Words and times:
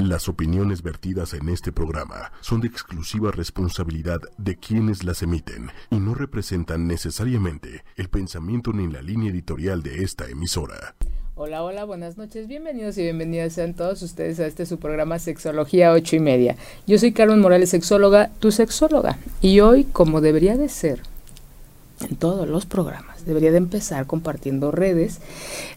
Las 0.00 0.30
opiniones 0.30 0.82
vertidas 0.82 1.34
en 1.34 1.50
este 1.50 1.72
programa 1.72 2.32
son 2.40 2.62
de 2.62 2.68
exclusiva 2.68 3.32
responsabilidad 3.32 4.18
de 4.38 4.56
quienes 4.56 5.04
las 5.04 5.22
emiten 5.22 5.68
y 5.90 5.96
no 5.96 6.14
representan 6.14 6.86
necesariamente 6.86 7.84
el 7.96 8.08
pensamiento 8.08 8.72
ni 8.72 8.90
la 8.90 9.02
línea 9.02 9.30
editorial 9.30 9.82
de 9.82 10.02
esta 10.02 10.26
emisora. 10.26 10.94
Hola, 11.34 11.62
hola, 11.62 11.84
buenas 11.84 12.16
noches, 12.16 12.48
bienvenidos 12.48 12.96
y 12.96 13.02
bienvenidas 13.02 13.52
sean 13.52 13.74
todos 13.74 14.00
ustedes 14.00 14.40
a 14.40 14.46
este 14.46 14.64
su 14.64 14.78
programa 14.78 15.18
Sexología 15.18 15.92
8 15.92 16.16
y 16.16 16.20
media. 16.20 16.56
Yo 16.86 16.98
soy 16.98 17.12
Carmen 17.12 17.40
Morales, 17.40 17.68
sexóloga, 17.68 18.30
tu 18.38 18.52
sexóloga, 18.52 19.18
y 19.42 19.60
hoy, 19.60 19.84
como 19.84 20.22
debería 20.22 20.56
de 20.56 20.70
ser, 20.70 21.02
en 22.00 22.16
todos 22.16 22.48
los 22.48 22.64
programas, 22.64 23.26
debería 23.26 23.50
de 23.50 23.58
empezar 23.58 24.06
compartiendo 24.06 24.70
redes, 24.70 25.20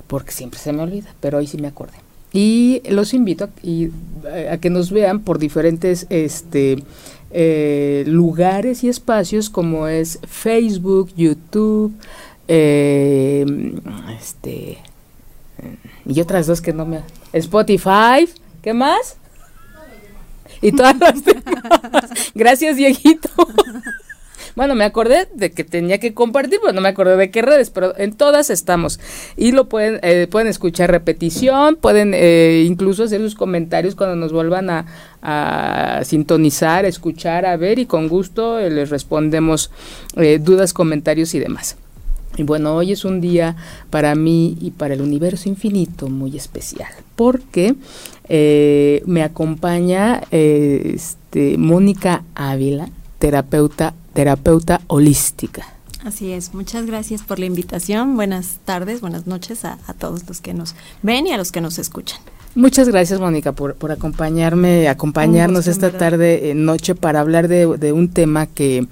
porque 0.08 0.32
siempre 0.32 0.62
se 0.62 0.72
me 0.72 0.82
olvida, 0.82 1.14
pero 1.20 1.40
hoy 1.40 1.48
sí 1.48 1.58
me 1.58 1.68
acordé. 1.68 1.98
Y 2.34 2.82
los 2.90 3.14
invito 3.14 3.46
a, 3.46 4.58
que 4.58 4.70
nos 4.72 4.92
vean 4.92 5.20
por 5.20 5.38
diferentes 5.38 6.08
este, 6.10 6.84
eh, 7.32 8.04
lugares 8.08 8.84
y 8.84 8.90
espacios 8.90 9.52
como 9.52 9.88
es 9.88 10.20
Facebook, 10.28 11.14
YouTube, 11.16 11.94
eh, 12.48 13.46
este, 14.20 14.80
y 16.06 16.20
otras 16.20 16.48
dos 16.48 16.60
que 16.60 16.74
no 16.74 16.86
me... 16.86 17.02
Spotify, 17.34 18.28
¿qué 18.62 18.74
más? 18.74 19.18
Y 20.62 20.72
todas 20.72 20.98
las 20.98 21.24
demás. 21.24 22.10
Gracias, 22.34 22.78
Dieguito. 22.78 23.30
Bueno, 24.56 24.76
me 24.76 24.84
acordé 24.84 25.28
de 25.34 25.52
que 25.52 25.64
tenía 25.64 26.00
que 26.00 26.14
compartir, 26.14 26.60
pero 26.62 26.74
no 26.74 26.82
me 26.82 26.90
acordé 26.90 27.18
de 27.18 27.32
qué 27.32 27.42
redes, 27.42 27.72
pero 27.72 27.98
en 27.98 28.14
todas 28.14 28.50
estamos. 28.50 29.00
Y 29.36 29.52
lo 29.52 29.68
pueden, 29.68 30.00
eh, 30.04 30.28
pueden 30.30 30.48
escuchar 30.48 30.92
repetición, 30.92 31.76
pueden 31.76 32.14
eh, 32.14 32.64
incluso 32.68 33.04
hacer 33.04 33.22
sus 33.22 33.36
comentarios 33.36 33.96
cuando 33.96 34.16
nos 34.16 34.32
vuelvan 34.32 34.70
a, 34.70 34.86
sintonizar, 36.04 36.84
escuchar, 36.84 37.46
a 37.46 37.56
ver 37.56 37.80
y 37.80 37.86
con 37.86 38.10
gusto 38.10 38.60
eh, 38.60 38.70
les 38.70 38.90
respondemos 38.90 39.72
dudas, 40.42 40.74
comentarios 40.74 41.34
y 41.34 41.40
demás. 41.40 41.78
Y 42.36 42.44
bueno, 42.44 42.76
hoy 42.76 42.92
es 42.92 43.06
un 43.06 43.22
día 43.22 43.56
para 43.90 44.16
mí 44.16 44.58
y 44.60 44.72
para 44.72 44.96
el 44.96 45.02
universo 45.02 45.48
infinito 45.48 46.10
muy 46.10 46.36
especial, 46.36 46.92
porque 47.16 47.76
me 49.06 49.24
acompaña 49.24 50.24
este, 50.32 51.58
Mónica 51.58 52.24
Ávila, 52.36 52.90
terapeuta 53.24 53.94
terapeuta 54.14 54.82
holística. 54.88 55.66
Así 56.04 56.34
es, 56.34 56.54
muchas 56.54 56.86
gracias 56.86 57.22
por 57.22 57.40
la 57.40 57.46
invitación. 57.46 58.18
Buenas 58.18 58.60
tardes, 58.66 59.00
buenas 59.00 59.28
noches 59.28 59.64
a, 59.64 59.78
todos 59.98 60.28
los 60.28 60.42
que 60.42 60.54
nos 60.54 60.76
ven 61.04 61.28
y 61.28 61.32
a 61.32 61.38
los 61.38 61.54
que 61.54 61.62
nos 61.62 61.80
escuchan. 61.80 62.20
Muchas 62.54 62.90
gracias, 62.90 63.22
Mónica, 63.22 63.54
por, 63.54 63.76
por 63.76 63.94
acompañarme, 63.94 64.90
acompañarnos 64.90 65.68
esta 65.68 65.98
tarde, 65.98 66.50
eh, 66.50 66.54
noche, 66.54 66.96
para 66.96 67.22
hablar 67.22 67.48
de, 67.48 67.94
un 67.94 68.10
tema 68.10 68.46
que, 68.46 68.88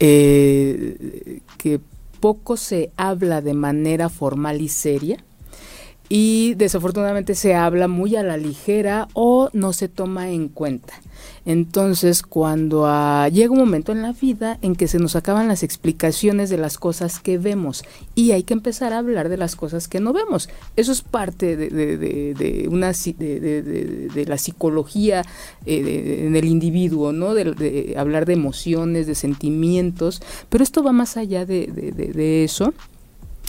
eh, 0.00 1.40
que 1.56 1.78
poco 2.18 2.56
se 2.56 2.90
habla 2.96 3.42
de 3.42 3.54
manera 3.54 4.08
formal 4.08 4.60
y 4.60 4.68
seria 4.70 5.22
y 6.14 6.52
desafortunadamente 6.56 7.34
se 7.34 7.54
habla 7.54 7.88
muy 7.88 8.16
a 8.16 8.22
la 8.22 8.36
ligera 8.36 9.08
o 9.14 9.48
no 9.54 9.72
se 9.72 9.88
toma 9.88 10.28
en 10.28 10.48
cuenta. 10.50 10.92
Entonces, 11.46 12.22
cuando 12.22 12.84
ah, 12.86 13.30
llega 13.32 13.50
un 13.50 13.60
momento 13.60 13.92
en 13.92 14.02
la 14.02 14.12
vida 14.12 14.58
en 14.60 14.76
que 14.76 14.88
se 14.88 14.98
nos 14.98 15.16
acaban 15.16 15.48
las 15.48 15.62
explicaciones 15.62 16.50
de 16.50 16.58
las 16.58 16.76
cosas 16.76 17.18
que 17.18 17.38
vemos 17.38 17.82
y 18.14 18.32
hay 18.32 18.42
que 18.42 18.52
empezar 18.52 18.92
a 18.92 18.98
hablar 18.98 19.30
de 19.30 19.38
las 19.38 19.56
cosas 19.56 19.88
que 19.88 20.00
no 20.00 20.12
vemos. 20.12 20.50
Eso 20.76 20.92
es 20.92 21.00
parte 21.00 21.56
de, 21.56 22.68
una 22.70 22.92
de, 22.92 24.24
la 24.28 24.36
psicología 24.36 25.22
eh, 25.64 26.24
en 26.26 26.36
el 26.36 26.44
individuo, 26.44 27.12
¿no? 27.12 27.32
De, 27.32 27.94
hablar 27.96 28.26
de 28.26 28.34
emociones, 28.34 29.06
de 29.06 29.14
sentimientos, 29.14 30.20
pero 30.50 30.62
esto 30.62 30.82
va 30.82 30.92
más 30.92 31.16
allá 31.16 31.46
de, 31.46 32.44
eso. 32.44 32.74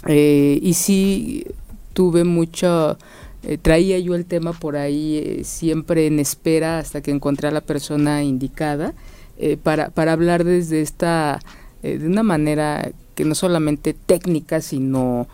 Eh, 0.07 0.59
y 0.62 0.75
sí 0.75 1.46
tuve 1.94 2.24
mucho 2.24 2.98
eh, 3.46 3.58
traía 3.58 4.00
yo 4.00 4.16
el 4.16 4.26
tema 4.26 4.54
por 4.54 4.78
ahí 4.78 5.18
eh, 5.18 5.44
siempre 5.44 6.08
en 6.08 6.20
espera 6.20 6.80
hasta 6.80 7.02
que 7.02 7.12
encontré 7.12 7.50
a 7.50 7.52
la 7.52 7.59
persona 7.59 8.24
indicada 8.24 8.94
eh, 9.38 9.58
para, 9.58 9.90
para 9.90 10.14
hablar 10.14 10.46
desde 10.46 10.80
esta, 10.82 11.42
de 11.82 12.08
una 12.08 12.24
manera 12.24 12.92
que 13.16 13.26
no 13.26 13.36
solamente 13.36 13.94
técnica, 13.94 14.62
sino 14.62 15.28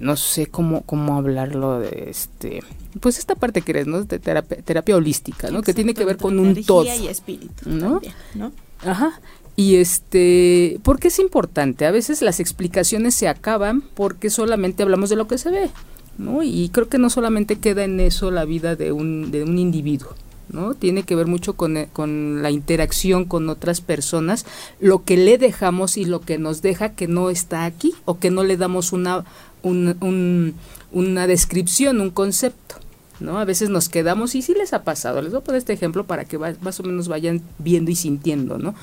no 0.00 0.16
sé 0.16 0.46
cómo, 0.46 0.82
cómo 0.82 1.16
hablarlo 1.16 1.78
de 1.78 2.06
este 2.08 2.62
pues 3.00 3.18
esta 3.18 3.34
parte 3.34 3.60
que 3.60 3.72
eres, 3.72 3.86
¿no? 3.86 4.02
De 4.02 4.18
terapia, 4.18 4.96
holística, 4.96 5.50
¿no? 5.50 5.62
que 5.62 5.74
tiene 5.74 5.94
que 5.94 6.04
ver 6.04 6.16
con 6.16 6.38
un 6.38 6.64
todo. 6.64 6.84
y 6.84 7.08
espíritu 7.08 7.68
¿no? 7.68 8.00
¿no? 8.34 8.52
Ajá. 8.80 9.20
Y 9.56 9.76
este, 9.76 10.80
porque 10.82 11.08
es 11.08 11.18
importante, 11.18 11.86
a 11.86 11.92
veces 11.92 12.22
las 12.22 12.40
explicaciones 12.40 13.14
se 13.14 13.28
acaban 13.28 13.82
porque 13.94 14.30
solamente 14.30 14.82
hablamos 14.82 15.10
de 15.10 15.16
lo 15.16 15.28
que 15.28 15.38
se 15.38 15.50
ve. 15.50 15.70
¿no? 16.18 16.42
Y 16.42 16.68
creo 16.70 16.88
que 16.88 16.98
no 16.98 17.10
solamente 17.10 17.56
queda 17.56 17.84
en 17.84 18.00
eso 18.00 18.30
la 18.30 18.44
vida 18.44 18.76
de 18.76 18.92
un, 18.92 19.30
de 19.30 19.42
un 19.42 19.58
individuo, 19.58 20.14
¿no? 20.48 20.74
Tiene 20.74 21.02
que 21.02 21.16
ver 21.16 21.26
mucho 21.26 21.54
con, 21.54 21.76
eh, 21.76 21.88
con, 21.92 22.42
la 22.42 22.50
interacción 22.50 23.24
con 23.24 23.48
otras 23.48 23.80
personas, 23.80 24.46
lo 24.80 25.04
que 25.04 25.16
le 25.16 25.38
dejamos 25.38 25.96
y 25.96 26.04
lo 26.04 26.20
que 26.20 26.38
nos 26.38 26.62
deja 26.62 26.90
que 26.90 27.08
no 27.08 27.30
está 27.30 27.64
aquí 27.64 27.94
o 28.04 28.18
que 28.18 28.30
no 28.30 28.44
le 28.44 28.56
damos 28.56 28.92
una, 28.92 29.24
un, 29.62 30.54
una 30.92 31.26
descripción, 31.26 32.00
un 32.00 32.10
concepto. 32.10 32.76
¿no? 33.20 33.38
A 33.38 33.44
veces 33.44 33.70
nos 33.70 33.88
quedamos, 33.88 34.34
y 34.34 34.42
sí 34.42 34.54
les 34.54 34.72
ha 34.72 34.82
pasado, 34.82 35.22
les 35.22 35.30
voy 35.30 35.40
a 35.40 35.44
poner 35.44 35.58
este 35.58 35.72
ejemplo 35.72 36.04
para 36.04 36.24
que 36.24 36.36
más 36.36 36.80
o 36.80 36.82
menos 36.82 37.06
vayan 37.06 37.42
viendo 37.58 37.92
y 37.92 37.94
sintiendo, 37.94 38.58
¿no? 38.58 38.74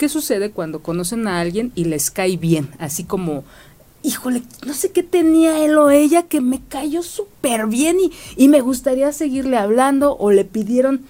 ¿Qué 0.00 0.08
sucede 0.08 0.50
cuando 0.50 0.80
conocen 0.80 1.28
a 1.28 1.40
alguien 1.40 1.72
y 1.74 1.84
les 1.84 2.10
cae 2.10 2.38
bien? 2.38 2.70
Así 2.78 3.04
como 3.04 3.44
híjole, 4.02 4.42
no 4.64 4.72
sé 4.72 4.92
qué 4.92 5.02
tenía 5.02 5.62
él 5.62 5.76
o 5.76 5.90
ella 5.90 6.22
que 6.22 6.40
me 6.40 6.62
cayó 6.66 7.02
súper 7.02 7.66
bien 7.66 7.98
y, 8.00 8.10
y, 8.34 8.48
me 8.48 8.62
gustaría 8.62 9.12
seguirle 9.12 9.58
hablando 9.58 10.16
o 10.16 10.30
le 10.30 10.46
pidieron 10.46 11.02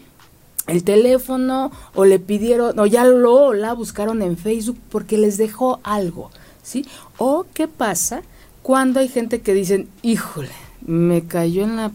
el 0.67 0.83
teléfono 0.83 1.71
o 1.95 2.05
le 2.05 2.19
pidieron 2.19 2.77
o 2.81 2.87
ya 2.87 3.05
lo 3.05 3.53
la 3.53 3.75
buscaron 3.75 4.23
en 4.23 4.37
Facebook 4.37 4.79
porque 4.91 5.19
les 5.19 5.37
dejó 5.37 5.79
algo, 5.85 6.33
¿sí? 6.65 6.85
O 7.17 7.47
qué 7.55 7.69
pasa 7.69 8.23
cuando 8.61 8.99
hay 8.99 9.07
gente 9.07 9.41
que 9.41 9.55
dicen, 9.55 9.89
híjole, 10.03 10.51
me 10.85 11.23
cayó 11.23 11.63
en 11.63 11.77
la 11.77 11.93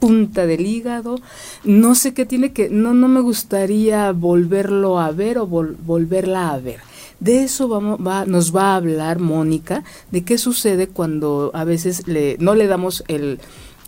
punta 0.00 0.46
del 0.46 0.66
hígado, 0.66 1.20
no 1.62 1.94
sé 1.94 2.14
qué 2.14 2.26
tiene 2.26 2.52
que, 2.52 2.70
no, 2.70 2.94
no 2.94 3.06
me 3.06 3.20
gustaría 3.20 4.10
volverlo 4.12 4.98
a 4.98 5.12
ver 5.12 5.38
o 5.38 5.46
volverla 5.46 6.50
a 6.50 6.58
ver. 6.58 6.80
De 7.20 7.44
eso 7.44 7.68
vamos, 7.68 8.00
va, 8.04 8.24
nos 8.24 8.56
va 8.56 8.72
a 8.72 8.76
hablar 8.76 9.18
Mónica, 9.18 9.84
de 10.10 10.24
qué 10.24 10.38
sucede 10.38 10.88
cuando 10.88 11.50
a 11.54 11.64
veces 11.64 12.08
le, 12.08 12.36
no 12.40 12.54
le 12.54 12.66
damos 12.66 13.04
el, 13.08 13.40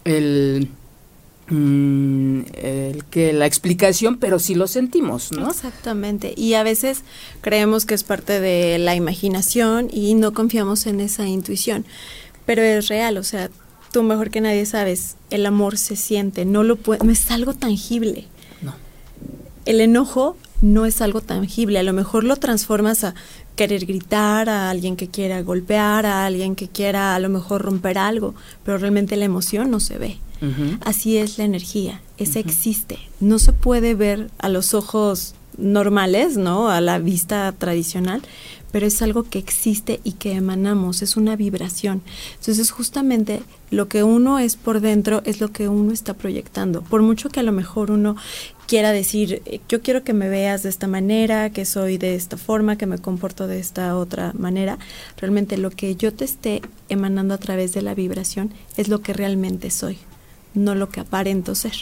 el, 0.05 0.69
mm, 1.49 2.41
que 3.11 3.33
la 3.33 3.47
explicación, 3.47 4.19
pero 4.19 4.39
sí 4.39 4.55
lo 4.55 4.67
sentimos, 4.67 5.33
¿no? 5.33 5.49
Exactamente. 5.49 6.35
Y 6.37 6.55
a 6.55 6.63
veces 6.63 7.05
creemos 7.41 7.87
que 7.87 7.95
es 7.95 8.05
parte 8.05 8.39
de 8.39 8.79
la 8.79 8.95
imaginación 8.95 9.89
y 9.91 10.13
no 10.13 10.35
confiamos 10.35 10.87
en 10.87 11.01
esa 11.01 11.27
intuición. 11.27 11.87
Pero 12.45 12.61
es 12.61 12.89
real, 12.89 13.17
o 13.17 13.23
sea, 13.23 13.49
tú 13.93 14.03
mejor 14.03 14.31
que 14.31 14.41
nadie 14.41 14.67
sabes, 14.67 15.17
el 15.31 15.47
amor 15.47 15.79
se 15.79 15.97
siente, 15.97 16.45
no 16.45 16.65
lo 16.65 16.77
puede, 16.77 17.05
no 17.05 17.13
es 17.13 17.31
algo 17.31 17.55
tangible. 17.55 18.27
No. 18.63 18.75
El 19.65 19.81
enojo 19.81 20.37
no 20.63 20.87
es 20.87 21.03
algo 21.03 21.21
tangible. 21.21 21.79
A 21.79 21.83
lo 21.83 21.93
mejor 21.93 22.25
lo 22.25 22.37
transformas 22.37 23.05
a 23.05 23.15
querer 23.55 23.85
gritar, 23.85 24.49
a 24.49 24.71
alguien 24.71 24.97
que 24.97 25.09
quiera 25.09 25.43
golpear, 25.43 26.07
a 26.07 26.25
alguien 26.25 26.55
que 26.57 26.69
quiera 26.69 27.15
a 27.15 27.19
lo 27.19 27.29
mejor 27.29 27.63
romper 27.63 27.99
algo, 27.99 28.35
pero 28.65 28.79
realmente 28.79 29.17
la 29.17 29.27
emoción 29.27 29.71
no 29.71 29.81
se 29.81 29.99
ve. 29.99 30.19
Así 30.81 31.19
es 31.19 31.39
la 31.39 31.45
energía, 31.45 32.01
esa 32.19 32.41
existe. 32.41 32.99
No 33.21 33.39
se 33.39 33.53
puede 33.53 33.95
ver 33.95 34.29
a 34.39 34.49
los 34.49 34.75
ojos 34.75 35.37
normales, 35.57 36.37
¿no? 36.37 36.69
A 36.69 36.81
la 36.81 36.99
vista 36.99 37.53
tradicional, 37.57 38.23
pero 38.73 38.87
es 38.87 39.01
algo 39.03 39.23
que 39.25 39.39
existe 39.39 40.01
y 40.03 40.13
que 40.13 40.33
emanamos, 40.33 41.03
es 41.03 41.17
una 41.17 41.37
vibración. 41.37 42.03
Entonces 42.39 42.71
justamente 42.71 43.43
lo 43.71 43.87
que 43.87 44.03
uno 44.03 44.39
es 44.39 44.57
por 44.57 44.81
dentro 44.81 45.23
es 45.25 45.41
lo 45.41 45.53
que 45.53 45.69
uno 45.69 45.93
está 45.93 46.15
proyectando. 46.15 46.83
Por 46.83 47.03
mucho 47.03 47.29
que 47.29 47.41
a 47.41 47.45
lo 47.45 47.53
mejor 47.53 47.91
uno 47.91 48.17
quiera 48.67 48.93
decir, 48.93 49.43
eh, 49.45 49.61
yo 49.69 49.83
quiero 49.83 50.03
que 50.03 50.15
me 50.15 50.31
veas 50.31 50.63
de 50.63 50.71
esta 50.71 50.89
manera, 50.89 51.51
que 51.51 51.67
soy 51.67 51.99
de 51.99 52.15
esta 52.15 52.39
forma, 52.39 52.79
que 52.79 52.87
me 52.87 52.99
comporto 52.99 53.47
de 53.47 53.61
esta 53.61 53.97
otra 53.97 54.33
manera, 54.33 54.79
realmente 55.19 55.59
lo 55.59 55.71
que 55.71 55.95
yo 55.95 56.13
te 56.15 56.25
esté 56.25 56.63
emanando 56.89 57.35
a 57.35 57.39
través 57.39 57.75
de 57.75 57.83
la 57.83 57.95
vibración 57.95 58.53
es 58.79 58.89
lo 58.89 59.03
que 59.03 59.13
realmente 59.13 59.71
soy, 59.71 59.99
no 60.55 60.75
lo 60.75 60.89
que 60.89 61.01
aparento 61.01 61.55
ser. 61.55 61.75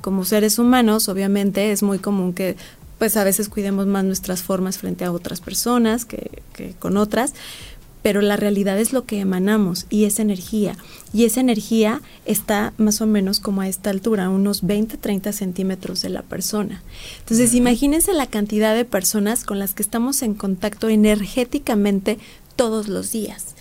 Como 0.00 0.24
seres 0.24 0.58
humanos, 0.58 1.08
obviamente 1.08 1.70
es 1.70 1.84
muy 1.84 2.00
común 2.00 2.32
que 2.32 2.56
pues 3.02 3.16
a 3.16 3.24
veces 3.24 3.48
cuidemos 3.48 3.88
más 3.88 4.04
nuestras 4.04 4.44
formas 4.44 4.78
frente 4.78 5.04
a 5.04 5.10
otras 5.10 5.40
personas 5.40 6.04
que, 6.04 6.40
que 6.52 6.74
con 6.74 6.96
otras, 6.96 7.34
pero 8.00 8.20
la 8.20 8.36
realidad 8.36 8.78
es 8.78 8.92
lo 8.92 9.06
que 9.06 9.18
emanamos 9.18 9.86
y 9.90 10.04
es 10.04 10.20
energía. 10.20 10.76
Y 11.12 11.24
esa 11.24 11.40
energía 11.40 12.00
está 12.26 12.72
más 12.76 13.00
o 13.00 13.08
menos 13.08 13.40
como 13.40 13.60
a 13.60 13.66
esta 13.66 13.90
altura, 13.90 14.28
unos 14.28 14.64
20, 14.64 14.98
30 14.98 15.32
centímetros 15.32 16.00
de 16.00 16.10
la 16.10 16.22
persona. 16.22 16.80
Entonces, 17.18 17.54
imagínense 17.54 18.12
la 18.12 18.28
cantidad 18.28 18.72
de 18.72 18.84
personas 18.84 19.42
con 19.42 19.58
las 19.58 19.74
que 19.74 19.82
estamos 19.82 20.22
en 20.22 20.34
contacto 20.34 20.88
energéticamente 20.88 22.20
todos 22.54 22.86
los 22.86 23.10
días. 23.10 23.56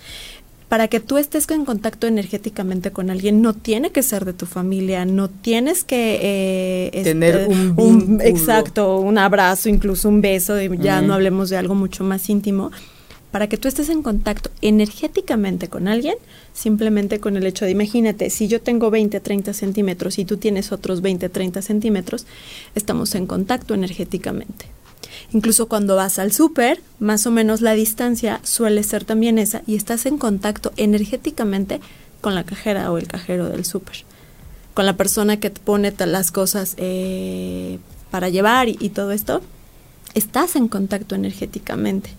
Para 0.72 0.88
que 0.88 1.02
tú 1.02 1.18
estés 1.18 1.50
en 1.50 1.66
contacto 1.66 2.08
energéticamente 2.08 2.92
con 2.92 3.10
alguien, 3.10 3.42
no 3.42 3.54
tiene 3.54 3.90
que 3.92 4.02
ser 4.04 4.24
de 4.24 4.32
tu 4.32 4.46
familia, 4.46 5.04
no 5.04 5.28
tienes 5.28 5.84
que 5.84 6.18
eh, 6.94 7.04
tener 7.04 7.36
este, 7.36 7.54
un, 7.76 8.22
exacto, 8.24 9.00
un 9.00 9.18
abrazo, 9.18 9.68
incluso 9.68 10.08
un 10.08 10.22
beso, 10.22 10.58
ya 10.62 11.02
no 11.02 11.14
hablemos 11.14 11.50
de 11.50 11.58
algo 11.58 11.76
mucho 11.76 12.06
más 12.06 12.30
íntimo. 12.30 12.72
Para 13.32 13.48
que 13.48 13.58
tú 13.58 13.68
estés 13.68 13.90
en 13.90 14.02
contacto 14.02 14.50
energéticamente 14.62 15.68
con 15.68 15.90
alguien, 15.90 16.16
simplemente 16.54 17.20
con 17.20 17.36
el 17.36 17.46
hecho 17.46 17.66
de, 17.66 17.72
imagínate, 17.72 18.30
si 18.30 18.48
yo 18.48 18.62
tengo 18.62 18.90
20, 18.90 19.20
30 19.20 19.52
centímetros 19.52 20.20
y 20.20 20.24
tú 20.24 20.38
tienes 20.38 20.72
otros 20.72 21.02
20, 21.02 21.28
30 21.28 21.62
centímetros, 21.62 22.26
estamos 22.76 23.14
en 23.16 23.26
contacto 23.26 23.74
energéticamente. 23.74 24.68
Incluso 25.34 25.68
cuando 25.68 25.96
vas 25.96 26.20
al 26.20 26.32
súper, 26.32 26.82
más 27.00 27.26
o 27.26 27.32
menos 27.32 27.62
la 27.62 27.74
distancia 27.74 28.40
suele 28.44 28.84
ser 28.84 29.06
también 29.06 29.38
esa 29.38 29.62
y 29.68 29.76
estás 29.76 30.06
en 30.06 30.18
contacto 30.18 30.72
energéticamente 30.78 31.80
con 32.22 32.36
la 32.36 32.44
cajera 32.44 32.92
o 32.92 32.98
el 32.98 33.08
cajero 33.08 33.50
del 33.50 33.66
súper, 33.66 34.04
con 34.74 34.86
la 34.86 34.98
persona 34.98 35.40
que 35.40 35.50
te 35.50 35.60
pone 35.60 35.94
las 35.98 36.32
cosas 36.32 36.76
eh, 36.78 37.80
para 38.12 38.30
llevar 38.30 38.70
y 38.70 38.90
todo 38.90 39.12
esto, 39.12 39.42
estás 40.14 40.56
en 40.56 40.68
contacto 40.68 41.16
energéticamente. 41.16 42.12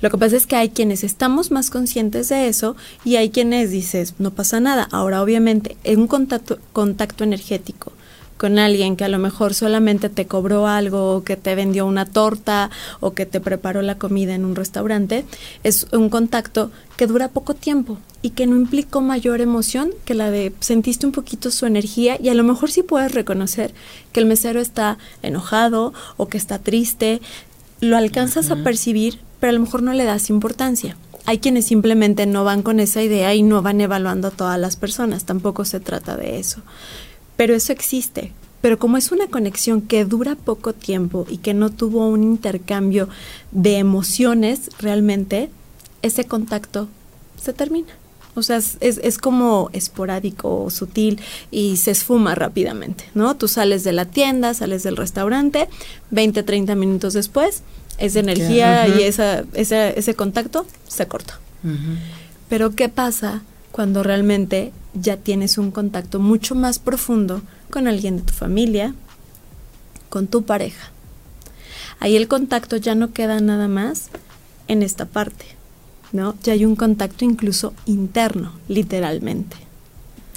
Lo 0.00 0.10
que 0.10 0.18
pasa 0.18 0.36
es 0.36 0.46
que 0.46 0.56
hay 0.56 0.70
quienes 0.70 1.04
estamos 1.04 1.50
más 1.50 1.70
conscientes 1.70 2.28
de 2.28 2.48
eso 2.48 2.76
y 3.04 3.16
hay 3.16 3.30
quienes 3.30 3.70
dices, 3.70 4.14
no 4.18 4.32
pasa 4.32 4.60
nada. 4.60 4.88
Ahora, 4.90 5.22
obviamente, 5.22 5.76
en 5.84 6.00
un 6.00 6.06
contacto, 6.06 6.58
contacto 6.72 7.24
energético 7.24 7.92
con 8.38 8.58
alguien 8.58 8.96
que 8.96 9.04
a 9.04 9.08
lo 9.08 9.18
mejor 9.18 9.52
solamente 9.52 10.08
te 10.08 10.26
cobró 10.26 10.66
algo 10.66 11.16
o 11.16 11.24
que 11.24 11.36
te 11.36 11.54
vendió 11.54 11.84
una 11.86 12.06
torta 12.06 12.70
o 13.00 13.12
que 13.12 13.26
te 13.26 13.40
preparó 13.40 13.82
la 13.82 13.98
comida 13.98 14.34
en 14.34 14.44
un 14.44 14.56
restaurante, 14.56 15.24
es 15.64 15.86
un 15.92 16.08
contacto 16.08 16.70
que 16.96 17.06
dura 17.06 17.28
poco 17.28 17.54
tiempo 17.54 17.98
y 18.22 18.30
que 18.30 18.46
no 18.46 18.56
implicó 18.56 19.00
mayor 19.00 19.40
emoción 19.40 19.90
que 20.04 20.14
la 20.14 20.30
de 20.30 20.52
sentiste 20.60 21.06
un 21.06 21.12
poquito 21.12 21.50
su 21.50 21.66
energía 21.66 22.16
y 22.20 22.28
a 22.28 22.34
lo 22.34 22.44
mejor 22.44 22.70
sí 22.70 22.82
puedes 22.82 23.12
reconocer 23.12 23.74
que 24.12 24.20
el 24.20 24.26
mesero 24.26 24.60
está 24.60 24.98
enojado 25.22 25.92
o 26.16 26.28
que 26.28 26.38
está 26.38 26.58
triste, 26.58 27.20
lo 27.80 27.96
alcanzas 27.96 28.50
a 28.50 28.56
percibir, 28.56 29.20
pero 29.40 29.50
a 29.50 29.54
lo 29.54 29.60
mejor 29.60 29.82
no 29.82 29.92
le 29.92 30.04
das 30.04 30.30
importancia. 30.30 30.96
Hay 31.26 31.38
quienes 31.38 31.66
simplemente 31.66 32.26
no 32.26 32.42
van 32.44 32.62
con 32.62 32.80
esa 32.80 33.02
idea 33.02 33.34
y 33.34 33.42
no 33.42 33.62
van 33.62 33.80
evaluando 33.80 34.28
a 34.28 34.30
todas 34.30 34.58
las 34.58 34.76
personas, 34.76 35.24
tampoco 35.24 35.64
se 35.64 35.78
trata 35.78 36.16
de 36.16 36.38
eso. 36.38 36.62
Pero 37.38 37.54
eso 37.54 37.72
existe. 37.72 38.32
Pero 38.60 38.80
como 38.80 38.96
es 38.96 39.12
una 39.12 39.28
conexión 39.28 39.80
que 39.80 40.04
dura 40.04 40.34
poco 40.34 40.72
tiempo 40.72 41.24
y 41.30 41.38
que 41.38 41.54
no 41.54 41.70
tuvo 41.70 42.08
un 42.08 42.24
intercambio 42.24 43.08
de 43.52 43.78
emociones 43.78 44.70
realmente, 44.80 45.48
ese 46.02 46.24
contacto 46.24 46.88
se 47.40 47.52
termina. 47.52 47.92
O 48.34 48.42
sea, 48.42 48.56
es, 48.56 48.76
es, 48.80 49.18
como 49.18 49.70
esporádico 49.72 50.64
o 50.64 50.70
sutil 50.70 51.20
y 51.52 51.76
se 51.76 51.92
esfuma 51.92 52.34
rápidamente, 52.34 53.04
¿no? 53.14 53.36
Tú 53.36 53.46
sales 53.46 53.84
de 53.84 53.92
la 53.92 54.06
tienda, 54.06 54.54
sales 54.54 54.82
del 54.82 54.96
restaurante, 54.96 55.68
20, 56.10 56.42
30 56.42 56.74
minutos 56.74 57.14
después, 57.14 57.62
esa 57.98 58.18
energía 58.18 58.88
y 58.88 59.02
esa, 59.02 59.44
ese 59.54 60.14
contacto 60.14 60.66
se 60.88 61.06
corta. 61.06 61.38
Pero 62.48 62.74
¿qué 62.74 62.88
pasa 62.88 63.42
cuando 63.78 64.02
realmente 64.02 64.72
ya 64.92 65.18
tienes 65.18 65.56
un 65.56 65.70
contacto 65.70 66.18
mucho 66.18 66.56
más 66.56 66.80
profundo 66.80 67.42
con 67.70 67.86
alguien 67.86 68.16
de 68.16 68.24
tu 68.24 68.32
familia, 68.32 68.92
con 70.08 70.26
tu 70.26 70.42
pareja? 70.42 70.90
Ahí 72.00 72.16
el 72.16 72.26
contacto 72.26 72.76
ya 72.76 72.96
no 72.96 73.12
queda 73.12 73.38
nada 73.38 73.68
más 73.68 74.08
en 74.66 74.82
esta 74.82 75.04
parte, 75.04 75.44
¿no? 76.10 76.34
Ya 76.42 76.54
hay 76.54 76.64
un 76.64 76.74
contacto 76.74 77.24
incluso 77.24 77.72
interno, 77.86 78.50
literalmente. 78.66 79.56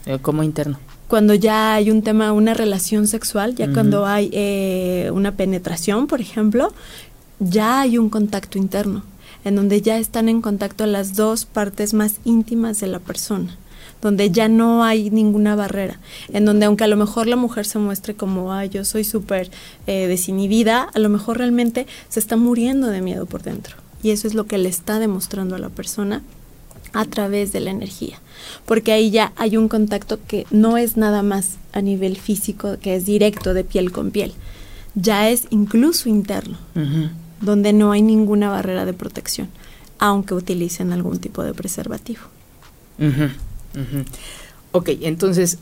Eh, 0.06 0.20
¿Cómo 0.22 0.44
interno? 0.44 0.78
cuando 1.08 1.34
ya 1.34 1.74
hay 1.74 1.90
un 1.90 2.04
tema, 2.04 2.34
una 2.34 2.54
relación 2.54 3.08
sexual, 3.08 3.56
ya 3.56 3.74
cuando 3.74 4.06
hay 4.06 4.30
eh, 4.34 5.10
una 5.12 5.32
penetración, 5.32 6.06
por 6.06 6.22
ejemplo, 6.22 6.72
ya 7.40 7.82
hay 7.82 7.98
un 7.98 8.12
contacto 8.12 8.60
interno, 8.60 9.04
en 9.44 9.56
donde 9.56 9.82
ya 9.82 9.98
están 9.98 10.30
en 10.30 10.42
contacto 10.42 10.86
las 10.86 11.16
dos 11.16 11.46
partes 11.46 11.94
más 11.94 12.16
íntimas 12.24 12.80
de 12.80 12.88
la 12.88 13.00
persona 13.00 13.58
donde 14.02 14.32
ya 14.32 14.48
no 14.48 14.84
hay 14.84 15.10
ninguna 15.12 15.56
barrera, 15.56 16.00
en 16.34 16.46
donde 16.46 16.66
aunque 16.66 16.84
a 16.84 16.88
lo 16.88 16.98
mejor 16.98 17.28
la 17.28 17.36
mujer 17.36 17.66
se 17.66 17.80
muestre 17.80 18.16
como, 18.16 18.52
ay, 18.52 18.70
yo 18.70 18.84
soy 18.84 19.04
súper 19.04 19.52
eh, 19.88 20.08
desinhibida, 20.08 20.90
a 20.94 21.00
lo 21.00 21.08
mejor 21.10 21.38
realmente 21.38 21.86
se 22.10 22.20
está 22.20 22.36
muriendo 22.36 22.88
de 22.88 23.02
miedo 23.02 23.26
por 23.26 23.44
dentro. 23.44 23.78
Y 24.04 24.10
eso 24.10 24.28
es 24.28 24.34
lo 24.34 24.48
que 24.48 24.58
le 24.58 24.70
está 24.70 24.98
demostrando 24.98 25.56
a 25.56 25.60
la 25.60 25.70
persona 25.70 26.24
a 26.94 27.06
través 27.06 27.54
de 27.54 27.62
la 27.62 27.72
energía, 27.72 28.20
porque 28.66 28.92
ahí 28.92 29.12
ya 29.12 29.32
hay 29.38 29.56
un 29.56 29.70
contacto 29.70 30.20
que 30.28 30.46
no 30.52 30.78
es 30.78 30.98
nada 30.98 31.24
más 31.24 31.58
a 31.72 31.82
nivel 31.82 32.18
físico, 32.18 32.78
que 32.82 32.96
es 32.96 33.06
directo 33.06 33.54
de 33.54 33.64
piel 33.64 33.92
con 33.92 34.12
piel, 34.12 34.34
ya 34.96 35.30
es 35.30 35.48
incluso 35.52 36.10
interno 36.10 36.58
donde 37.42 37.74
no 37.74 37.92
hay 37.92 38.02
ninguna 38.02 38.50
barrera 38.50 38.86
de 38.86 38.94
protección, 38.94 39.50
aunque 40.00 40.34
utilicen 40.34 40.94
algún 40.94 41.20
tipo 41.20 41.44
de 41.44 41.54
preservativo. 41.54 42.22
Ok, 44.72 44.90
entonces, 45.02 45.58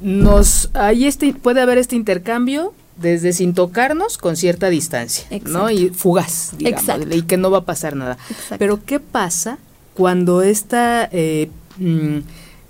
nos, 0.00 0.70
ahí 0.74 1.06
este, 1.06 1.32
puede 1.32 1.60
haber 1.60 1.78
este 1.78 1.96
intercambio 1.96 2.74
desde 2.96 3.32
sin 3.32 3.54
tocarnos 3.54 4.18
con 4.18 4.36
cierta 4.36 4.68
distancia, 4.68 5.26
¿no? 5.46 5.70
Y 5.70 5.90
fugaz, 5.90 6.52
digamos, 6.56 6.84
y 7.10 7.22
que 7.22 7.36
no 7.36 7.50
va 7.50 7.58
a 7.58 7.64
pasar 7.64 7.96
nada. 7.96 8.18
Pero 8.58 8.84
¿qué 8.84 9.00
pasa 9.00 9.58
cuando 9.94 10.42
esta 10.42 11.08
eh, 11.10 11.50
mm, 11.78 12.18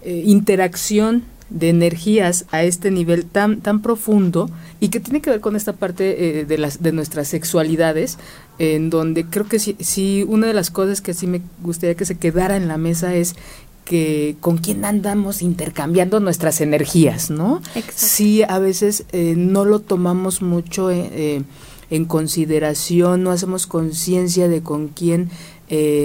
eh, 0.02 0.22
interacción 0.26 1.24
de 1.54 1.68
energías 1.68 2.46
a 2.50 2.64
este 2.64 2.90
nivel 2.90 3.24
tan 3.24 3.60
tan 3.60 3.80
profundo 3.80 4.50
y 4.80 4.88
que 4.88 4.98
tiene 4.98 5.22
que 5.22 5.30
ver 5.30 5.40
con 5.40 5.54
esta 5.54 5.72
parte 5.72 6.40
eh, 6.40 6.44
de 6.44 6.58
las 6.58 6.82
de 6.82 6.90
nuestras 6.90 7.28
sexualidades 7.28 8.18
en 8.58 8.90
donde 8.90 9.24
creo 9.24 9.46
que 9.46 9.60
sí, 9.60 9.76
sí 9.78 10.24
una 10.28 10.48
de 10.48 10.52
las 10.52 10.72
cosas 10.72 11.00
que 11.00 11.14
sí 11.14 11.28
me 11.28 11.42
gustaría 11.62 11.94
que 11.94 12.04
se 12.04 12.18
quedara 12.18 12.56
en 12.56 12.66
la 12.66 12.76
mesa 12.76 13.14
es 13.14 13.36
que 13.84 14.36
con 14.40 14.58
quién 14.58 14.84
andamos 14.84 15.42
intercambiando 15.42 16.18
nuestras 16.18 16.62
energías, 16.62 17.28
¿no? 17.30 17.60
Sí, 17.94 18.42
a 18.42 18.58
veces 18.58 19.04
eh, 19.12 19.34
no 19.36 19.66
lo 19.66 19.78
tomamos 19.78 20.40
mucho 20.40 20.90
en 20.90 22.04
consideración, 22.06 23.22
no 23.22 23.30
hacemos 23.30 23.66
conciencia 23.66 24.48
de 24.48 24.62
con 24.62 24.88
quién 24.88 25.28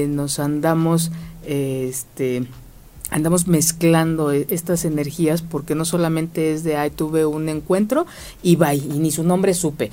nos 0.09 0.39
andamos 0.39 1.11
este 1.45 2.47
andamos 3.09 3.47
mezclando 3.47 4.31
e, 4.31 4.47
estas 4.49 4.85
energías 4.85 5.41
porque 5.41 5.75
no 5.75 5.85
solamente 5.85 6.53
es 6.53 6.63
de, 6.63 6.77
ay, 6.77 6.91
tuve 6.91 7.25
un 7.25 7.49
encuentro 7.49 8.05
y 8.43 8.55
bye, 8.55 8.75
y 8.75 8.99
ni 8.99 9.11
su 9.11 9.23
nombre 9.23 9.53
supe. 9.53 9.91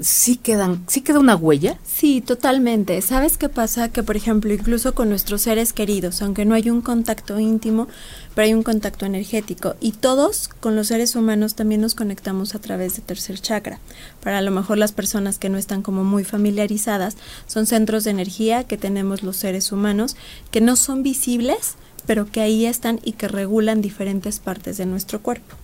¿Sí, 0.00 0.36
quedan, 0.36 0.84
¿Sí 0.86 1.00
queda 1.00 1.18
una 1.18 1.34
huella? 1.34 1.78
Sí, 1.82 2.20
totalmente. 2.20 3.00
¿Sabes 3.00 3.38
qué 3.38 3.48
pasa? 3.48 3.88
Que, 3.88 4.02
por 4.02 4.18
ejemplo, 4.18 4.52
incluso 4.52 4.94
con 4.94 5.08
nuestros 5.08 5.40
seres 5.40 5.72
queridos, 5.72 6.20
aunque 6.20 6.44
no 6.44 6.54
hay 6.54 6.68
un 6.68 6.82
contacto 6.82 7.40
íntimo, 7.40 7.88
pero 8.34 8.44
hay 8.44 8.52
un 8.52 8.62
contacto 8.62 9.06
energético. 9.06 9.76
Y 9.80 9.92
todos, 9.92 10.48
con 10.48 10.76
los 10.76 10.88
seres 10.88 11.16
humanos, 11.16 11.54
también 11.54 11.80
nos 11.80 11.94
conectamos 11.94 12.54
a 12.54 12.58
través 12.58 12.96
de 12.96 13.02
tercer 13.02 13.40
chakra. 13.40 13.80
Para 14.22 14.38
a 14.38 14.42
lo 14.42 14.50
mejor 14.50 14.76
las 14.76 14.92
personas 14.92 15.38
que 15.38 15.48
no 15.48 15.56
están 15.56 15.80
como 15.80 16.04
muy 16.04 16.22
familiarizadas, 16.22 17.16
son 17.46 17.64
centros 17.64 18.04
de 18.04 18.10
energía 18.10 18.64
que 18.64 18.76
tenemos 18.76 19.22
los 19.22 19.38
seres 19.38 19.72
humanos, 19.72 20.16
que 20.50 20.60
no 20.60 20.76
son 20.76 21.02
visibles, 21.02 21.76
pero 22.08 22.24
que 22.24 22.40
ahí 22.40 22.64
están 22.64 23.00
y 23.04 23.12
que 23.12 23.28
regulan 23.28 23.82
diferentes 23.82 24.40
partes 24.40 24.78
de 24.78 24.86
nuestro 24.86 25.20
cuerpo. 25.20 25.56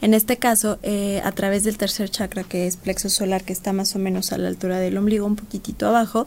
En 0.00 0.14
este 0.14 0.38
caso, 0.38 0.78
eh, 0.82 1.20
a 1.22 1.32
través 1.32 1.64
del 1.64 1.76
tercer 1.76 2.08
chakra, 2.08 2.44
que 2.44 2.66
es 2.66 2.78
plexo 2.78 3.10
solar, 3.10 3.44
que 3.44 3.52
está 3.52 3.74
más 3.74 3.94
o 3.94 3.98
menos 3.98 4.32
a 4.32 4.38
la 4.38 4.48
altura 4.48 4.78
del 4.78 4.96
ombligo, 4.96 5.26
un 5.26 5.36
poquitito 5.36 5.86
abajo, 5.86 6.26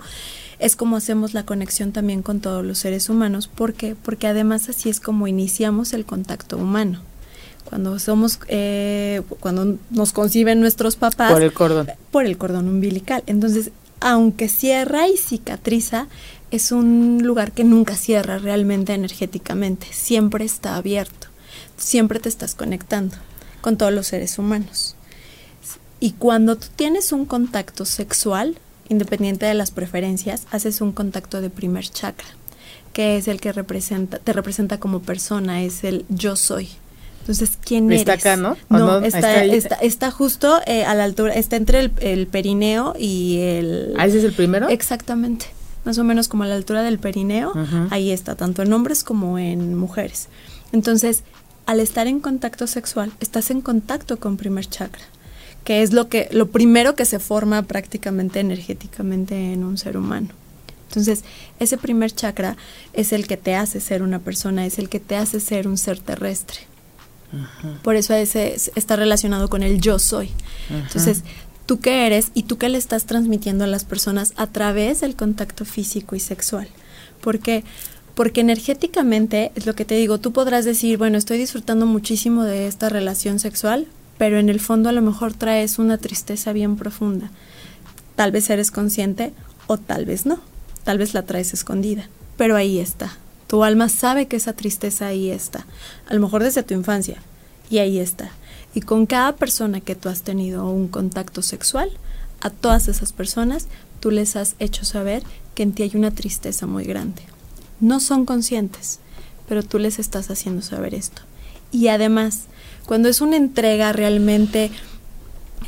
es 0.60 0.76
como 0.76 0.98
hacemos 0.98 1.34
la 1.34 1.48
conexión 1.48 1.94
también 1.94 2.22
con 2.22 2.42
todos 2.42 2.64
los 2.64 2.78
seres 2.78 3.10
humanos. 3.10 3.48
¿Por 3.48 3.74
qué? 3.74 3.96
Porque 3.96 4.28
además 4.28 4.70
así 4.70 4.88
es 4.88 5.00
como 5.00 5.28
iniciamos 5.28 5.94
el 5.94 6.06
contacto 6.06 6.58
humano. 6.58 7.02
Cuando 7.66 7.98
somos, 7.98 8.40
eh, 8.48 9.24
cuando 9.40 9.80
nos 9.90 10.14
conciben 10.14 10.62
nuestros 10.62 10.96
papás. 10.96 11.34
Por 11.34 11.42
el 11.42 11.54
cordón. 11.54 11.88
Por 12.12 12.28
el 12.28 12.38
cordón 12.38 12.68
umbilical. 12.68 13.24
Entonces, 13.26 13.72
aunque 14.00 14.50
cierra 14.50 15.08
y 15.08 15.18
cicatriza, 15.18 16.08
es 16.52 16.72
un 16.72 17.22
lugar 17.24 17.52
que 17.52 17.64
nunca 17.64 17.96
cierra 17.96 18.38
realmente 18.38 18.94
energéticamente, 18.94 19.88
siempre 19.92 20.46
está 20.46 20.76
abierto, 20.76 21.28
siempre 21.78 22.20
te 22.20 22.30
estás 22.30 22.56
conectando 22.56 23.18
con 23.62 23.78
todos 23.78 23.92
los 23.92 24.08
seres 24.08 24.38
humanos. 24.38 24.96
Y 26.00 26.12
cuando 26.12 26.56
tú 26.56 26.68
tienes 26.76 27.12
un 27.12 27.26
contacto 27.26 27.86
sexual, 27.86 28.58
independiente 28.90 29.46
de 29.46 29.54
las 29.54 29.72
preferencias, 29.72 30.46
haces 30.52 30.82
un 30.82 30.92
contacto 30.92 31.42
de 31.42 31.50
primer 31.50 31.90
chakra. 31.90 32.28
que 32.94 33.18
es 33.18 33.28
el 33.28 33.42
que 33.42 33.52
representa, 33.52 34.20
te 34.20 34.32
representa 34.32 34.80
como 34.80 35.02
persona, 35.02 35.64
es 35.64 35.84
el 35.84 36.06
yo 36.08 36.38
soy. 36.38 36.70
Entonces, 37.26 37.58
¿quién 37.60 37.88
eres? 37.88 38.02
Está 38.02 38.14
acá, 38.14 38.38
¿no? 38.38 38.56
No, 38.70 39.00
está, 39.00 39.44
está, 39.46 39.76
está, 39.78 40.12
justo 40.12 40.60
eh, 40.68 40.86
a 40.86 40.94
la 40.94 41.06
altura, 41.06 41.34
está 41.34 41.56
entre 41.56 41.80
el, 41.80 42.28
perineo 42.28 42.94
y 43.00 43.40
el... 43.40 43.96
¿Ah, 43.98 44.06
ese 44.06 44.20
es 44.20 44.26
el 44.26 44.34
primero? 44.34 44.70
Exactamente. 44.70 45.48
Más 45.86 45.98
o 45.98 46.04
menos 46.04 46.28
como 46.28 46.44
a 46.44 46.48
la 46.48 46.54
altura 46.54 46.84
del 46.84 47.00
perineo, 47.00 47.52
ahí 47.90 48.12
está, 48.12 48.36
tanto 48.36 48.62
en 48.62 48.72
hombres 48.72 49.04
como 49.04 49.40
en 49.40 49.76
mujeres. 49.76 50.28
Entonces, 50.72 51.24
al 51.66 51.80
estar 51.80 52.06
en 52.06 52.20
contacto 52.20 52.68
sexual, 52.68 53.12
estás 53.20 53.50
en 53.50 53.62
contacto 53.62 54.20
con 54.20 54.38
primer 54.38 54.68
chakra, 54.68 55.06
que 55.64 55.82
es 55.82 55.94
lo 55.94 56.10
que 56.10 56.30
lo 56.32 56.52
primero 56.52 56.94
que 56.94 57.06
se 57.06 57.18
forma 57.18 57.64
prácticamente 57.64 58.40
energéticamente 58.40 59.52
en 59.52 59.64
un 59.64 59.80
ser 59.80 59.98
humano. 59.98 60.28
Entonces, 60.90 61.24
ese 61.60 61.80
primer 61.80 62.12
chakra 62.12 62.56
es 62.94 63.14
el 63.14 63.26
que 63.26 63.38
te 63.38 63.56
hace 63.56 63.80
ser 63.80 64.04
una 64.04 64.20
persona, 64.20 64.68
es 64.68 64.78
el 64.78 64.90
que 64.90 65.00
te 65.00 65.16
hace 65.16 65.40
ser 65.40 65.68
un 65.68 65.80
ser 65.80 66.00
terrestre. 66.00 66.75
Por 67.84 67.96
eso 67.96 68.14
ese 68.14 68.56
está 68.76 68.96
relacionado 68.96 69.50
con 69.50 69.64
el 69.64 69.82
yo 69.82 70.00
soy. 70.00 70.32
Entonces, 70.70 71.24
tú 71.66 71.80
qué 71.80 72.06
eres 72.06 72.32
y 72.34 72.44
tú 72.44 72.58
qué 72.58 72.70
le 72.70 72.78
estás 72.78 73.06
transmitiendo 73.06 73.64
a 73.64 73.68
las 73.68 73.84
personas 73.84 74.34
a 74.38 74.48
través 74.48 75.02
del 75.02 75.16
contacto 75.16 75.66
físico 75.66 76.16
y 76.16 76.20
sexual. 76.20 76.68
Porque 77.22 77.64
porque 78.16 78.42
energéticamente 78.42 79.52
es 79.56 79.66
lo 79.66 79.76
que 79.76 79.84
te 79.84 79.96
digo, 79.96 80.20
tú 80.20 80.32
podrás 80.32 80.64
decir, 80.64 80.98
bueno, 80.98 81.18
estoy 81.18 81.38
disfrutando 81.38 81.86
muchísimo 81.86 82.44
de 82.44 82.66
esta 82.66 82.88
relación 82.88 83.40
sexual, 83.40 83.88
pero 84.18 84.40
en 84.40 84.48
el 84.48 84.62
fondo 84.62 84.88
a 84.88 84.94
lo 84.94 85.02
mejor 85.02 85.34
traes 85.34 85.78
una 85.78 85.98
tristeza 85.98 86.54
bien 86.54 86.78
profunda. 86.78 87.30
Tal 88.16 88.32
vez 88.32 88.50
eres 88.50 88.72
consciente 88.72 89.34
o 89.68 89.78
tal 89.78 90.06
vez 90.06 90.26
no, 90.26 90.40
tal 90.86 90.98
vez 90.98 91.14
la 91.14 91.24
traes 91.24 91.54
escondida, 91.54 92.10
pero 92.38 92.56
ahí 92.56 92.80
está. 92.80 93.18
Tu 93.48 93.64
alma 93.64 93.90
sabe 93.90 94.28
que 94.28 94.36
esa 94.36 94.54
tristeza 94.54 95.08
ahí 95.08 95.30
está, 95.30 95.66
a 96.08 96.14
lo 96.14 96.22
mejor 96.22 96.44
desde 96.44 96.64
tu 96.64 96.74
infancia, 96.74 97.18
y 97.70 97.80
ahí 97.80 98.00
está. 98.00 98.32
Y 98.74 98.82
con 98.82 99.06
cada 99.06 99.36
persona 99.36 99.82
que 99.82 99.96
tú 99.96 100.10
has 100.10 100.22
tenido 100.22 100.70
un 100.70 100.88
contacto 100.88 101.42
sexual, 101.42 101.90
a 102.42 102.50
todas 102.50 102.88
esas 102.88 103.14
personas 103.14 103.68
tú 104.00 104.12
les 104.12 104.36
has 104.36 104.56
hecho 104.60 104.86
saber 104.86 105.24
que 105.54 105.64
en 105.64 105.72
ti 105.72 105.84
hay 105.84 105.92
una 105.96 106.12
tristeza 106.12 106.68
muy 106.68 106.84
grande 106.84 107.24
no 107.80 108.00
son 108.00 108.26
conscientes, 108.26 109.00
pero 109.48 109.64
tú 109.64 109.80
les 109.80 110.00
estás 110.00 110.30
haciendo 110.32 110.62
saber 110.62 110.94
esto. 110.94 111.22
Y 111.72 111.88
además, 111.90 112.44
cuando 112.86 113.10
es 113.10 113.22
una 113.22 113.38
entrega 113.38 113.92
realmente 113.92 114.72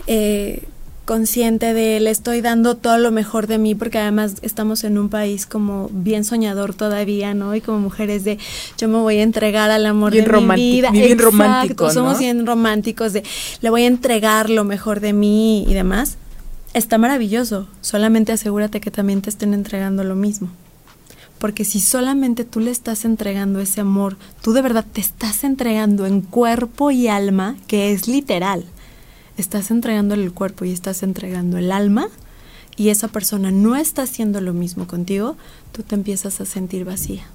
eh, 0.07 0.63
consciente 1.07 1.73
de 1.73 2.01
le 2.01 2.11
estoy 2.11 2.41
dando 2.41 2.75
todo 2.75 2.97
lo 2.97 3.11
mejor 3.11 3.47
de 3.47 3.57
mí, 3.57 3.73
porque 3.73 3.97
además 3.97 4.35
estamos 4.41 4.83
en 4.83 4.97
un 4.97 5.07
país 5.07 5.45
como 5.45 5.89
bien 5.91 6.25
soñador 6.25 6.75
todavía, 6.75 7.33
¿no? 7.33 7.55
Y 7.55 7.61
como 7.61 7.79
mujeres 7.79 8.25
de 8.25 8.37
yo 8.77 8.89
me 8.89 8.99
voy 8.99 9.17
a 9.19 9.23
entregar 9.23 9.71
al 9.71 9.85
amor 9.85 10.11
de 10.11 10.21
mi 10.21 10.55
vida. 10.55 10.91
Bien 10.91 11.17
romántico, 11.17 11.89
somos 11.89 12.19
bien 12.19 12.45
románticos 12.45 13.13
de 13.13 13.23
le 13.61 13.69
voy 13.69 13.83
a 13.83 13.87
entregar 13.87 14.49
lo 14.49 14.65
mejor 14.65 14.99
de 14.99 15.13
mí 15.13 15.63
y 15.63 15.73
demás. 15.73 16.17
Está 16.73 16.97
maravilloso, 16.97 17.67
solamente 17.79 18.33
asegúrate 18.33 18.81
que 18.81 18.91
también 18.91 19.21
te 19.21 19.29
estén 19.29 19.53
entregando 19.53 20.03
lo 20.03 20.15
mismo. 20.15 20.49
Porque 21.39 21.63
si 21.63 21.79
solamente 21.79 22.43
tú 22.43 22.59
le 22.59 22.71
estás 22.71 23.05
entregando 23.05 23.61
ese 23.61 23.79
amor, 23.79 24.17
tú 24.41 24.51
de 24.51 24.61
verdad 24.61 24.85
te 24.91 24.99
estás 24.99 25.45
entregando 25.45 26.05
en 26.05 26.19
cuerpo 26.19 26.91
y 26.91 27.07
alma, 27.07 27.55
que 27.67 27.93
es 27.93 28.09
literal. 28.09 28.65
Estás 29.37 29.71
entregándole 29.71 30.23
el 30.23 30.33
cuerpo 30.33 30.65
y 30.65 30.71
estás 30.71 31.03
entregando 31.03 31.57
el 31.57 31.71
alma, 31.71 32.09
y 32.75 32.89
esa 32.89 33.07
persona 33.07 33.51
no 33.51 33.75
está 33.75 34.03
haciendo 34.03 34.41
lo 34.41 34.53
mismo 34.53 34.87
contigo, 34.87 35.37
tú 35.71 35.83
te 35.83 35.95
empiezas 35.95 36.41
a 36.41 36.45
sentir 36.45 36.85
vacía 36.85 37.25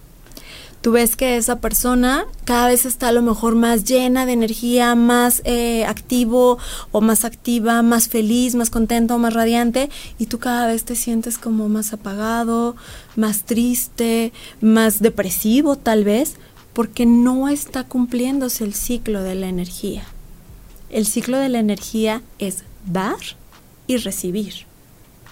tú 0.82 0.90
ves 0.90 1.16
que 1.16 1.36
esa 1.36 1.60
persona 1.60 2.26
cada 2.44 2.66
vez 2.66 2.84
está 2.84 3.08
a 3.08 3.12
lo 3.12 3.22
mejor 3.22 3.54
más 3.54 3.84
llena 3.84 4.26
de 4.26 4.32
energía, 4.32 4.94
más 4.94 5.40
eh, 5.44 5.86
activo 5.86 6.58
o 6.90 7.00
más 7.00 7.24
activa, 7.24 7.80
más 7.82 8.08
feliz, 8.08 8.54
más 8.56 8.68
contento, 8.68 9.16
más 9.16 9.32
radiante, 9.32 9.88
y 10.18 10.26
tú 10.26 10.38
cada 10.38 10.66
vez 10.66 10.84
te 10.84 10.96
sientes 10.96 11.38
como 11.38 11.68
más 11.68 11.92
apagado, 11.92 12.76
más 13.16 13.44
triste, 13.44 14.32
más 14.60 15.00
depresivo 15.00 15.76
tal 15.76 16.04
vez, 16.04 16.34
porque 16.72 17.06
no 17.06 17.48
está 17.48 17.84
cumpliéndose 17.84 18.64
el 18.64 18.74
ciclo 18.74 19.22
de 19.22 19.36
la 19.36 19.48
energía. 19.48 20.04
El 20.92 21.06
ciclo 21.06 21.38
de 21.38 21.48
la 21.48 21.58
energía 21.58 22.22
es 22.38 22.62
dar 22.86 23.16
y 23.88 23.96
recibir, 23.96 24.66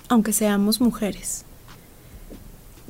aunque 0.08 0.32
seamos 0.32 0.80
mujeres 0.80 1.44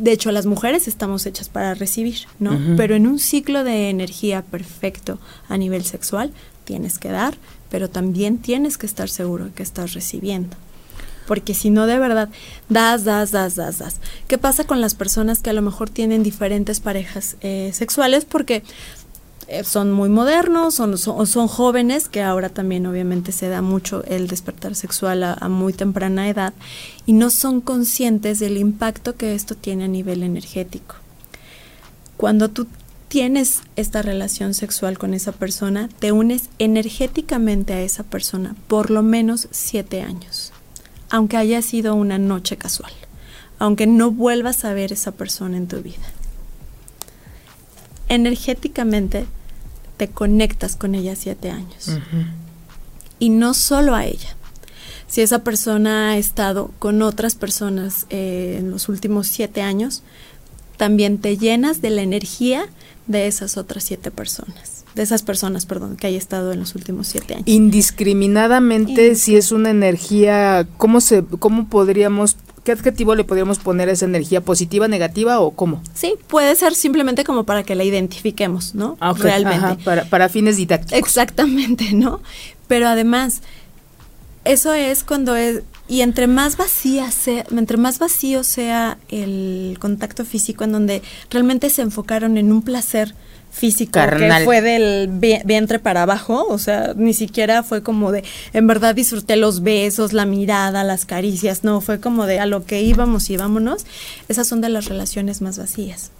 de 0.00 0.12
hecho, 0.12 0.32
las 0.32 0.46
mujeres 0.46 0.88
estamos 0.88 1.26
hechas 1.26 1.50
para 1.50 1.74
recibir, 1.74 2.20
¿no? 2.38 2.58
Pero 2.78 2.94
en 2.94 3.06
un 3.06 3.18
ciclo 3.18 3.64
de 3.64 3.90
energía 3.90 4.40
perfecto 4.40 5.18
a 5.46 5.58
nivel 5.58 5.84
sexual, 5.84 6.32
tienes 6.64 6.98
que 6.98 7.10
dar, 7.10 7.36
pero 7.70 7.90
también 7.90 8.38
tienes 8.38 8.78
que 8.78 8.86
estar 8.86 9.10
seguro 9.10 9.44
de 9.44 9.50
que 9.52 9.62
estás 9.62 9.92
recibiendo. 9.92 10.56
Porque 11.26 11.52
si 11.52 11.68
no, 11.68 11.86
de 11.86 11.98
verdad, 11.98 12.30
das, 12.70 13.04
das, 13.04 13.30
das, 13.30 13.56
das, 13.56 13.78
das. 13.78 14.00
¿Qué 14.26 14.38
pasa 14.38 14.64
con 14.64 14.80
las 14.80 14.94
personas 14.94 15.42
que 15.42 15.50
a 15.50 15.52
lo 15.52 15.60
mejor 15.60 15.90
tienen 15.90 16.22
diferentes 16.22 16.80
parejas 16.80 17.36
eh, 17.42 17.70
sexuales? 17.74 18.24
Porque 18.24 18.62
eh, 19.50 19.64
son 19.64 19.90
muy 19.90 20.08
modernos 20.08 20.76
son, 20.76 20.96
son, 20.96 21.48
jóvenes, 21.48 22.08
que 22.08 22.22
ahora 22.22 22.50
también 22.50 22.86
obviamente 22.86 23.32
se 23.32 23.48
da 23.48 23.62
mucho 23.62 24.04
el 24.04 24.28
despertar 24.28 24.76
sexual 24.76 25.24
a, 25.24 25.48
muy 25.48 25.72
temprana 25.72 26.28
edad, 26.28 26.54
y 27.04 27.14
no 27.14 27.30
son 27.30 27.60
conscientes 27.60 28.38
del 28.38 28.56
impacto 28.56 29.16
que 29.16 29.34
esto 29.34 29.56
tiene 29.56 29.84
a 29.84 29.88
nivel 29.88 30.22
energético. 30.22 30.94
Cuando 32.16 32.48
tú 32.48 32.68
tienes 33.08 33.62
esta 33.74 34.02
relación 34.02 34.54
sexual 34.54 34.98
con 34.98 35.14
esa 35.14 35.32
persona, 35.32 35.88
te 35.98 36.12
unes 36.12 36.48
energéticamente 36.60 37.72
a 37.72 37.80
esa 37.80 38.04
persona 38.04 38.54
por 38.68 38.92
lo 38.92 39.02
menos 39.02 39.48
siete 39.50 40.02
años, 40.02 40.52
aunque 41.08 41.36
haya 41.36 41.60
sido 41.60 41.96
una 41.96 42.18
noche 42.18 42.56
casual, 42.56 42.92
aunque 43.58 43.88
no 43.88 44.12
vuelvas 44.12 44.64
a 44.64 44.74
ver 44.74 44.92
esa 44.92 45.10
persona 45.10 45.56
en 45.56 45.66
tu 45.66 45.82
vida. 45.82 46.06
Energéticamente 48.08 49.26
te 50.00 50.08
conectas 50.08 50.76
con 50.76 50.94
ella 50.94 51.14
siete 51.14 51.50
años. 51.50 51.98
Y 53.18 53.28
no 53.28 53.52
solo 53.52 53.94
a 53.94 54.06
ella. 54.06 54.34
Si 55.06 55.20
esa 55.20 55.40
persona 55.44 56.12
ha 56.12 56.16
estado 56.16 56.70
con 56.78 57.02
otras 57.02 57.34
personas 57.34 58.06
eh, 58.08 58.56
en 58.58 58.70
los 58.70 58.88
últimos 58.88 59.26
siete 59.26 59.60
años, 59.60 60.02
también 60.78 61.18
te 61.18 61.36
llenas 61.36 61.82
de 61.82 61.90
la 61.90 62.00
energía 62.00 62.64
de 63.08 63.26
esas 63.26 63.58
otras 63.58 63.84
siete 63.84 64.10
personas. 64.10 64.86
De 64.94 65.02
esas 65.02 65.22
personas, 65.22 65.66
perdón, 65.66 65.98
que 65.98 66.06
haya 66.06 66.16
estado 66.16 66.52
en 66.52 66.60
los 66.60 66.74
últimos 66.74 67.06
siete 67.06 67.34
años. 67.34 67.46
Indiscriminadamente, 67.46 69.16
si 69.16 69.36
es 69.36 69.52
una 69.52 69.68
energía, 69.68 70.66
¿cómo, 70.78 71.02
se, 71.02 71.22
¿cómo 71.24 71.68
podríamos 71.68 72.38
¿Qué 72.64 72.72
adjetivo 72.72 73.14
le 73.14 73.24
podríamos 73.24 73.58
poner 73.58 73.88
a 73.88 73.92
esa 73.92 74.04
energía? 74.04 74.42
¿Positiva, 74.42 74.86
negativa 74.86 75.40
o 75.40 75.52
cómo? 75.52 75.82
Sí, 75.94 76.14
puede 76.28 76.54
ser 76.56 76.74
simplemente 76.74 77.24
como 77.24 77.44
para 77.44 77.62
que 77.62 77.74
la 77.74 77.84
identifiquemos, 77.84 78.74
¿no? 78.74 78.98
Ah, 79.00 79.14
Realmente. 79.18 79.82
para, 79.82 80.04
para 80.04 80.28
fines 80.28 80.56
didácticos. 80.58 80.98
Exactamente, 80.98 81.88
¿no? 81.92 82.20
Pero 82.68 82.88
además, 82.88 83.40
eso 84.44 84.74
es 84.74 85.04
cuando 85.04 85.36
es, 85.36 85.62
y 85.88 86.02
entre 86.02 86.26
más 86.26 86.56
vacía 86.56 87.10
sea, 87.10 87.44
entre 87.50 87.76
más 87.76 87.98
vacío 87.98 88.44
sea 88.44 88.98
el 89.08 89.76
contacto 89.80 90.24
físico 90.24 90.64
en 90.64 90.72
donde 90.72 91.02
realmente 91.30 91.70
se 91.70 91.82
enfocaron 91.82 92.36
en 92.36 92.52
un 92.52 92.62
placer 92.62 93.14
físico 93.50 94.00
que 94.16 94.42
fue 94.44 94.60
del 94.60 95.08
vientre 95.44 95.78
para 95.78 96.04
abajo, 96.04 96.46
o 96.48 96.58
sea, 96.58 96.94
ni 96.96 97.12
siquiera 97.14 97.62
fue 97.62 97.82
como 97.82 98.12
de, 98.12 98.24
en 98.52 98.66
verdad 98.66 98.94
disfruté 98.94 99.36
los 99.36 99.62
besos, 99.62 100.12
la 100.12 100.24
mirada, 100.24 100.84
las 100.84 101.04
caricias, 101.04 101.64
no, 101.64 101.80
fue 101.80 102.00
como 102.00 102.26
de 102.26 102.38
a 102.38 102.46
lo 102.46 102.64
que 102.64 102.82
íbamos 102.82 103.28
y 103.28 103.36
vámonos, 103.36 103.84
esas 104.28 104.46
son 104.46 104.60
de 104.60 104.68
las 104.68 104.86
relaciones 104.86 105.42
más 105.42 105.58
vacías. 105.58 106.10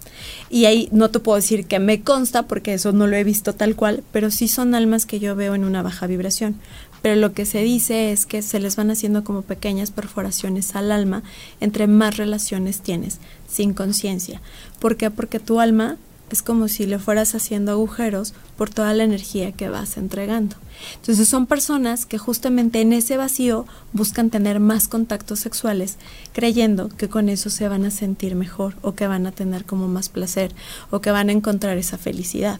Y 0.49 0.65
ahí 0.65 0.89
no 0.91 1.09
te 1.09 1.19
puedo 1.19 1.37
decir 1.37 1.65
que 1.65 1.79
me 1.79 2.01
consta, 2.01 2.43
porque 2.43 2.73
eso 2.73 2.91
no 2.91 3.07
lo 3.07 3.15
he 3.15 3.23
visto 3.23 3.53
tal 3.53 3.75
cual, 3.75 4.03
pero 4.11 4.29
sí 4.29 4.47
son 4.47 4.75
almas 4.75 5.05
que 5.05 5.19
yo 5.19 5.35
veo 5.35 5.55
en 5.55 5.63
una 5.63 5.81
baja 5.81 6.07
vibración. 6.07 6.55
Pero 7.01 7.15
lo 7.15 7.33
que 7.33 7.45
se 7.45 7.63
dice 7.63 8.11
es 8.11 8.27
que 8.27 8.43
se 8.43 8.59
les 8.59 8.75
van 8.75 8.91
haciendo 8.91 9.23
como 9.23 9.41
pequeñas 9.41 9.89
perforaciones 9.89 10.75
al 10.75 10.91
alma 10.91 11.23
entre 11.59 11.87
más 11.87 12.17
relaciones 12.17 12.81
tienes, 12.81 13.17
sin 13.49 13.73
conciencia. 13.73 14.41
¿Por 14.79 14.97
qué? 14.97 15.09
Porque 15.09 15.39
tu 15.39 15.59
alma 15.59 15.97
es 16.35 16.41
como 16.41 16.67
si 16.67 16.85
le 16.85 16.99
fueras 16.99 17.35
haciendo 17.35 17.71
agujeros 17.71 18.33
por 18.57 18.69
toda 18.69 18.93
la 18.93 19.03
energía 19.03 19.51
que 19.51 19.69
vas 19.69 19.97
entregando. 19.97 20.55
Entonces 20.95 21.27
son 21.27 21.45
personas 21.45 22.05
que 22.05 22.17
justamente 22.17 22.81
en 22.81 22.93
ese 22.93 23.17
vacío 23.17 23.65
buscan 23.93 24.29
tener 24.29 24.59
más 24.59 24.87
contactos 24.87 25.39
sexuales, 25.39 25.97
creyendo 26.33 26.89
que 26.89 27.09
con 27.09 27.29
eso 27.29 27.49
se 27.49 27.67
van 27.67 27.85
a 27.85 27.91
sentir 27.91 28.35
mejor 28.35 28.75
o 28.81 28.93
que 28.93 29.07
van 29.07 29.25
a 29.27 29.31
tener 29.31 29.65
como 29.65 29.87
más 29.87 30.09
placer 30.09 30.53
o 30.89 31.01
que 31.01 31.11
van 31.11 31.29
a 31.29 31.33
encontrar 31.33 31.77
esa 31.77 31.97
felicidad. 31.97 32.59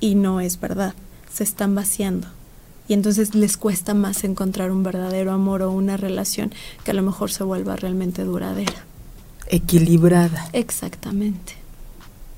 Y 0.00 0.14
no 0.14 0.40
es 0.40 0.58
verdad, 0.58 0.94
se 1.32 1.44
están 1.44 1.74
vaciando. 1.74 2.28
Y 2.88 2.94
entonces 2.94 3.34
les 3.34 3.56
cuesta 3.56 3.94
más 3.94 4.24
encontrar 4.24 4.70
un 4.70 4.82
verdadero 4.82 5.32
amor 5.32 5.62
o 5.62 5.70
una 5.70 5.96
relación 5.96 6.52
que 6.84 6.90
a 6.90 6.94
lo 6.94 7.02
mejor 7.02 7.30
se 7.30 7.44
vuelva 7.44 7.76
realmente 7.76 8.24
duradera. 8.24 8.84
Equilibrada. 9.46 10.48
Exactamente. 10.52 11.61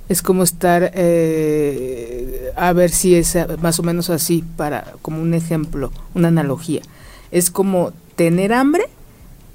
Es 0.09 0.21
como 0.23 0.43
estar, 0.43 0.93
eh, 0.95 2.53
a 2.57 2.73
ver 2.73 2.91
si 2.91 3.15
es 3.15 3.35
eh, 3.37 3.47
más 3.61 3.79
o 3.79 3.83
menos 3.83 4.11
así, 4.11 4.45
para 4.57 4.93
como 5.03 5.23
un 5.23 5.35
ejemplo, 5.35 5.93
una 6.15 6.29
analogía. 6.29 6.83
Es 7.31 7.51
como 7.51 7.93
tener 8.17 8.53
hambre, 8.53 8.85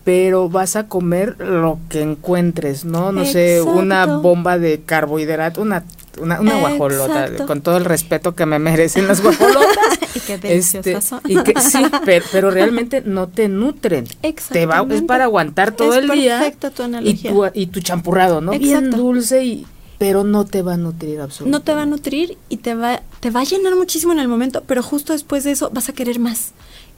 pero 0.03 0.49
vas 0.49 0.75
a 0.75 0.87
comer 0.87 1.35
lo 1.39 1.79
que 1.87 2.01
encuentres, 2.01 2.83
¿no? 2.83 3.11
No 3.11 3.25
sé, 3.25 3.61
una 3.61 4.05
bomba 4.05 4.57
de 4.57 4.81
carbohidrato, 4.81 5.61
una 5.61 5.83
una, 6.19 6.39
una 6.39 6.59
guajolota, 6.59 7.45
con 7.45 7.61
todo 7.61 7.77
el 7.77 7.85
respeto 7.85 8.35
que 8.35 8.45
me 8.45 8.59
merecen 8.59 9.07
las 9.07 9.21
guajolotas. 9.21 9.99
y 10.15 10.19
qué 10.19 10.37
deliciosas 10.37 11.13
este, 11.23 11.33
y 11.33 11.43
que, 11.43 11.59
sí, 11.61 11.83
pero, 12.31 12.51
realmente 12.51 13.01
no 13.05 13.27
te 13.27 13.47
nutren. 13.47 14.05
Te 14.51 14.65
va, 14.65 14.85
es 14.89 15.01
para 15.01 15.25
aguantar 15.25 15.71
todo 15.71 15.95
el 15.95 16.09
día. 16.09 16.51
Tu 16.59 16.83
y, 17.03 17.13
tu, 17.15 17.45
y 17.53 17.67
tu 17.67 17.79
champurrado, 17.81 18.41
¿no? 18.41 18.51
Bien 18.51 18.91
dulce 18.91 19.43
y 19.43 19.67
pero 19.99 20.23
no 20.23 20.45
te 20.45 20.63
va 20.63 20.73
a 20.73 20.77
nutrir 20.77 21.19
absolutamente. 21.19 21.51
No 21.51 21.61
te 21.61 21.73
va 21.75 21.83
a 21.83 21.85
nutrir 21.85 22.37
y 22.47 22.57
te 22.57 22.73
va, 22.73 23.03
te 23.19 23.29
va 23.29 23.41
a 23.41 23.43
llenar 23.43 23.75
muchísimo 23.75 24.13
en 24.13 24.19
el 24.19 24.29
momento, 24.29 24.63
pero 24.65 24.81
justo 24.81 25.13
después 25.13 25.43
de 25.43 25.51
eso 25.51 25.69
vas 25.71 25.89
a 25.89 25.93
querer 25.93 26.19
más. 26.19 26.53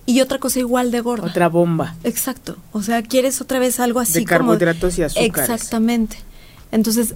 Y 0.05 0.21
otra 0.21 0.37
cosa 0.37 0.59
igual 0.59 0.91
de 0.91 1.01
gorda. 1.01 1.27
Otra 1.27 1.49
bomba. 1.49 1.95
Exacto. 2.03 2.57
O 2.71 2.81
sea, 2.81 3.01
quieres 3.01 3.41
otra 3.41 3.59
vez 3.59 3.79
algo 3.79 3.99
así 3.99 4.19
de 4.19 4.25
carbohidratos 4.25 4.97
y 4.99 5.03
azúcares. 5.03 5.49
Exactamente. 5.49 6.17
Entonces, 6.71 7.15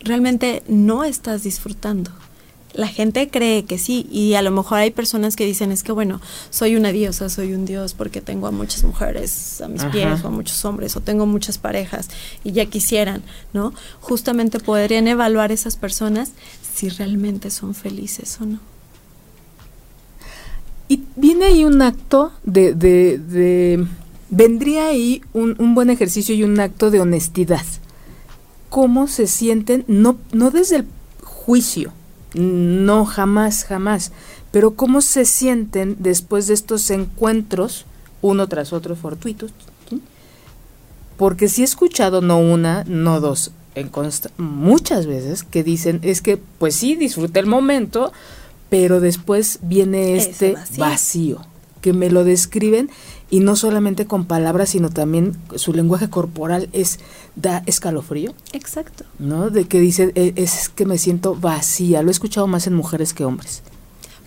realmente 0.00 0.62
no 0.68 1.02
estás 1.02 1.42
disfrutando. 1.42 2.10
La 2.76 2.88
gente 2.88 3.28
cree 3.28 3.64
que 3.64 3.78
sí 3.78 4.06
y 4.10 4.34
a 4.34 4.42
lo 4.42 4.50
mejor 4.50 4.78
hay 4.78 4.90
personas 4.90 5.34
que 5.34 5.44
dicen 5.44 5.72
es 5.72 5.82
que 5.82 5.92
bueno, 5.92 6.20
soy 6.50 6.76
una 6.76 6.92
diosa, 6.92 7.28
soy 7.28 7.54
un 7.54 7.64
dios 7.64 7.94
porque 7.94 8.20
tengo 8.20 8.46
a 8.46 8.50
muchas 8.50 8.84
mujeres 8.84 9.60
a 9.60 9.68
mis 9.68 9.84
pies 9.86 10.22
o 10.22 10.28
a 10.28 10.30
muchos 10.30 10.64
hombres 10.64 10.96
o 10.96 11.00
tengo 11.00 11.26
muchas 11.26 11.58
parejas 11.58 12.08
y 12.44 12.52
ya 12.52 12.66
quisieran, 12.66 13.22
¿no? 13.52 13.72
Justamente 14.00 14.60
podrían 14.60 15.08
evaluar 15.08 15.52
esas 15.52 15.76
personas 15.76 16.32
si 16.74 16.88
realmente 16.88 17.50
son 17.50 17.74
felices 17.74 18.38
o 18.40 18.46
no. 18.46 18.60
Y 20.88 21.02
viene 21.16 21.46
ahí 21.46 21.64
un 21.64 21.82
acto 21.82 22.30
de, 22.44 22.74
de, 22.74 23.18
de 23.18 23.86
vendría 24.30 24.86
ahí 24.86 25.22
un, 25.32 25.56
un 25.58 25.74
buen 25.74 25.90
ejercicio 25.90 26.34
y 26.34 26.44
un 26.44 26.60
acto 26.60 26.90
de 26.90 27.00
honestidad 27.00 27.64
cómo 28.68 29.08
se 29.08 29.26
sienten, 29.26 29.84
no, 29.88 30.18
no 30.32 30.50
desde 30.50 30.76
el 30.76 30.86
juicio, 31.22 31.92
no 32.34 33.04
jamás, 33.04 33.64
jamás, 33.64 34.12
pero 34.50 34.74
cómo 34.74 35.00
se 35.00 35.24
sienten 35.24 35.96
después 35.98 36.46
de 36.46 36.54
estos 36.54 36.90
encuentros, 36.90 37.86
uno 38.22 38.48
tras 38.48 38.72
otro 38.72 38.96
fortuitos. 38.96 39.52
Porque 41.16 41.48
sí 41.48 41.62
he 41.62 41.64
escuchado 41.64 42.20
no 42.20 42.38
una, 42.38 42.84
no 42.84 43.20
dos, 43.20 43.52
en 43.74 43.90
muchas 44.38 45.06
veces 45.06 45.42
que 45.42 45.62
dicen, 45.62 46.00
es 46.02 46.22
que 46.22 46.36
pues 46.36 46.74
sí, 46.74 46.96
disfruté 46.96 47.40
el 47.40 47.46
momento, 47.46 48.12
pero 48.70 49.00
después 49.00 49.58
viene 49.62 50.16
este 50.16 50.56
vacío, 50.78 51.40
que 51.80 51.92
me 51.92 52.10
lo 52.10 52.24
describen 52.24 52.90
y 53.28 53.40
no 53.40 53.56
solamente 53.56 54.06
con 54.06 54.24
palabras, 54.24 54.70
sino 54.70 54.90
también 54.90 55.36
su 55.56 55.72
lenguaje 55.72 56.08
corporal 56.08 56.68
es 56.72 57.00
da 57.34 57.62
escalofrío. 57.66 58.34
Exacto. 58.52 59.04
¿No? 59.18 59.50
De 59.50 59.64
que 59.66 59.80
dice 59.80 60.12
e, 60.14 60.32
es 60.36 60.68
que 60.68 60.86
me 60.86 60.98
siento 60.98 61.34
vacía. 61.34 62.02
Lo 62.02 62.08
he 62.08 62.12
escuchado 62.12 62.46
más 62.46 62.66
en 62.66 62.74
mujeres 62.74 63.14
que 63.14 63.24
hombres. 63.24 63.62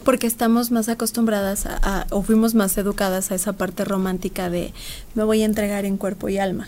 Porque 0.04 0.28
estamos 0.28 0.72
más 0.72 0.90
acostumbradas 0.90 1.66
a, 1.66 2.08
o 2.10 2.24
fuimos 2.24 2.56
más 2.56 2.78
educadas 2.78 3.32
a 3.32 3.36
esa 3.36 3.54
parte 3.54 3.86
romántica 3.86 4.50
de 4.50 4.74
me 5.14 5.24
voy 5.24 5.44
a 5.44 5.46
entregar 5.46 5.86
en 5.86 5.98
cuerpo 5.98 6.28
y 6.30 6.38
alma. 6.38 6.68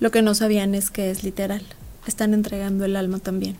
Lo 0.00 0.10
que 0.10 0.22
no 0.22 0.34
sabían 0.34 0.74
es 0.74 0.90
que 0.90 1.10
es 1.10 1.22
literal. 1.22 1.62
Están 2.06 2.34
entregando 2.34 2.84
el 2.84 2.96
alma 2.96 3.18
también. 3.18 3.56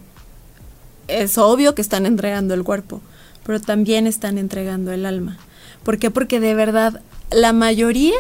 Es 1.07 1.39
obvio 1.39 1.75
que 1.75 1.83
están 1.83 2.05
entregando 2.07 2.55
el 2.55 2.65
cuerpo, 2.65 3.01
pero 3.45 3.61
también 3.61 4.07
están 4.07 4.39
entregando 4.39 4.93
el 4.93 5.07
alma. 5.07 5.39
¿Por 5.83 5.99
qué? 5.99 6.11
Porque 6.11 6.39
de 6.39 6.55
verdad 6.55 7.01
la 7.31 7.53
mayoría, 7.53 8.17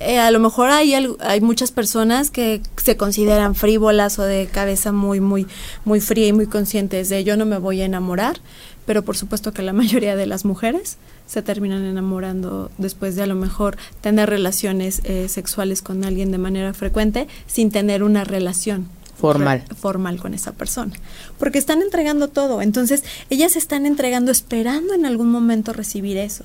eh, 0.00 0.18
a 0.18 0.30
lo 0.30 0.38
mejor 0.38 0.70
hay, 0.70 0.94
hay 1.20 1.40
muchas 1.40 1.72
personas 1.72 2.30
que 2.30 2.62
se 2.76 2.96
consideran 2.96 3.54
frívolas 3.54 4.18
o 4.18 4.22
de 4.22 4.46
cabeza 4.46 4.92
muy, 4.92 5.20
muy, 5.20 5.46
muy 5.84 6.00
fría 6.00 6.28
y 6.28 6.32
muy 6.32 6.46
conscientes 6.46 7.08
de 7.08 7.24
yo 7.24 7.36
no 7.36 7.46
me 7.46 7.58
voy 7.58 7.80
a 7.80 7.84
enamorar, 7.84 8.40
pero 8.86 9.02
por 9.04 9.16
supuesto 9.16 9.52
que 9.52 9.62
la 9.62 9.72
mayoría 9.74 10.16
de 10.16 10.26
las 10.26 10.44
mujeres 10.44 10.98
se 11.26 11.42
terminan 11.42 11.84
enamorando 11.84 12.70
después 12.78 13.16
de 13.16 13.22
a 13.22 13.26
lo 13.26 13.34
mejor 13.34 13.76
tener 14.00 14.30
relaciones 14.30 15.02
eh, 15.04 15.28
sexuales 15.28 15.82
con 15.82 16.04
alguien 16.04 16.30
de 16.30 16.38
manera 16.38 16.72
frecuente 16.72 17.26
sin 17.46 17.70
tener 17.70 18.02
una 18.02 18.24
relación 18.24 18.88
formal. 19.14 19.64
formal 19.78 20.18
con 20.18 20.32
esa 20.32 20.52
persona 20.52 20.92
porque 21.38 21.58
están 21.58 21.82
entregando 21.82 22.28
todo. 22.28 22.62
Entonces 22.62 23.02
ellas 23.28 23.56
están 23.56 23.84
entregando 23.84 24.30
esperando 24.30 24.94
en 24.94 25.04
algún 25.04 25.30
momento 25.30 25.72
recibir 25.74 26.16
eso 26.16 26.44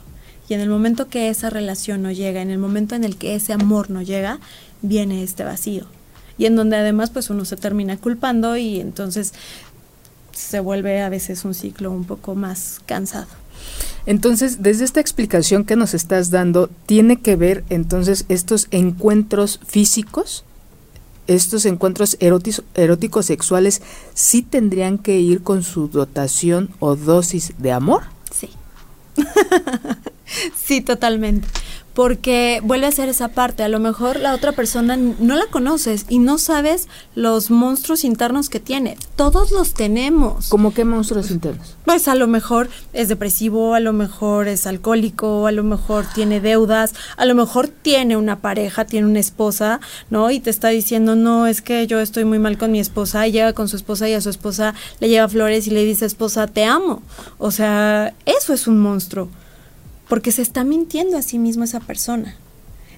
y 0.53 0.55
en 0.55 0.61
el 0.61 0.69
momento 0.69 1.07
que 1.07 1.29
esa 1.29 1.49
relación 1.49 2.03
no 2.03 2.11
llega, 2.11 2.39
en 2.39 2.51
el 2.51 2.59
momento 2.59 2.93
en 2.93 3.03
el 3.03 3.17
que 3.17 3.33
ese 3.33 3.53
amor 3.53 3.89
no 3.89 4.03
llega, 4.03 4.39
viene 4.83 5.23
este 5.23 5.43
vacío. 5.43 5.87
Y 6.37 6.45
en 6.45 6.55
donde 6.55 6.75
además 6.75 7.09
pues 7.09 7.31
uno 7.31 7.43
se 7.43 7.57
termina 7.57 7.97
culpando 7.97 8.55
y 8.55 8.79
entonces 8.79 9.33
se 10.31 10.59
vuelve 10.59 11.01
a 11.01 11.09
veces 11.09 11.43
un 11.43 11.55
ciclo 11.55 11.89
un 11.89 12.03
poco 12.03 12.35
más 12.35 12.81
cansado. 12.85 13.25
Entonces, 14.05 14.61
desde 14.61 14.85
esta 14.85 14.99
explicación 14.99 15.65
que 15.65 15.75
nos 15.75 15.95
estás 15.95 16.29
dando, 16.29 16.69
¿tiene 16.85 17.19
que 17.19 17.35
ver 17.35 17.63
entonces 17.71 18.25
estos 18.29 18.67
encuentros 18.69 19.59
físicos, 19.65 20.45
estos 21.25 21.65
encuentros 21.65 22.15
eróticos 22.19 23.25
sexuales, 23.25 23.81
sí 24.13 24.43
tendrían 24.43 24.99
que 24.99 25.19
ir 25.19 25.41
con 25.41 25.63
su 25.63 25.87
dotación 25.87 26.69
o 26.77 26.95
dosis 26.95 27.53
de 27.57 27.71
amor? 27.71 28.03
Sí. 28.31 28.51
sí, 30.55 30.81
totalmente. 30.81 31.47
Porque 31.93 32.59
vuelve 32.63 32.87
a 32.87 32.91
ser 32.91 33.07
esa 33.07 33.27
parte. 33.27 33.61
A 33.61 33.67
lo 33.67 33.79
mejor 33.79 34.19
la 34.19 34.33
otra 34.33 34.51
persona 34.51 34.97
no 34.97 35.35
la 35.35 35.45
conoces 35.45 36.07
y 36.09 36.17
no 36.17 36.39
sabes 36.39 36.87
los 37.13 37.51
monstruos 37.51 38.03
internos 38.03 38.49
que 38.49 38.59
tiene. 38.59 38.97
Todos 39.15 39.51
los 39.51 39.75
tenemos. 39.75 40.49
¿Cómo 40.49 40.73
qué 40.73 40.85
monstruos 40.85 41.29
internos? 41.29 41.75
Pues 41.85 42.07
a 42.07 42.15
lo 42.15 42.25
mejor 42.25 42.67
es 42.93 43.09
depresivo, 43.09 43.75
a 43.75 43.79
lo 43.79 43.93
mejor 43.93 44.47
es 44.47 44.65
alcohólico, 44.65 45.45
a 45.45 45.51
lo 45.51 45.63
mejor 45.63 46.05
tiene 46.15 46.39
deudas, 46.39 46.95
a 47.15 47.25
lo 47.25 47.35
mejor 47.35 47.67
tiene 47.67 48.17
una 48.17 48.39
pareja, 48.39 48.85
tiene 48.85 49.05
una 49.05 49.19
esposa, 49.19 49.79
¿no? 50.09 50.31
Y 50.31 50.39
te 50.39 50.49
está 50.49 50.69
diciendo, 50.69 51.15
no, 51.15 51.45
es 51.45 51.61
que 51.61 51.85
yo 51.85 51.99
estoy 51.99 52.25
muy 52.25 52.39
mal 52.39 52.57
con 52.57 52.71
mi 52.71 52.79
esposa. 52.79 53.27
Y 53.27 53.33
llega 53.33 53.53
con 53.53 53.67
su 53.67 53.75
esposa 53.75 54.09
y 54.09 54.13
a 54.13 54.21
su 54.21 54.31
esposa 54.31 54.73
le 54.99 55.09
lleva 55.09 55.29
flores 55.29 55.67
y 55.67 55.69
le 55.69 55.85
dice, 55.85 56.07
esposa, 56.07 56.47
te 56.47 56.65
amo. 56.65 57.03
O 57.37 57.51
sea, 57.51 58.15
eso 58.25 58.51
es 58.51 58.65
un 58.65 58.79
monstruo 58.79 59.29
porque 60.07 60.31
se 60.31 60.41
está 60.41 60.63
mintiendo 60.63 61.17
a 61.17 61.21
sí 61.21 61.39
mismo 61.39 61.63
esa 61.63 61.79
persona. 61.79 62.35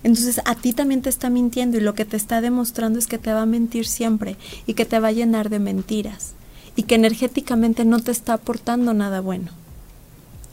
Entonces 0.04 0.42
a 0.46 0.56
ti 0.56 0.74
también 0.74 1.02
te 1.02 1.10
está 1.10 1.30
mintiendo 1.30 1.78
y 1.78 1.82
lo 1.82 1.96
que 1.96 2.06
te 2.06 2.18
está 2.18 2.42
demostrando 2.42 3.00
es 3.00 3.08
que 3.08 3.18
te 3.18 3.34
va 3.34 3.42
a 3.42 3.48
mentir 3.48 3.88
siempre 3.88 4.38
y 4.68 4.76
que 4.76 4.86
te 4.86 5.00
va 5.00 5.08
a 5.08 5.14
llenar 5.14 5.50
de 5.50 5.60
mentiras 5.60 6.34
y 6.76 6.84
que 6.84 6.96
energéticamente 6.96 7.86
no 7.86 8.00
te 8.00 8.12
está 8.12 8.34
aportando 8.34 8.94
nada 8.94 9.22
bueno. 9.22 9.52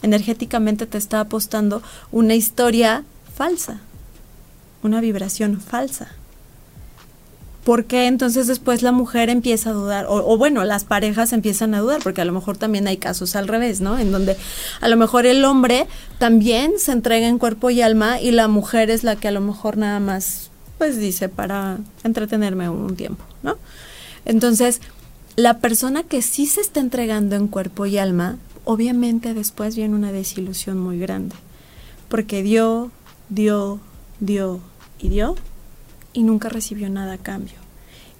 Energéticamente 0.02 0.86
te 0.86 0.98
está 0.98 1.20
apostando 1.20 1.82
una 2.10 2.34
historia 2.34 3.04
falsa, 3.34 3.80
una 4.82 5.00
vibración 5.00 5.60
falsa 5.60 6.08
porque 7.64 8.06
entonces 8.06 8.48
después 8.48 8.82
la 8.82 8.90
mujer 8.90 9.30
empieza 9.30 9.70
a 9.70 9.72
dudar, 9.72 10.06
o, 10.08 10.36
bueno, 10.36 10.64
las 10.64 10.84
parejas 10.84 11.32
empiezan 11.32 11.74
a 11.74 11.80
dudar, 11.80 12.02
porque 12.02 12.20
a 12.20 12.24
lo 12.24 12.32
mejor 12.32 12.56
también 12.56 12.88
hay 12.88 12.96
casos 12.96 13.36
al 13.36 13.46
revés, 13.46 13.80
¿no? 13.80 13.98
En 13.98 14.10
donde 14.10 14.36
a 14.80 14.88
lo 14.88 14.96
mejor 14.96 15.26
el 15.26 15.44
hombre 15.44 15.86
también 16.18 16.72
se 16.78 16.92
entrega 16.92 17.28
en 17.28 17.38
cuerpo 17.38 17.70
y 17.70 17.80
alma 17.80 18.20
y 18.20 18.32
la 18.32 18.48
mujer 18.48 18.90
es 18.90 19.04
la 19.04 19.16
que 19.16 19.28
a 19.28 19.32
lo 19.32 19.40
mejor 19.40 19.76
nada 19.76 20.00
más, 20.00 20.50
pues 20.78 20.98
dice, 20.98 21.28
para 21.28 21.78
entretenerme 22.02 22.68
un 22.68 22.96
tiempo, 22.96 23.22
¿no? 23.44 23.56
Entonces, 24.24 24.80
la 25.36 25.58
persona 25.58 26.02
que 26.02 26.20
sí 26.20 26.46
se 26.46 26.60
está 26.60 26.80
entregando 26.80 27.36
en 27.36 27.46
cuerpo 27.46 27.86
y 27.86 27.96
alma, 27.96 28.38
obviamente 28.64 29.34
después 29.34 29.76
viene 29.76 29.94
una 29.94 30.10
desilusión 30.10 30.78
muy 30.78 30.98
grande, 30.98 31.36
porque 32.08 32.42
dio, 32.42 32.90
dio, 33.28 33.78
dio 34.18 34.60
y 34.98 35.10
dio 35.10 35.36
y 36.12 36.22
nunca 36.22 36.48
recibió 36.48 36.88
nada 36.88 37.14
a 37.14 37.18
cambio. 37.18 37.54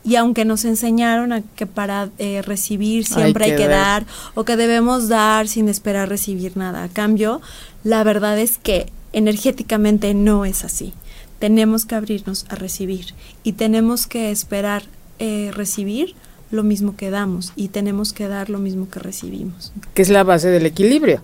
Y 0.05 0.17
aunque 0.17 0.45
nos 0.45 0.65
enseñaron 0.65 1.33
a 1.33 1.43
que 1.43 1.67
para 1.67 2.11
eh, 2.19 2.43
recibir 2.43 3.07
siempre 3.07 3.45
hay 3.45 3.57
que, 3.57 3.69
dar 3.69 4.05
o 4.35 4.45
que 4.45 4.57
debemos 4.57 5.09
dar 5.09 5.47
sin 5.47 5.69
esperar 5.69 6.09
recibir 6.09 6.57
nada 6.57 6.83
a 6.83 6.89
cambio, 6.89 7.41
la 7.85 8.03
verdad 8.03 8.39
es 8.39 8.59
que 8.59 8.87
energéticamente 9.13 10.13
no 10.15 10.45
es 10.45 10.65
así. 10.65 10.93
Tenemos 11.39 11.87
que 11.87 11.95
abrirnos 11.95 12.47
a 12.49 12.57
recibir 12.57 13.15
y 13.45 13.53
tenemos 13.53 14.07
que 14.07 14.31
esperar 14.31 14.83
eh, 15.19 15.51
recibir 15.55 16.15
lo 16.51 16.63
mismo 16.63 16.97
que 16.97 17.11
damos 17.11 17.53
y 17.57 17.69
tenemos 17.69 18.13
que 18.13 18.29
dar 18.29 18.51
lo 18.51 18.59
mismo 18.59 18.89
que 18.89 18.99
recibimos. 18.99 19.73
Que 19.95 20.03
es 20.03 20.11
la 20.11 20.25
base 20.25 20.49
del 20.49 20.67
equilibrio. 20.67 21.23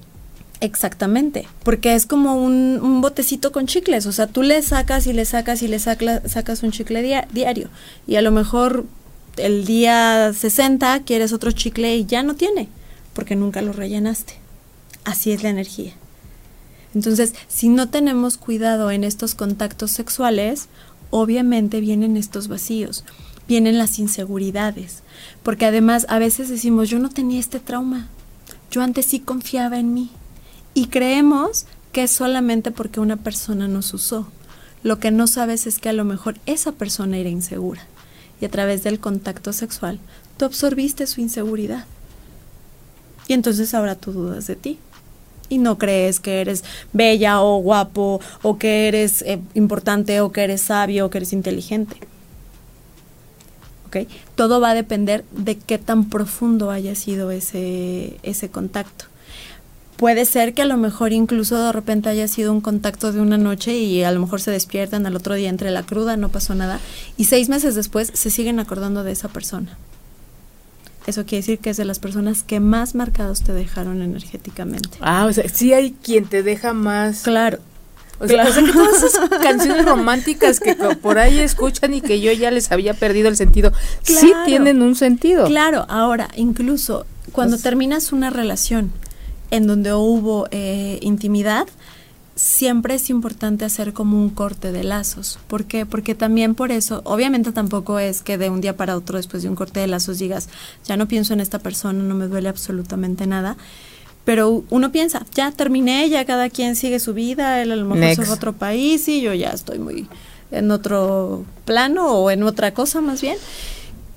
Exactamente, 0.60 1.46
porque 1.62 1.94
es 1.94 2.04
como 2.04 2.34
un, 2.34 3.00
botecito 3.00 3.52
con 3.52 3.66
chicles, 3.66 4.06
o 4.06 4.12
sea, 4.12 4.26
tú 4.26 4.42
le 4.42 4.60
sacas 4.62 5.06
y 5.06 5.12
le 5.12 5.24
sacas 5.24 5.62
y 5.62 5.68
le 5.68 5.78
sacas 5.78 6.62
un 6.64 6.72
chicle 6.72 7.26
diario 7.32 7.68
y 8.08 8.16
a 8.16 8.22
lo 8.22 8.32
mejor 8.32 8.84
el 9.36 9.64
día 9.66 10.32
60 10.32 11.04
quieres 11.04 11.32
otro 11.32 11.52
chicle 11.52 11.96
y 11.96 12.06
ya 12.06 12.24
no 12.24 12.34
tiene, 12.34 12.68
porque 13.14 13.36
nunca 13.36 13.62
lo 13.62 13.72
rellenaste. 13.72 14.34
Así 15.04 15.30
es 15.30 15.44
la 15.44 15.50
energía. 15.50 15.92
Entonces, 16.94 17.34
si 17.46 17.68
no 17.68 17.88
tenemos 17.88 18.36
cuidado 18.36 18.90
en 18.90 19.04
estos 19.04 19.36
contactos 19.36 19.92
sexuales, 19.92 20.68
obviamente 21.10 21.80
vienen 21.80 22.16
estos 22.16 22.48
vacíos, 22.48 23.04
vienen 23.46 23.78
las 23.78 23.98
inseguridades, 23.98 25.02
porque 25.42 25.66
además 25.66 26.06
a 26.08 26.18
veces 26.18 26.48
decimos, 26.48 26.88
yo 26.88 26.98
no 26.98 27.10
tenía 27.10 27.38
este 27.38 27.60
trauma, 27.60 28.08
yo 28.70 28.82
antes 28.82 29.06
sí 29.06 29.20
confiaba 29.20 29.78
en 29.78 29.94
mí, 29.94 30.10
y 30.78 30.86
creemos 30.86 31.66
que 31.90 32.04
es 32.04 32.12
solamente 32.12 32.70
porque 32.70 33.00
una 33.00 33.16
persona 33.16 33.66
nos 33.66 33.92
usó. 33.94 34.28
Lo 34.84 35.00
que 35.00 35.10
no 35.10 35.26
sabes 35.26 35.66
es 35.66 35.80
que 35.80 35.88
a 35.88 35.92
lo 35.92 36.04
mejor 36.04 36.36
esa 36.46 36.70
persona 36.70 37.18
era 37.18 37.28
insegura, 37.28 37.82
y 38.40 38.44
a 38.44 38.48
través 38.48 38.84
del 38.84 39.00
contacto 39.00 39.52
sexual, 39.52 39.98
tú 40.36 40.44
absorbiste 40.44 41.08
su 41.08 41.20
inseguridad. 41.20 41.86
Y 43.26 43.32
entonces 43.32 43.74
ahora 43.74 43.96
tú 43.96 44.12
dudas 44.12 44.46
de 44.46 44.54
ti 44.54 44.78
y 45.48 45.58
no 45.58 45.78
crees 45.78 46.20
que 46.20 46.40
eres 46.40 46.62
bella 46.92 47.40
o 47.40 47.58
guapo 47.58 48.20
o 48.42 48.56
que 48.56 48.86
eres 48.86 49.22
eh, 49.22 49.40
importante 49.54 50.20
o 50.20 50.30
que 50.30 50.44
eres 50.44 50.60
sabio 50.60 51.06
o 51.06 51.10
que 51.10 51.18
eres 51.18 51.32
inteligente. 51.32 51.96
¿Okay? 53.88 54.06
Todo 54.36 54.60
va 54.60 54.70
a 54.70 54.74
depender 54.74 55.24
de 55.32 55.58
qué 55.58 55.78
tan 55.78 56.08
profundo 56.08 56.70
haya 56.70 56.94
sido 56.94 57.32
ese, 57.32 58.18
ese 58.22 58.48
contacto. 58.48 59.06
Puede 59.98 60.24
ser 60.24 60.54
que 60.54 60.62
a 60.62 60.64
lo 60.64 60.78
mejor 60.78 61.12
incluso 61.12 61.62
de 61.62 61.72
repente 61.72 62.08
haya 62.08 62.26
sido 62.28 62.52
un 62.52 62.62
contacto 62.62 63.12
de 63.12 63.20
una 63.20 63.36
noche 63.36 63.76
y 63.76 64.02
a 64.04 64.10
lo 64.10 64.20
mejor 64.20 64.40
se 64.40 64.50
despiertan 64.50 65.04
al 65.04 65.16
otro 65.16 65.34
día 65.34 65.50
entre 65.50 65.70
la 65.70 65.82
cruda, 65.82 66.16
no 66.16 66.30
pasó 66.30 66.54
nada, 66.54 66.80
y 67.18 67.24
seis 67.24 67.50
meses 67.50 67.74
después 67.74 68.10
se 68.14 68.30
siguen 68.30 68.60
acordando 68.60 69.04
de 69.04 69.12
esa 69.12 69.28
persona 69.28 69.76
eso 71.08 71.24
quiere 71.24 71.38
decir 71.38 71.58
que 71.58 71.70
es 71.70 71.76
de 71.78 71.86
las 71.86 71.98
personas 71.98 72.42
que 72.42 72.60
más 72.60 72.94
marcados 72.94 73.42
te 73.42 73.52
dejaron 73.52 74.02
energéticamente. 74.02 74.90
Ah, 75.00 75.26
o 75.26 75.32
sea, 75.32 75.48
sí 75.48 75.72
hay 75.72 75.92
quien 75.92 76.26
te 76.26 76.42
deja 76.42 76.74
más. 76.74 77.22
Claro. 77.22 77.58
O 78.20 78.26
sea, 78.26 78.44
que 78.44 78.72
todas 78.72 79.02
esas 79.02 79.28
canciones 79.42 79.86
románticas 79.86 80.60
que 80.60 80.74
por 80.74 81.18
ahí 81.18 81.38
escuchan 81.38 81.94
y 81.94 82.00
que 82.00 82.20
yo 82.20 82.32
ya 82.32 82.50
les 82.50 82.70
había 82.72 82.92
perdido 82.92 83.28
el 83.28 83.36
sentido, 83.36 83.72
sí 84.02 84.32
tienen 84.44 84.82
un 84.82 84.96
sentido. 84.96 85.46
Claro, 85.46 85.86
ahora, 85.88 86.28
incluso 86.36 87.06
cuando 87.32 87.56
pues 87.56 87.62
terminas 87.62 88.12
una 88.12 88.30
relación 88.30 88.92
en 89.50 89.66
donde 89.66 89.94
hubo 89.94 90.48
eh, 90.50 90.98
intimidad, 91.02 91.66
siempre 92.38 92.94
es 92.94 93.10
importante 93.10 93.64
hacer 93.64 93.92
como 93.92 94.16
un 94.16 94.30
corte 94.30 94.70
de 94.70 94.84
lazos. 94.84 95.38
¿Por 95.48 95.64
qué? 95.64 95.86
Porque 95.86 96.14
también 96.14 96.54
por 96.54 96.70
eso, 96.70 97.02
obviamente 97.04 97.52
tampoco 97.52 97.98
es 97.98 98.22
que 98.22 98.38
de 98.38 98.48
un 98.48 98.60
día 98.60 98.76
para 98.76 98.96
otro 98.96 99.16
después 99.16 99.42
de 99.42 99.48
un 99.48 99.56
corte 99.56 99.80
de 99.80 99.88
lazos 99.88 100.18
digas, 100.18 100.48
ya 100.84 100.96
no 100.96 101.08
pienso 101.08 101.32
en 101.32 101.40
esta 101.40 101.58
persona, 101.58 102.02
no 102.02 102.14
me 102.14 102.28
duele 102.28 102.48
absolutamente 102.48 103.26
nada. 103.26 103.56
Pero 104.24 104.62
uno 104.70 104.92
piensa, 104.92 105.24
ya 105.34 105.50
terminé, 105.52 106.08
ya 106.10 106.24
cada 106.26 106.50
quien 106.50 106.76
sigue 106.76 107.00
su 107.00 107.14
vida, 107.14 107.62
él 107.62 107.72
a 107.72 107.76
lo 107.76 107.86
mejor 107.86 108.14
se 108.14 108.16
fue 108.16 108.26
a 108.26 108.36
otro 108.36 108.52
país 108.52 109.08
y 109.08 109.20
yo 109.20 109.32
ya 109.34 109.48
estoy 109.50 109.78
muy 109.78 110.06
en 110.50 110.70
otro 110.70 111.44
plano 111.64 112.12
o 112.12 112.30
en 112.30 112.42
otra 112.42 112.72
cosa 112.72 113.00
más 113.00 113.20
bien 113.20 113.36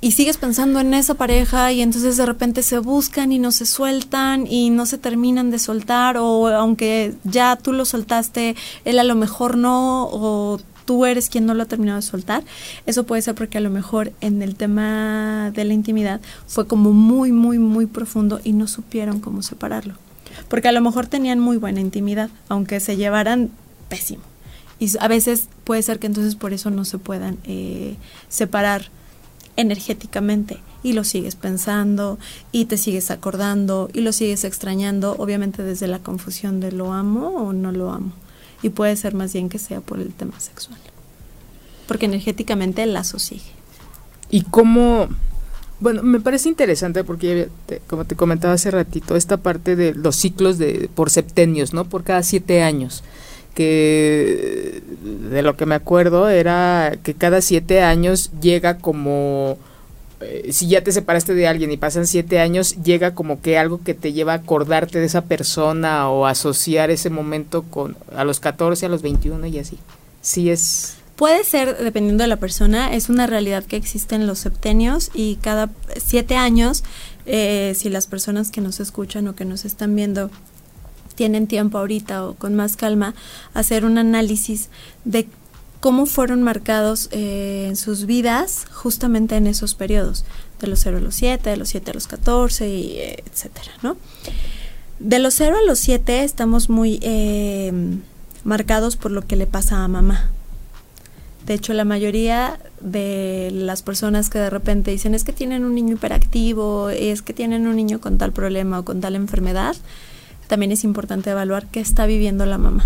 y 0.04 0.14
sigues 0.14 0.38
pensando 0.38 0.80
en 0.80 0.96
esa 0.96 1.14
pareja 1.14 1.72
y 1.72 1.82
entonces 1.82 2.18
de 2.18 2.26
repente 2.26 2.64
se 2.64 2.80
buscan 2.80 3.32
y 3.32 3.38
no 3.38 3.52
se 3.52 3.68
sueltan 3.68 4.48
y 4.48 4.72
no 4.72 4.88
se 4.88 4.98
terminan 4.98 5.52
de 5.52 5.60
soltar 5.60 6.18
o 6.18 6.48
aunque 6.48 7.14
ya 7.24 7.56
tú 7.56 7.72
lo 7.72 7.86
soltaste, 7.86 8.56
él 8.84 8.98
a 8.98 9.04
lo 9.04 9.14
mejor 9.14 9.58
no 9.58 10.10
o 10.12 10.60
tú 10.86 11.06
eres 11.06 11.30
quien 11.30 11.46
no 11.46 11.54
lo 11.54 11.62
ha 11.62 11.68
terminado 11.68 11.98
de 11.98 12.02
soltar, 12.02 12.44
eso 12.88 13.06
puede 13.06 13.22
ser 13.22 13.36
porque 13.36 13.60
a 13.60 13.62
lo 13.62 13.70
mejor 13.70 14.12
en 14.22 14.42
el 14.42 14.56
tema 14.56 15.52
de 15.54 15.66
la 15.66 15.74
intimidad 15.74 16.20
fue 16.48 16.66
como 16.66 16.92
muy, 16.94 17.32
muy, 17.32 17.60
muy 17.60 17.86
profundo 17.86 18.42
y 18.44 18.54
no 18.54 18.68
supieron 18.68 19.20
cómo 19.20 19.44
separarlo. 19.44 19.94
Porque 20.50 20.68
a 20.68 20.72
lo 20.72 20.82
mejor 20.82 21.06
tenían 21.08 21.40
muy 21.40 21.58
buena 21.58 21.80
intimidad, 21.80 22.30
aunque 22.50 22.80
se 22.80 22.98
llevaran 22.98 23.52
pésimo. 23.88 24.24
Y 24.80 24.98
a 24.98 25.08
veces 25.08 25.48
puede 25.64 25.84
ser 25.84 26.00
que 26.00 26.08
entonces 26.08 26.36
por 26.36 26.54
eso 26.54 26.72
no 26.72 26.86
se 26.86 26.98
puedan 26.98 27.38
eh, 27.44 27.98
separar 28.30 28.90
energéticamente 29.62 30.60
y 30.84 30.94
lo 30.94 31.04
sigues 31.04 31.36
pensando 31.36 32.18
y 32.52 32.66
te 32.66 32.78
sigues 32.78 33.12
acordando 33.12 33.90
y 33.94 34.02
lo 34.02 34.12
sigues 34.12 34.44
extrañando, 34.44 35.16
obviamente 35.18 35.64
desde 35.64 35.88
la 35.88 36.00
confusión 36.00 36.60
de 36.60 36.72
lo 36.72 36.94
amo 36.94 37.30
o 37.30 37.54
no 37.54 37.72
lo 37.72 37.92
amo. 37.92 38.14
Y 38.64 38.70
puede 38.70 38.96
ser 38.96 39.14
más 39.14 39.34
bien 39.34 39.50
que 39.50 39.60
sea 39.60 39.82
por 39.82 40.00
el 40.00 40.14
tema 40.14 40.40
sexual. 40.40 40.80
Porque 41.88 42.06
energéticamente 42.06 42.84
el 42.84 42.94
lazo 42.94 43.20
sigue. 43.20 43.52
¿Y 44.30 44.44
cómo? 44.44 45.08
Bueno, 45.80 46.04
me 46.04 46.20
parece 46.20 46.48
interesante 46.48 47.04
porque, 47.04 47.50
como 47.88 48.06
te 48.06 48.16
comentaba 48.16 48.54
hace 48.54 48.70
ratito, 48.70 49.16
esta 49.16 49.38
parte 49.38 49.76
de 49.76 49.96
los 49.96 50.16
ciclos 50.16 50.58
de 50.58 50.90
por 50.94 51.10
septenios, 51.10 51.74
¿no? 51.74 51.86
Por 51.86 52.04
cada 52.04 52.22
siete 52.22 52.62
años 52.62 53.04
que 53.54 54.82
de 55.30 55.42
lo 55.42 55.58
que 55.58 55.66
me 55.66 55.76
acuerdo 55.76 56.30
era 56.30 56.94
que 57.04 57.14
cada 57.14 57.42
siete 57.42 57.82
años 57.82 58.32
llega 58.42 58.78
como 58.78 59.58
eh, 60.22 60.50
si 60.52 60.68
ya 60.68 60.84
te 60.84 60.92
separaste 60.92 61.34
de 61.34 61.48
alguien 61.48 61.72
y 61.72 61.78
pasan 61.78 62.06
siete 62.06 62.40
años, 62.40 62.76
llega 62.84 63.16
como 63.16 63.42
que 63.42 63.58
algo 63.58 63.82
que 63.84 63.94
te 63.94 64.14
lleva 64.14 64.34
a 64.34 64.38
acordarte 64.38 65.00
de 65.00 65.06
esa 65.06 65.24
persona 65.24 66.10
o 66.10 66.26
asociar 66.26 66.92
ese 66.92 67.10
momento 67.10 67.64
con 67.64 67.98
a 68.16 68.24
los 68.24 68.40
14, 68.40 68.86
a 68.86 68.90
los 68.90 69.02
21 69.02 69.48
y 69.48 69.60
así. 69.60 69.78
Sí 70.22 70.50
es... 70.50 70.98
Puede 71.16 71.44
ser, 71.44 71.78
dependiendo 71.78 72.24
de 72.24 72.28
la 72.28 72.38
persona, 72.38 72.94
es 72.94 73.10
una 73.10 73.28
realidad 73.28 73.64
que 73.64 73.76
existe 73.76 74.16
en 74.16 74.26
los 74.26 74.40
septenios 74.40 75.12
y 75.14 75.36
cada 75.36 75.70
siete 75.98 76.36
años, 76.36 76.84
eh, 77.28 77.74
si 77.76 77.90
las 77.90 78.08
personas 78.08 78.50
que 78.50 78.62
nos 78.62 78.80
escuchan 78.80 79.28
o 79.28 79.36
que 79.36 79.46
nos 79.46 79.66
están 79.66 79.96
viendo 79.96 80.32
tienen 81.22 81.46
tiempo 81.46 81.78
ahorita 81.78 82.26
o 82.26 82.34
con 82.34 82.56
más 82.56 82.76
calma, 82.76 83.14
hacer 83.54 83.86
un 83.86 84.00
análisis 84.00 84.70
de 85.06 85.28
cómo 85.80 86.08
fueron 86.08 86.42
marcados 86.42 87.10
eh, 87.12 87.68
en 87.68 87.76
sus 87.76 88.08
vidas 88.08 88.66
justamente 88.72 89.36
en 89.36 89.46
esos 89.46 89.76
periodos, 89.76 90.26
de 90.60 90.66
los 90.66 90.80
0 90.80 90.98
a 90.98 91.00
los 91.00 91.14
7, 91.14 91.48
de 91.48 91.58
los 91.58 91.70
7 91.70 91.92
a 91.92 91.94
los 91.94 92.08
14, 92.08 92.68
y, 92.68 92.98
etcétera, 93.24 93.72
¿no? 93.84 93.98
De 94.98 95.20
los 95.20 95.36
0 95.36 95.58
a 95.62 95.64
los 95.64 95.78
7 95.78 96.24
estamos 96.24 96.72
muy 96.72 96.98
eh, 97.04 97.72
marcados 98.44 98.96
por 98.96 99.12
lo 99.12 99.28
que 99.28 99.36
le 99.36 99.46
pasa 99.46 99.84
a 99.84 99.88
mamá. 99.88 100.32
De 101.46 101.54
hecho, 101.54 101.74
la 101.74 101.86
mayoría 101.86 102.58
de 102.80 103.52
las 103.54 103.84
personas 103.84 104.32
que 104.32 104.40
de 104.40 104.50
repente 104.50 104.90
dicen 104.90 105.14
es 105.14 105.24
que 105.24 105.34
tienen 105.34 105.66
un 105.66 105.76
niño 105.76 105.94
hiperactivo, 105.98 106.90
es 106.90 107.22
que 107.22 107.34
tienen 107.34 107.68
un 107.68 107.76
niño 107.76 108.02
con 108.02 108.18
tal 108.18 108.32
problema 108.32 108.80
o 108.80 108.86
con 108.86 109.02
tal 109.02 109.16
enfermedad, 109.16 109.76
también 110.52 110.74
es 110.74 110.84
importante 110.84 111.30
evaluar 111.30 111.68
qué 111.68 111.80
está 111.80 112.06
viviendo 112.06 112.46
la 112.46 112.58
mamá, 112.58 112.84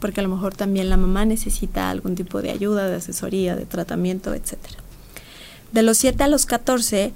porque 0.00 0.20
a 0.20 0.22
lo 0.22 0.30
mejor 0.30 0.54
también 0.54 0.88
la 0.88 0.96
mamá 0.96 1.26
necesita 1.26 1.90
algún 1.90 2.14
tipo 2.14 2.40
de 2.40 2.50
ayuda, 2.52 2.88
de 2.88 2.96
asesoría, 2.96 3.54
de 3.54 3.66
tratamiento, 3.66 4.32
etc. 4.32 4.56
De 5.72 5.82
los 5.82 5.98
7 5.98 6.24
a 6.24 6.28
los 6.28 6.46
14 6.46 7.12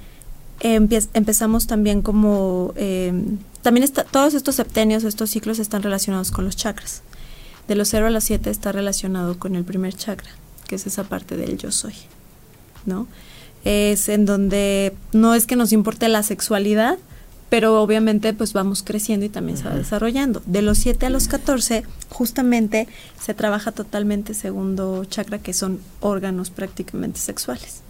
empezamos 0.61 1.67
también 1.67 2.03
como, 2.03 2.75
em, 2.77 3.39
también 3.63 3.85
está, 3.85 4.05
todos 4.05 4.35
estos 4.35 4.57
septenios, 4.57 5.03
estos 5.05 5.31
ciclos 5.31 5.61
están 5.61 5.83
relacionados 5.83 6.31
con 6.31 6.45
los 6.45 6.55
chakras. 6.55 7.01
De 7.69 7.75
los 7.75 7.89
0 7.89 8.09
a 8.09 8.11
los 8.11 8.25
7 8.25 8.51
está 8.51 8.71
relacionado 8.71 9.39
con 9.39 9.57
el 9.57 9.65
primer 9.65 9.95
chakra, 9.95 10.29
que 10.67 10.75
es 10.75 10.87
esa 10.87 11.05
parte 11.05 11.39
del 11.39 11.57
yo 11.57 11.73
soy, 11.73 11.95
¿no? 12.85 13.07
Es 13.65 14.11
en 14.11 14.27
donde 14.27 14.95
no 15.15 15.35
es 15.35 15.47
que 15.47 15.57
nos 15.57 15.73
importe 15.73 16.07
la 16.11 16.23
sexualidad, 16.23 16.99
pero 17.49 17.83
obviamente 17.83 18.33
pues 18.35 18.53
vamos 18.53 18.83
creciendo 18.83 19.27
y 19.27 19.29
también 19.29 19.59
se 19.59 19.65
va 19.65 19.75
desarrollando. 19.75 20.43
De 20.47 20.63
los 20.63 20.79
7 20.79 21.07
a 21.07 21.11
los 21.11 21.29
14 21.29 21.85
justamente 22.11 22.89
se 23.21 23.35
trabaja 23.35 23.73
totalmente 23.73 24.35
segundo 24.35 25.05
chakra 25.05 25.39
que 25.39 25.53
son 25.53 25.81
órganos 26.01 26.51
prácticamente 26.51 27.21
sexuales 27.21 27.83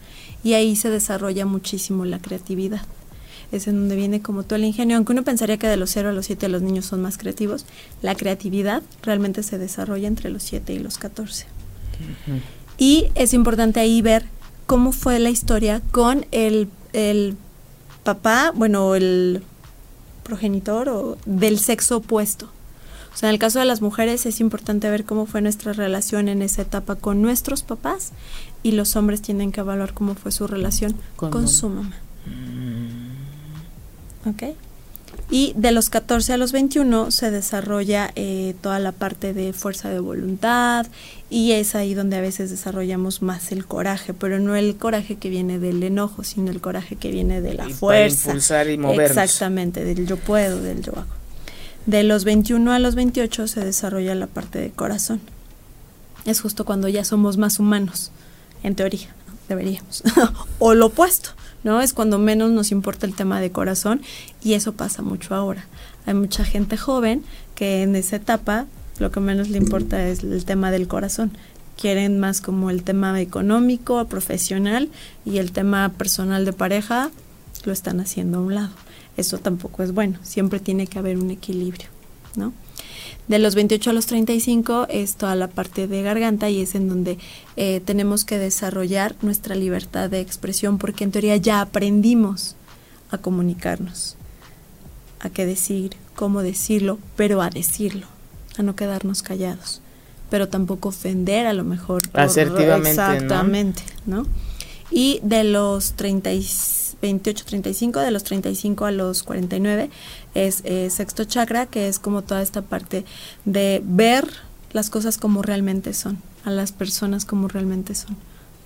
y 0.44 0.54
ahí 0.54 0.76
se 0.76 0.90
desarrolla 0.90 1.46
muchísimo 1.46 2.04
la 2.04 2.20
creatividad. 2.20 2.82
Es 3.50 3.66
en 3.66 3.76
donde 3.76 3.96
viene 3.96 4.20
como 4.20 4.42
todo 4.42 4.56
el 4.56 4.64
ingenio, 4.64 4.96
aunque 4.96 5.12
uno 5.12 5.24
pensaría 5.24 5.56
que 5.56 5.66
de 5.66 5.78
los 5.78 5.90
0 5.90 6.10
a 6.10 6.12
los 6.12 6.26
7 6.26 6.48
los 6.48 6.60
niños 6.60 6.84
son 6.84 7.00
más 7.00 7.16
creativos, 7.16 7.64
la 8.02 8.14
creatividad 8.14 8.82
realmente 9.02 9.42
se 9.42 9.56
desarrolla 9.56 10.06
entre 10.06 10.30
los 10.30 10.42
7 10.42 10.74
y 10.74 10.78
los 10.78 10.98
14. 10.98 11.46
Y 12.76 13.06
es 13.14 13.32
importante 13.32 13.80
ahí 13.80 14.02
ver 14.02 14.26
cómo 14.66 14.92
fue 14.92 15.18
la 15.18 15.30
historia 15.30 15.80
con 15.90 16.26
el, 16.30 16.68
el 16.92 17.36
papá, 18.08 18.52
bueno, 18.54 18.94
el 18.94 19.42
progenitor 20.22 20.88
o 20.88 21.18
del 21.26 21.58
sexo 21.58 21.98
opuesto. 21.98 22.46
O 23.12 23.16
sea, 23.18 23.28
en 23.28 23.34
el 23.34 23.38
caso 23.38 23.58
de 23.58 23.66
las 23.66 23.82
mujeres 23.82 24.24
es 24.24 24.40
importante 24.40 24.88
ver 24.88 25.04
cómo 25.04 25.26
fue 25.26 25.42
nuestra 25.42 25.74
relación 25.74 26.28
en 26.28 26.40
esa 26.40 26.62
etapa 26.62 26.96
con 26.96 27.20
nuestros 27.20 27.62
papás 27.62 28.12
y 28.62 28.72
los 28.72 28.96
hombres 28.96 29.20
tienen 29.20 29.52
que 29.52 29.60
evaluar 29.60 29.92
cómo 29.92 30.14
fue 30.14 30.32
su 30.32 30.46
relación 30.46 30.96
con, 31.16 31.48
su 31.48 31.68
mamá. 31.68 31.96
Mm. 32.24 34.30
¿Ok? 34.30 34.42
Y 35.30 35.52
de 35.54 35.72
los 35.72 35.90
14 35.90 36.32
a 36.32 36.38
los 36.38 36.52
21 36.52 37.10
se 37.10 37.30
desarrolla 37.30 38.10
eh, 38.16 38.54
toda 38.62 38.78
la 38.78 38.92
parte 38.92 39.34
de 39.34 39.52
fuerza 39.52 39.90
de 39.90 40.00
voluntad 40.00 40.86
y 41.30 41.52
es 41.52 41.74
ahí 41.74 41.92
donde 41.92 42.16
a 42.16 42.20
veces 42.20 42.50
desarrollamos 42.50 43.20
más 43.20 43.52
el 43.52 43.66
coraje, 43.66 44.14
pero 44.14 44.38
no 44.38 44.56
el 44.56 44.76
coraje 44.76 45.16
que 45.16 45.28
viene 45.28 45.58
del 45.58 45.82
enojo, 45.82 46.24
sino 46.24 46.50
el 46.50 46.60
coraje 46.60 46.96
que 46.96 47.10
viene 47.10 47.42
de 47.42 47.54
la 47.54 47.68
fuerza. 47.68 48.30
impulsar 48.30 48.68
y 48.70 48.78
movernos. 48.78 49.10
Exactamente, 49.10 49.84
del 49.84 50.06
yo 50.06 50.16
puedo, 50.16 50.62
del 50.62 50.82
yo 50.82 50.92
hago. 50.92 51.18
De 51.84 52.02
los 52.02 52.24
21 52.24 52.72
a 52.72 52.78
los 52.78 52.94
28 52.94 53.48
se 53.48 53.64
desarrolla 53.64 54.14
la 54.14 54.26
parte 54.26 54.58
de 54.58 54.70
corazón. 54.70 55.20
Es 56.24 56.40
justo 56.40 56.64
cuando 56.64 56.88
ya 56.88 57.04
somos 57.04 57.36
más 57.36 57.58
humanos, 57.58 58.10
en 58.62 58.74
teoría, 58.74 59.08
deberíamos. 59.48 60.02
o 60.58 60.74
lo 60.74 60.86
opuesto, 60.86 61.30
¿no? 61.62 61.82
Es 61.82 61.92
cuando 61.92 62.18
menos 62.18 62.50
nos 62.50 62.72
importa 62.72 63.06
el 63.06 63.14
tema 63.14 63.40
de 63.40 63.52
corazón 63.52 64.00
y 64.42 64.54
eso 64.54 64.72
pasa 64.72 65.02
mucho 65.02 65.34
ahora. 65.34 65.66
Hay 66.06 66.14
mucha 66.14 66.44
gente 66.44 66.78
joven 66.78 67.22
que 67.54 67.82
en 67.82 67.96
esa 67.96 68.16
etapa 68.16 68.66
lo 68.98 69.10
que 69.10 69.20
menos 69.20 69.48
le 69.48 69.58
importa 69.58 70.08
es 70.08 70.22
el 70.22 70.44
tema 70.44 70.70
del 70.70 70.88
corazón. 70.88 71.32
Quieren 71.80 72.18
más 72.18 72.40
como 72.40 72.70
el 72.70 72.82
tema 72.82 73.20
económico, 73.20 74.04
profesional 74.06 74.88
y 75.24 75.38
el 75.38 75.52
tema 75.52 75.90
personal 75.90 76.44
de 76.44 76.52
pareja 76.52 77.10
lo 77.64 77.72
están 77.72 78.00
haciendo 78.00 78.38
a 78.38 78.42
un 78.42 78.54
lado. 78.54 78.70
Eso 79.16 79.38
tampoco 79.38 79.82
es 79.82 79.92
bueno, 79.92 80.18
siempre 80.22 80.60
tiene 80.60 80.86
que 80.86 80.98
haber 80.98 81.18
un 81.18 81.30
equilibrio, 81.30 81.88
¿no? 82.36 82.52
De 83.28 83.38
los 83.38 83.54
28 83.54 83.90
a 83.90 83.92
los 83.92 84.06
35 84.06 84.86
es 84.88 85.16
toda 85.16 85.34
la 85.34 85.48
parte 85.48 85.86
de 85.86 86.02
garganta 86.02 86.48
y 86.48 86.62
es 86.62 86.74
en 86.74 86.88
donde 86.88 87.18
eh, 87.56 87.82
tenemos 87.84 88.24
que 88.24 88.38
desarrollar 88.38 89.16
nuestra 89.20 89.54
libertad 89.54 90.08
de 90.08 90.20
expresión 90.20 90.78
porque 90.78 91.04
en 91.04 91.10
teoría 91.10 91.36
ya 91.36 91.60
aprendimos 91.60 92.56
a 93.10 93.18
comunicarnos, 93.18 94.16
a 95.20 95.28
qué 95.30 95.44
decir, 95.44 95.92
cómo 96.14 96.42
decirlo, 96.42 96.98
pero 97.16 97.42
a 97.42 97.50
decirlo, 97.50 98.06
a 98.58 98.62
no 98.62 98.76
quedarnos 98.76 99.22
callados, 99.22 99.80
pero 100.30 100.48
tampoco 100.48 100.90
ofender 100.90 101.46
a 101.46 101.54
lo 101.54 101.64
mejor. 101.64 102.02
Asertivamente. 102.12 102.90
Exactamente, 102.90 103.82
¿no? 104.06 104.26
Y 104.90 105.20
de 105.22 105.44
los 105.44 105.94
28, 105.96 107.44
35, 107.44 108.00
de 108.00 108.10
los 108.10 108.24
35 108.24 108.84
a 108.84 108.90
los 108.90 109.22
49 109.22 109.90
es 110.34 110.62
eh, 110.64 110.90
sexto 110.90 111.24
chakra, 111.24 111.66
que 111.66 111.88
es 111.88 111.98
como 111.98 112.22
toda 112.22 112.42
esta 112.42 112.62
parte 112.62 113.04
de 113.44 113.82
ver 113.84 114.28
las 114.72 114.90
cosas 114.90 115.18
como 115.18 115.42
realmente 115.42 115.94
son, 115.94 116.18
a 116.44 116.50
las 116.50 116.72
personas 116.72 117.24
como 117.24 117.48
realmente 117.48 117.94
son, 117.94 118.16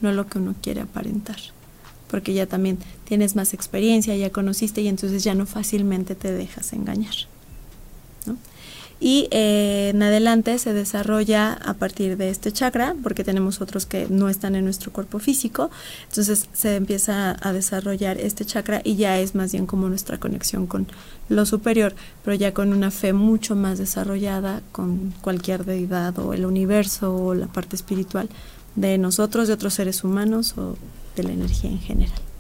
no 0.01 0.13
lo 0.13 0.27
que 0.27 0.39
uno 0.39 0.55
quiere 0.61 0.81
aparentar. 0.81 1.39
Porque 2.09 2.35
ya 2.35 2.47
también 2.47 2.79
tienes 3.05 3.37
más 3.37 3.55
experiencia, 3.55 4.15
ya 4.17 4.31
conociste 4.31 4.83
y 4.83 4.89
entonces 4.89 5.25
ya 5.25 5.35
no 5.35 5.47
fácilmente 5.47 6.15
te 6.15 6.31
dejas 6.33 6.73
engañar. 6.73 7.15
Y 9.03 9.27
eh, 9.33 9.91
en 9.93 10.01
adelante 10.01 10.57
se 10.61 10.73
desarrolla 10.73 11.55
a 11.55 11.75
partir 11.75 12.17
de 12.17 12.31
este 12.31 12.53
chakra, 12.53 12.95
porque 13.03 13.25
tenemos 13.25 13.61
otros 13.61 13.85
que 13.85 14.07
no 14.09 14.29
están 14.29 14.55
en 14.55 14.65
nuestro 14.65 14.93
cuerpo 14.93 15.19
físico, 15.19 15.73
entonces 16.09 16.49
se 16.53 16.77
empieza 16.77 17.37
a 17.41 17.53
desarrollar 17.53 18.19
este 18.19 18.45
chakra 18.45 18.81
y 18.85 18.95
ya 18.95 19.19
es 19.19 19.35
más 19.35 19.51
bien 19.51 19.67
como 19.67 19.89
nuestra 19.89 20.19
conexión 20.19 20.69
con 20.69 20.87
lo 21.29 21.45
superior, 21.47 21.97
pero 22.25 22.37
ya 22.37 22.55
con 22.55 22.73
una 22.73 22.93
fe 22.93 23.13
mucho 23.13 23.57
más 23.57 23.79
desarrollada 23.79 24.63
con 24.71 25.13
cualquier 25.21 25.65
deidad 25.65 26.17
o 26.21 26.33
el 26.33 26.47
universo 26.47 27.13
o 27.13 27.35
la 27.35 27.49
parte 27.49 27.75
espiritual 27.75 28.29
de 28.77 28.99
nosotros, 28.99 29.49
de 29.49 29.55
otros 29.55 29.75
seres 29.75 30.05
humanos 30.05 30.57
o 30.57 30.77
de 31.17 31.25
la 31.25 31.33
energía 31.33 31.73
en 31.73 31.81
general. 31.81 32.32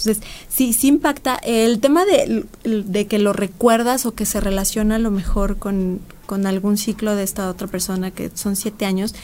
Entonces, 0.00 0.22
sí, 0.48 0.72
sí 0.72 0.88
impacta. 0.88 1.36
El 1.36 1.80
tema 1.80 2.04
de, 2.04 2.44
de, 2.64 3.06
que 3.06 3.18
lo 3.18 3.32
recuerdas 3.32 4.06
o 4.06 4.14
que 4.14 4.26
se 4.26 4.40
relaciona 4.40 4.96
a 4.96 4.98
lo 4.98 5.10
mejor 5.10 5.58
con, 5.58 6.00
con 6.26 6.46
algún 6.46 6.76
ciclo 6.76 7.16
de 7.16 7.22
esta 7.22 7.48
otra 7.48 7.66
persona, 7.66 8.10
que 8.10 8.30
son 8.34 8.56
siete 8.56 8.86
años, 8.86 9.14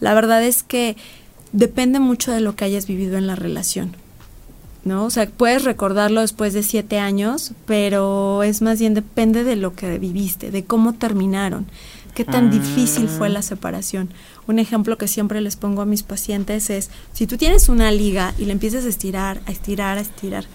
la 0.00 0.14
verdad 0.14 0.42
es 0.42 0.62
que 0.62 0.96
depende 1.52 2.00
mucho 2.00 2.32
de 2.32 2.40
lo 2.40 2.56
que 2.56 2.64
hayas 2.64 2.86
vivido 2.86 3.16
en 3.16 3.26
la 3.26 3.36
relación. 3.36 3.96
¿no? 4.86 5.04
O 5.04 5.10
sea, 5.10 5.26
puedes 5.26 5.64
recordarlo 5.64 6.20
después 6.20 6.54
de 6.54 6.62
siete 6.62 6.98
años, 6.98 7.52
pero 7.66 8.44
es 8.44 8.62
más 8.62 8.78
bien 8.78 8.94
depende 8.94 9.42
de 9.42 9.56
lo 9.56 9.74
que 9.74 9.98
viviste, 9.98 10.52
de 10.52 10.64
cómo 10.64 10.92
terminaron, 10.92 11.66
qué 12.16 12.24
tan 12.24 12.50
difícil 12.50 13.08
fue 13.08 13.28
la 13.28 13.42
separación. 13.42 14.08
Un 14.46 14.58
ejemplo 14.58 14.96
que 14.96 15.06
siempre 15.06 15.42
les 15.42 15.56
pongo 15.56 15.82
a 15.82 15.84
mis 15.86 16.02
pacientes 16.02 16.70
es, 16.70 16.88
si 17.12 17.26
tú 17.26 17.36
tienes 17.36 17.68
una 17.68 17.90
liga 17.90 18.32
y 18.38 18.46
la 18.46 18.52
empiezas 18.52 18.86
a 18.86 18.88
estirar, 18.88 19.42
a 19.44 19.50
estirar, 19.50 19.98
a 19.98 20.00
estirar, 20.00 20.46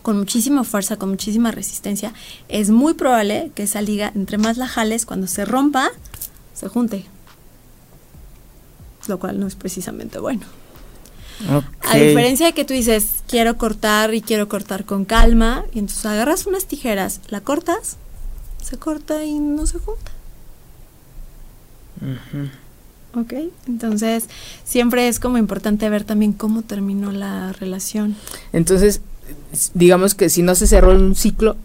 con 0.00 0.16
muchísima 0.16 0.64
fuerza, 0.64 0.96
con 0.96 1.10
muchísima 1.10 1.50
resistencia, 1.50 2.14
es 2.48 2.70
muy 2.70 2.94
probable 2.94 3.52
que 3.54 3.64
esa 3.64 3.82
liga, 3.82 4.10
entre 4.14 4.38
más 4.38 4.56
la 4.56 4.66
jales, 4.66 5.04
cuando 5.04 5.26
se 5.26 5.44
rompa, 5.44 5.90
se 6.54 6.68
junte. 6.68 7.04
Lo 9.08 9.18
cual 9.18 9.38
no 9.38 9.46
es 9.46 9.56
precisamente 9.56 10.18
bueno. 10.18 10.46
A 11.82 11.96
diferencia 11.96 12.46
de 12.46 12.52
que 12.54 12.64
tú 12.64 12.72
dices, 12.72 13.22
quiero 13.28 13.58
cortar 13.58 14.14
y 14.14 14.22
quiero 14.22 14.48
cortar 14.48 14.86
con 14.86 15.04
calma, 15.04 15.66
y 15.74 15.80
entonces 15.80 16.06
agarras 16.06 16.46
unas 16.46 16.64
tijeras, 16.64 17.20
la 17.28 17.42
cortas, 17.42 17.98
se 18.62 18.78
corta 18.78 19.22
y 19.24 19.38
no 19.38 19.66
se 19.66 19.78
junta. 19.78 20.12
Ok, 23.14 23.32
entonces 23.66 24.28
siempre 24.64 25.08
es 25.08 25.18
como 25.18 25.38
importante 25.38 25.88
ver 25.88 26.04
también 26.04 26.32
cómo 26.32 26.62
terminó 26.62 27.10
la 27.10 27.52
relación. 27.52 28.16
Entonces, 28.52 29.00
digamos 29.74 30.14
que 30.14 30.28
si 30.28 30.42
no 30.42 30.54
se 30.54 30.66
cerró 30.66 30.92
un 30.92 31.14
ciclo, 31.14 31.56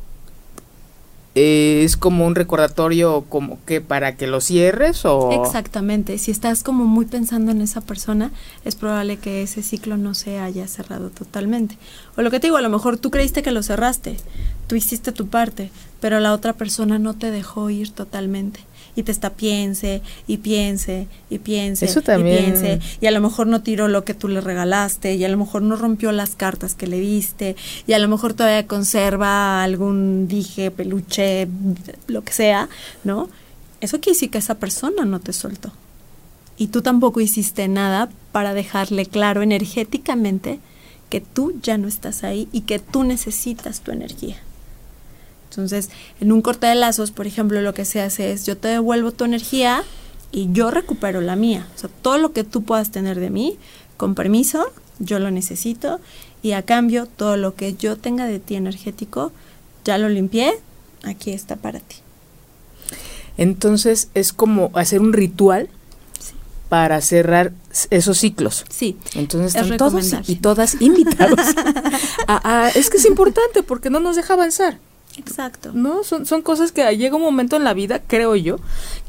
eh, 1.36 1.82
es 1.84 1.98
como 1.98 2.28
un 2.28 2.36
recordatorio 2.36 3.26
como 3.28 3.58
que 3.66 3.82
para 3.82 4.16
que 4.16 4.28
lo 4.28 4.40
cierres 4.40 5.04
o 5.04 5.44
exactamente 5.44 6.20
si 6.20 6.30
estás 6.30 6.62
como 6.62 6.86
muy 6.86 7.06
pensando 7.08 7.52
en 7.52 7.64
esa 7.64 7.82
persona 7.82 8.32
es 8.66 8.76
probable 8.76 9.18
que 9.18 9.42
ese 9.42 9.64
ciclo 9.64 9.98
no 9.98 10.14
se 10.14 10.38
haya 10.38 10.68
cerrado 10.68 11.10
totalmente. 11.10 11.80
O 12.16 12.22
lo 12.22 12.30
que 12.30 12.40
te 12.40 12.46
digo 12.48 12.58
a 12.58 12.62
lo 12.62 12.70
mejor 12.70 12.98
tú 12.98 13.10
creíste 13.10 13.42
que 13.42 13.50
lo 13.50 13.64
cerraste 13.64 14.18
tú 14.68 14.76
hiciste 14.76 15.12
tu 15.12 15.26
parte 15.26 15.72
pero 16.00 16.20
la 16.20 16.34
otra 16.34 16.54
persona 16.54 17.00
no 17.00 17.16
te 17.16 17.32
dejó 17.32 17.72
ir 17.72 17.90
totalmente 17.90 18.60
y 18.96 19.04
te 19.04 19.12
está 19.12 19.32
piense 19.32 20.02
y 20.28 20.38
piense 20.38 21.08
y 21.30 21.40
piense 21.40 21.86
Eso 21.86 22.02
también. 22.02 22.38
y 22.38 22.42
piense 22.42 22.80
y 23.02 23.08
a 23.08 23.12
lo 23.12 23.22
mejor 23.22 23.48
no 23.48 23.62
tiró 23.62 23.88
lo 23.88 24.04
que 24.04 24.14
tú 24.14 24.28
le 24.28 24.42
regalaste 24.42 25.16
y 25.16 25.24
a 25.24 25.30
lo 25.30 25.38
mejor 25.38 25.62
no 25.62 25.76
rompió 25.76 26.12
las 26.12 26.36
cartas 26.36 26.76
que 26.76 26.88
le 26.88 27.00
diste 27.00 27.56
y 27.88 27.94
a 27.94 28.00
lo 28.00 28.08
mejor 28.08 28.34
todavía 28.34 28.68
conserva 28.68 29.64
algún 29.64 30.28
dije, 30.28 30.72
peluche, 30.72 31.48
lo 32.08 32.24
que 32.24 32.34
sea, 32.34 32.70
¿no? 33.04 33.30
Eso 33.82 34.00
quiere 34.00 34.16
decir 34.16 34.30
que 34.30 34.38
esa 34.38 34.56
persona 34.56 35.04
no 35.06 35.20
te 35.20 35.34
soltó. 35.34 35.72
Y 36.56 36.68
tú 36.68 36.82
tampoco 36.82 37.20
hiciste 37.20 37.68
nada 37.68 38.10
para 38.32 38.54
dejarle 38.54 39.06
claro 39.06 39.42
energéticamente 39.42 40.60
que 41.10 41.20
tú 41.20 41.54
ya 41.62 41.78
no 41.78 41.88
estás 41.88 42.24
ahí 42.24 42.48
y 42.52 42.62
que 42.62 42.80
tú 42.80 43.04
necesitas 43.04 43.82
tu 43.82 43.92
energía. 43.92 44.38
Entonces, 45.54 45.90
en 46.20 46.32
un 46.32 46.42
corte 46.42 46.68
de 46.68 46.76
lazos, 46.76 47.12
por 47.12 47.28
ejemplo, 47.28 47.62
lo 47.62 47.74
que 47.74 47.86
se 47.86 48.02
hace 48.02 48.32
es 48.32 48.46
yo 48.46 48.58
te 48.58 48.70
devuelvo 48.70 49.12
tu 49.12 49.24
energía 49.24 49.84
y 50.32 50.50
yo 50.52 50.72
recupero 50.72 51.22
la 51.22 51.36
mía. 51.36 51.68
O 51.76 51.80
sea, 51.80 51.90
todo 52.02 52.18
lo 52.18 52.34
que 52.34 52.44
tú 52.44 52.64
puedas 52.64 52.92
tener 52.92 53.20
de 53.20 53.30
mí, 53.30 53.58
con 53.98 54.16
permiso, 54.16 54.72
yo 55.00 55.20
lo 55.20 55.32
necesito 55.32 56.00
y 56.42 56.54
a 56.54 56.64
cambio 56.64 57.06
todo 57.06 57.38
lo 57.38 57.56
que 57.56 57.76
yo 57.76 57.98
tenga 57.98 58.26
de 58.26 58.40
ti 58.40 58.56
energético, 58.56 59.32
ya 59.86 59.98
lo 59.98 60.10
limpié, 60.10 60.54
aquí 61.04 61.32
está 61.32 61.56
para 61.56 61.80
ti. 61.80 61.98
Entonces, 63.38 64.10
es 64.14 64.34
como 64.34 64.72
hacer 64.74 65.02
un 65.02 65.14
ritual 65.14 65.70
para 66.74 67.02
cerrar 67.02 67.54
esos 67.92 68.18
ciclos. 68.18 68.66
Sí. 68.70 68.98
Entonces 69.14 69.54
están 69.54 69.78
todos 69.78 70.12
y 70.28 70.38
todas 70.38 70.82
invitados. 70.82 71.40
es 72.76 72.90
que 72.90 72.98
es 72.98 73.06
importante 73.06 73.62
porque 73.62 73.92
no 73.92 74.00
nos 74.00 74.16
deja 74.16 74.34
avanzar. 74.34 74.80
Exacto. 75.18 75.72
No, 75.74 76.04
son, 76.04 76.26
son 76.26 76.42
cosas 76.42 76.72
que 76.72 76.84
llega 76.98 77.16
un 77.16 77.22
momento 77.22 77.56
en 77.56 77.64
la 77.64 77.74
vida, 77.74 78.02
creo 78.06 78.36
yo, 78.36 78.58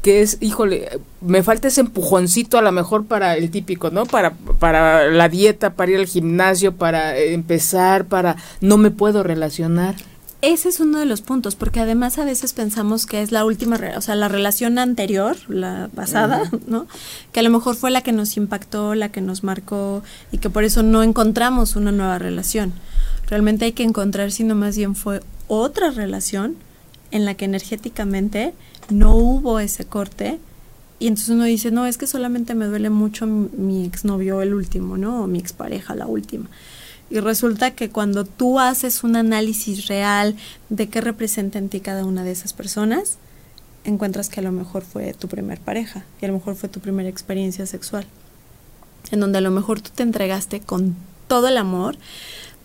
que 0.01 0.21
es, 0.21 0.37
híjole, 0.39 0.99
me 1.21 1.41
falta 1.41 1.67
ese 1.67 1.81
empujoncito 1.81 2.57
a 2.57 2.61
lo 2.61 2.71
mejor 2.71 3.05
para 3.05 3.35
el 3.35 3.49
típico, 3.49 3.89
¿no? 3.89 4.05
Para, 4.05 4.31
para 4.31 5.09
la 5.09 5.29
dieta, 5.29 5.73
para 5.73 5.91
ir 5.91 5.97
al 5.97 6.05
gimnasio, 6.05 6.75
para 6.75 7.17
empezar, 7.17 8.05
para 8.05 8.35
no 8.61 8.77
me 8.77 8.91
puedo 8.91 9.23
relacionar. 9.23 9.95
Ese 10.41 10.69
es 10.69 10.79
uno 10.79 10.99
de 10.99 11.05
los 11.05 11.21
puntos, 11.21 11.55
porque 11.55 11.79
además 11.79 12.19
a 12.19 12.25
veces 12.25 12.53
pensamos 12.53 13.07
que 13.07 13.23
es 13.23 13.31
la 13.31 13.45
última, 13.45 13.79
o 13.97 14.01
sea, 14.01 14.13
la 14.13 14.27
relación 14.27 14.77
anterior, 14.77 15.35
la 15.47 15.89
pasada, 15.95 16.43
¿no? 16.67 16.85
Que 17.31 17.39
a 17.39 17.43
lo 17.43 17.49
mejor 17.49 17.75
fue 17.75 17.89
la 17.89 18.01
que 18.01 18.11
nos 18.11 18.37
impactó, 18.37 18.93
la 18.93 19.09
que 19.09 19.21
nos 19.21 19.43
marcó 19.43 20.03
y 20.31 20.37
que 20.37 20.51
por 20.51 20.63
eso 20.63 20.83
no 20.83 21.01
encontramos 21.01 21.75
una 21.75 21.91
nueva 21.91 22.19
relación. 22.19 22.73
Realmente 23.27 23.65
hay 23.65 23.71
que 23.71 23.81
encontrar, 23.81 24.31
sino 24.31 24.53
más 24.53 24.77
bien 24.77 24.93
fue 24.93 25.21
otra 25.47 25.91
relación 25.91 26.55
en 27.11 27.25
la 27.25 27.35
que 27.35 27.45
energéticamente 27.45 28.53
no 28.89 29.15
hubo 29.15 29.59
ese 29.59 29.85
corte 29.85 30.39
y 30.99 31.07
entonces 31.07 31.29
uno 31.29 31.43
dice, 31.43 31.71
no, 31.71 31.85
es 31.85 31.97
que 31.97 32.07
solamente 32.07 32.55
me 32.55 32.65
duele 32.65 32.89
mucho 32.89 33.27
mi, 33.27 33.85
exnovio 33.85 34.41
el 34.41 34.53
último, 34.53 34.97
¿no? 34.97 35.23
O 35.23 35.27
mi 35.27 35.39
expareja 35.39 35.93
la 35.93 36.07
última. 36.07 36.49
Y 37.09 37.19
resulta 37.19 37.71
que 37.71 37.89
cuando 37.89 38.23
tú 38.25 38.59
haces 38.59 39.03
un 39.03 39.15
análisis 39.15 39.87
real 39.87 40.35
de 40.69 40.87
qué 40.87 41.01
representa 41.01 41.59
en 41.59 41.69
ti 41.69 41.81
cada 41.81 42.05
una 42.05 42.23
de 42.23 42.31
esas 42.31 42.53
personas, 42.53 43.17
encuentras 43.83 44.29
que 44.29 44.39
a 44.39 44.43
lo 44.43 44.51
mejor 44.51 44.83
fue 44.83 45.13
tu 45.13 45.27
primer 45.27 45.59
pareja 45.59 46.05
y 46.21 46.25
a 46.25 46.29
lo 46.29 46.35
mejor 46.35 46.55
fue 46.55 46.69
tu 46.69 46.79
primera 46.79 47.09
experiencia 47.09 47.65
sexual, 47.65 48.07
en 49.11 49.19
donde 49.19 49.37
a 49.37 49.41
lo 49.41 49.51
mejor 49.51 49.81
tú 49.81 49.91
te 49.93 50.01
entregaste 50.01 50.61
con 50.61 50.95
todo 51.27 51.49
el 51.49 51.57
amor, 51.57 51.97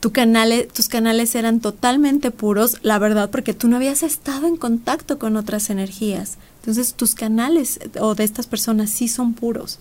tu 0.00 0.10
tus 0.10 0.88
canales 0.88 1.34
eran 1.34 1.60
totalmente 1.60 2.30
puros, 2.30 2.78
la 2.82 2.98
verdad, 2.98 3.30
porque 3.30 3.54
tú 3.54 3.68
no 3.68 3.76
habías 3.76 4.02
estado 4.02 4.46
en 4.46 4.56
contacto 4.56 5.18
con 5.18 5.36
otras 5.36 5.70
energías. 5.70 6.38
Entonces 6.60 6.94
tus 6.94 7.14
canales 7.14 7.80
o 8.00 8.14
de 8.14 8.24
estas 8.24 8.46
personas 8.46 8.90
sí 8.90 9.08
son 9.08 9.34
puros, 9.34 9.78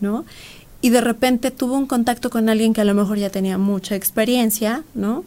¿no? 0.00 0.24
y 0.80 0.90
de 0.90 1.00
repente 1.00 1.50
tuvo 1.50 1.76
un 1.76 1.86
contacto 1.86 2.30
con 2.30 2.48
alguien 2.48 2.72
que 2.72 2.80
a 2.80 2.84
lo 2.84 2.94
mejor 2.94 3.18
ya 3.18 3.30
tenía 3.30 3.58
mucha 3.58 3.94
experiencia, 3.94 4.84
¿no? 4.94 5.24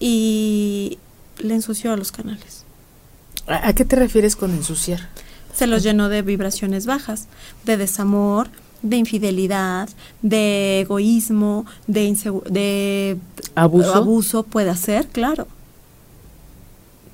Y 0.00 0.98
le 1.38 1.54
ensució 1.54 1.92
a 1.92 1.96
los 1.96 2.10
canales. 2.10 2.64
¿A, 3.46 3.72
qué 3.74 3.84
te 3.84 3.96
refieres 3.96 4.36
con 4.36 4.50
ensuciar? 4.50 5.08
Se 5.54 5.66
los 5.66 5.82
llenó 5.82 6.08
de 6.08 6.22
vibraciones 6.22 6.86
bajas, 6.86 7.26
de 7.64 7.76
desamor, 7.76 8.48
de 8.82 8.96
infidelidad, 8.96 9.88
de 10.22 10.80
egoísmo, 10.80 11.66
de, 11.86 12.14
de 12.50 13.18
abuso. 13.54 13.94
abuso 13.94 14.42
puede 14.44 14.74
ser, 14.76 15.06
claro. 15.08 15.46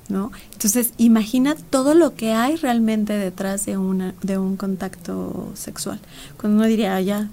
¿No? 0.07 0.31
Entonces, 0.53 0.93
imagina 0.97 1.55
todo 1.55 1.95
lo 1.95 2.13
que 2.13 2.33
hay 2.33 2.57
realmente 2.57 3.13
detrás 3.13 3.65
de 3.65 3.77
una 3.77 4.13
de 4.21 4.37
un 4.37 4.55
contacto 4.55 5.49
sexual. 5.55 5.99
Cuando 6.39 6.59
uno 6.59 6.67
diría, 6.67 6.95
ah, 6.95 7.01
ya 7.01 7.29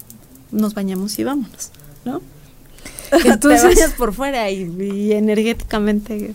nos 0.51 0.73
bañamos 0.73 1.19
y 1.19 1.25
vámonos, 1.25 1.71
¿no? 2.07 2.23
Entonces, 3.25 3.93
por 3.99 4.15
fuera 4.15 4.51
y, 4.51 5.13
energéticamente. 5.13 6.35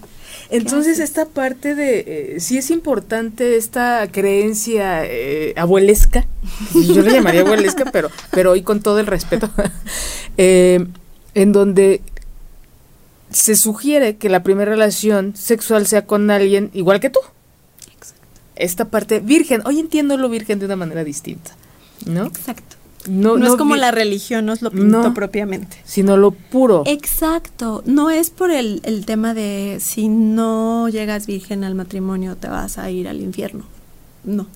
Entonces 0.49 0.99
esta 0.99 1.25
parte 1.25 1.75
de, 1.75 2.35
eh, 2.35 2.39
sí 2.39 2.57
es 2.57 2.71
importante 2.71 3.57
esta 3.57 4.07
creencia 4.09 5.03
eh, 5.05 5.53
abuelesca, 5.57 6.25
yo 6.73 7.01
le 7.01 7.11
llamaría 7.11 7.41
abuelesca, 7.41 7.85
pero, 7.91 8.09
pero 8.31 8.51
hoy 8.51 8.61
con 8.61 8.81
todo 8.81 8.99
el 8.99 9.07
respeto, 9.07 9.49
eh, 10.37 10.85
en 11.33 11.51
donde 11.51 12.01
se 13.29 13.55
sugiere 13.57 14.15
que 14.15 14.29
la 14.29 14.43
primera 14.43 14.71
relación 14.71 15.35
sexual 15.35 15.85
sea 15.85 16.05
con 16.05 16.31
alguien 16.31 16.69
igual 16.73 17.01
que 17.01 17.09
tú. 17.09 17.19
Exacto. 17.93 18.23
Esta 18.55 18.85
parte 18.85 19.19
virgen, 19.19 19.61
hoy 19.65 19.79
entiendo 19.79 20.15
lo 20.15 20.29
virgen 20.29 20.59
de 20.59 20.65
una 20.65 20.77
manera 20.77 21.03
distinta, 21.03 21.51
¿no? 22.05 22.25
Exacto. 22.25 22.76
No, 23.07 23.37
es 23.37 23.55
como 23.55 23.75
la 23.75 23.91
religión 23.91 24.45
nos 24.45 24.61
lo 24.61 24.71
pintó 24.71 25.13
propiamente. 25.13 25.77
Sino 25.85 26.17
lo 26.17 26.31
puro. 26.31 26.83
Exacto. 26.85 27.83
No 27.85 28.09
es 28.09 28.29
por 28.29 28.51
el, 28.51 28.81
el 28.83 29.05
tema 29.05 29.33
de 29.33 29.77
si 29.79 30.09
no 30.09 30.89
llegas 30.89 31.27
virgen 31.27 31.63
al 31.63 31.75
matrimonio 31.75 32.35
te 32.35 32.47
vas 32.47 32.77
a 32.77 32.89
ir 32.89 33.07
al 33.07 33.21
infierno. 33.21 33.65
No. 34.23 34.47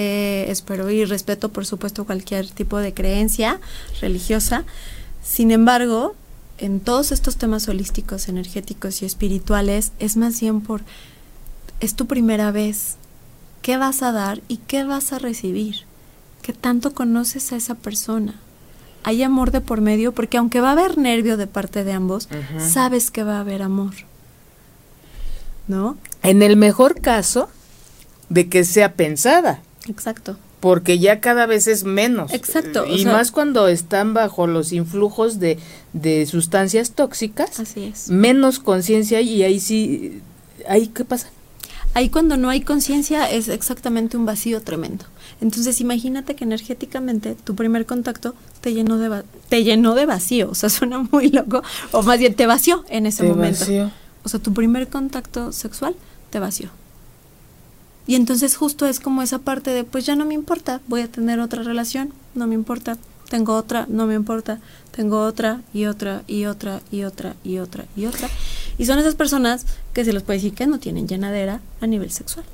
Eh, 0.00 0.46
espero 0.48 0.88
y 0.90 1.04
respeto, 1.04 1.48
por 1.48 1.66
supuesto, 1.66 2.06
cualquier 2.06 2.48
tipo 2.48 2.78
de 2.78 2.94
creencia 2.94 3.58
religiosa. 4.00 4.62
Sin 5.24 5.50
embargo, 5.50 6.14
en 6.58 6.78
todos 6.78 7.10
estos 7.10 7.36
temas 7.36 7.66
holísticos, 7.66 8.28
energéticos 8.28 9.02
y 9.02 9.06
espirituales, 9.06 9.90
es 9.98 10.16
más 10.16 10.40
bien 10.40 10.60
por, 10.60 10.82
es 11.80 11.96
tu 11.96 12.06
primera 12.06 12.52
vez. 12.52 12.94
¿Qué 13.60 13.76
vas 13.76 14.02
a 14.02 14.12
dar 14.12 14.40
y 14.46 14.58
qué 14.58 14.84
vas 14.84 15.12
a 15.12 15.18
recibir? 15.18 15.87
Que 16.42 16.52
tanto 16.52 16.94
conoces 16.94 17.52
a 17.52 17.56
esa 17.56 17.74
persona. 17.74 18.34
Hay 19.04 19.22
amor 19.22 19.50
de 19.50 19.60
por 19.60 19.80
medio 19.80 20.12
porque 20.12 20.38
aunque 20.38 20.60
va 20.60 20.70
a 20.70 20.72
haber 20.72 20.98
nervio 20.98 21.36
de 21.36 21.46
parte 21.46 21.84
de 21.84 21.92
ambos, 21.92 22.28
sabes 22.58 23.10
que 23.10 23.22
va 23.22 23.36
a 23.36 23.40
haber 23.40 23.62
amor. 23.62 23.94
¿No? 25.66 25.96
En 26.22 26.42
el 26.42 26.56
mejor 26.56 27.00
caso 27.00 27.48
de 28.28 28.48
que 28.48 28.64
sea 28.64 28.94
pensada. 28.94 29.62
Exacto. 29.88 30.36
Porque 30.60 30.98
ya 30.98 31.20
cada 31.20 31.46
vez 31.46 31.68
es 31.68 31.84
menos. 31.84 32.32
Exacto. 32.32 32.84
Y 32.86 33.04
más 33.04 33.30
cuando 33.30 33.68
están 33.68 34.12
bajo 34.12 34.46
los 34.46 34.72
influjos 34.72 35.38
de, 35.38 35.58
de 35.92 36.26
sustancias 36.26 36.92
tóxicas. 36.92 37.60
Así 37.60 37.84
es. 37.84 38.10
Menos 38.10 38.58
conciencia 38.58 39.20
y 39.20 39.42
ahí 39.44 39.60
sí, 39.60 40.20
ahí 40.68 40.88
qué 40.88 41.04
pasa. 41.04 41.28
Ahí 41.94 42.10
cuando 42.10 42.36
no 42.36 42.50
hay 42.50 42.60
conciencia 42.60 43.30
es 43.30 43.48
exactamente 43.48 44.16
un 44.16 44.26
vacío 44.26 44.60
tremendo. 44.62 45.04
Entonces 45.40 45.80
imagínate 45.80 46.34
que 46.34 46.44
energéticamente 46.44 47.34
tu 47.34 47.54
primer 47.54 47.86
contacto 47.86 48.34
te 48.60 48.74
llenó 48.74 48.98
de, 48.98 49.22
te 49.48 49.62
llenó 49.62 49.94
de 49.94 50.06
vacío, 50.06 50.50
o 50.50 50.54
sea, 50.54 50.68
suena 50.68 50.98
muy 50.98 51.30
loco, 51.30 51.62
o 51.92 52.02
más 52.02 52.18
bien 52.18 52.34
te 52.34 52.46
vació 52.46 52.84
en 52.88 53.06
ese 53.06 53.22
momento. 53.22 53.64
O 54.24 54.28
sea, 54.28 54.40
tu 54.40 54.52
primer 54.52 54.88
contacto 54.88 55.52
sexual 55.52 55.94
te 56.30 56.38
vació. 56.38 56.70
Y 58.06 58.14
entonces 58.14 58.56
justo 58.56 58.86
es 58.86 59.00
como 59.00 59.22
esa 59.22 59.38
parte 59.38 59.70
de, 59.70 59.84
pues 59.84 60.06
ya 60.06 60.16
no 60.16 60.24
me 60.24 60.34
importa, 60.34 60.80
voy 60.88 61.02
a 61.02 61.08
tener 61.08 61.40
otra 61.40 61.62
relación, 61.62 62.12
no 62.34 62.46
me 62.46 62.54
importa, 62.54 62.96
tengo 63.28 63.54
otra, 63.54 63.86
no 63.88 64.06
me 64.06 64.14
importa, 64.14 64.60
tengo 64.90 65.24
otra 65.24 65.60
y 65.74 65.84
otra 65.84 66.22
y 66.26 66.46
otra 66.46 66.80
y 66.90 67.04
otra 67.04 67.36
y 67.44 67.58
otra 67.58 67.84
y 67.96 68.06
otra. 68.06 68.28
Y 68.78 68.86
son 68.86 68.98
esas 68.98 69.14
personas 69.14 69.66
que 69.92 70.04
se 70.04 70.12
los 70.12 70.22
puede 70.22 70.38
decir 70.38 70.54
que 70.54 70.66
no 70.66 70.78
tienen 70.78 71.06
llenadera 71.06 71.60
a 71.80 71.86
nivel 71.86 72.10
sexual. 72.10 72.46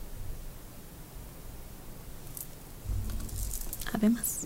Además. 3.94 4.40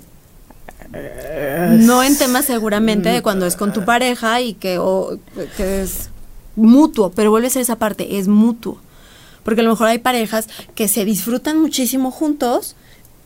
No 0.90 2.02
en 2.02 2.16
temas 2.16 2.46
seguramente 2.46 3.08
de 3.08 3.22
cuando 3.22 3.46
es 3.46 3.56
con 3.56 3.72
tu 3.72 3.84
pareja 3.84 4.40
y 4.40 4.54
que, 4.54 4.80
que 5.56 5.82
es 5.82 6.10
mutuo, 6.56 7.10
pero 7.10 7.30
vuelve 7.30 7.48
a 7.48 7.60
esa 7.60 7.76
parte, 7.76 8.18
es 8.18 8.28
mutuo. 8.28 8.78
Porque 9.42 9.60
a 9.60 9.64
lo 9.64 9.70
mejor 9.70 9.88
hay 9.88 9.98
parejas 9.98 10.48
que 10.74 10.88
se 10.88 11.04
disfrutan 11.04 11.60
muchísimo 11.60 12.10
juntos, 12.10 12.76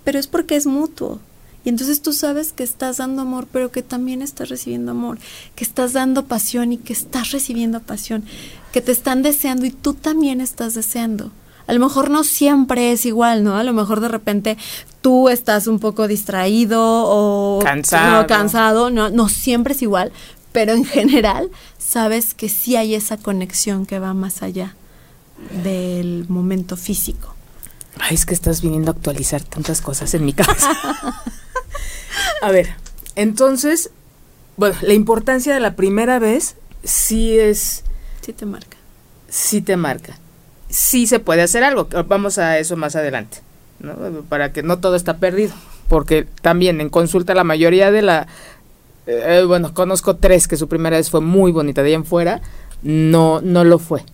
pero 0.04 0.18
es 0.18 0.26
porque 0.26 0.56
es 0.56 0.66
mutuo. 0.66 1.20
Y 1.64 1.68
entonces 1.68 2.02
tú 2.02 2.12
sabes 2.12 2.52
que 2.52 2.64
estás 2.64 2.96
dando 2.96 3.22
amor, 3.22 3.46
pero 3.50 3.70
que 3.70 3.82
también 3.82 4.22
estás 4.22 4.48
recibiendo 4.48 4.90
amor, 4.90 5.18
que 5.54 5.62
estás 5.62 5.92
dando 5.92 6.24
pasión 6.24 6.72
y 6.72 6.78
que 6.78 6.92
estás 6.92 7.30
recibiendo 7.30 7.80
pasión, 7.80 8.24
que 8.72 8.80
te 8.80 8.90
están 8.90 9.22
deseando 9.22 9.66
y 9.66 9.70
tú 9.70 9.94
también 9.94 10.40
estás 10.40 10.74
deseando 10.74 11.30
a 11.72 11.74
lo 11.74 11.86
mejor 11.86 12.10
no 12.10 12.22
siempre 12.22 12.92
es 12.92 13.06
igual, 13.06 13.44
¿no? 13.44 13.56
A 13.56 13.62
lo 13.62 13.72
mejor 13.72 14.00
de 14.00 14.08
repente 14.08 14.58
tú 15.00 15.30
estás 15.30 15.66
un 15.66 15.78
poco 15.78 16.06
distraído 16.06 16.82
o 16.82 17.60
cansado, 17.64 18.26
cansado 18.26 18.90
no, 18.90 19.08
no 19.08 19.30
siempre 19.30 19.72
es 19.72 19.80
igual, 19.80 20.12
pero 20.52 20.74
en 20.74 20.84
general 20.84 21.50
sabes 21.78 22.34
que 22.34 22.50
sí 22.50 22.76
hay 22.76 22.94
esa 22.94 23.16
conexión 23.16 23.86
que 23.86 23.98
va 23.98 24.12
más 24.12 24.42
allá 24.42 24.76
del 25.64 26.26
momento 26.28 26.76
físico. 26.76 27.34
Ay, 27.98 28.16
es 28.16 28.26
que 28.26 28.34
estás 28.34 28.60
viniendo 28.60 28.90
a 28.90 28.94
actualizar 28.94 29.42
tantas 29.42 29.80
cosas 29.80 30.12
en 30.12 30.26
mi 30.26 30.34
cabeza. 30.34 30.72
a 32.42 32.50
ver, 32.50 32.74
entonces, 33.16 33.88
bueno, 34.58 34.76
la 34.82 34.92
importancia 34.92 35.54
de 35.54 35.60
la 35.60 35.74
primera 35.74 36.18
vez 36.18 36.54
sí 36.84 37.38
es... 37.38 37.82
Sí 38.20 38.34
te 38.34 38.44
marca. 38.44 38.76
Sí 39.30 39.62
te 39.62 39.78
marca 39.78 40.18
sí 40.72 41.06
se 41.06 41.20
puede 41.20 41.42
hacer 41.42 41.62
algo. 41.62 41.86
Vamos 42.08 42.38
a 42.38 42.58
eso 42.58 42.76
más 42.76 42.96
adelante, 42.96 43.38
¿no? 43.78 43.94
para 44.28 44.52
que 44.52 44.62
no 44.62 44.78
todo 44.78 44.96
está 44.96 45.18
perdido. 45.18 45.52
Porque 45.88 46.26
también 46.40 46.80
en 46.80 46.88
consulta 46.88 47.34
la 47.34 47.44
mayoría 47.44 47.92
de 47.92 48.02
la... 48.02 48.26
Eh, 49.06 49.44
bueno, 49.46 49.74
conozco 49.74 50.16
tres 50.16 50.48
que 50.48 50.56
su 50.56 50.68
primera 50.68 50.96
vez 50.96 51.10
fue 51.10 51.20
muy 51.20 51.52
bonita, 51.52 51.82
de 51.82 51.88
ahí 51.88 51.94
en 51.94 52.04
fuera 52.04 52.40
no, 52.82 53.40
no 53.40 53.64
lo 53.64 53.78
fue. 53.78 54.04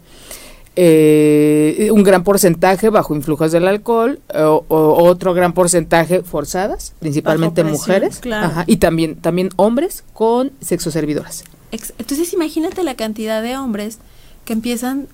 Eh, 0.77 1.91
un 1.93 2.05
gran 2.05 2.23
porcentaje 2.23 2.89
bajo 2.89 3.15
influjos 3.15 3.51
del 3.51 3.67
alcohol, 3.67 4.21
o, 4.33 4.65
otro 4.69 5.35
gran 5.35 5.53
porcentaje 5.53 6.23
forzadas, 6.23 6.95
principalmente 7.01 7.65
mujeres, 7.65 8.21
y 8.67 8.77
también, 8.77 9.17
también 9.17 9.51
hombres 9.57 10.05
con 10.13 10.53
sexo 10.61 10.91
servidoras. 10.91 11.45
Entonces 11.73 12.33
imagínate 12.33 12.85
la 12.85 12.95
cantidad 12.95 13.43
de 13.43 13.57
hombres 13.57 13.99
que 14.45 14.53
empiezan 14.53 15.09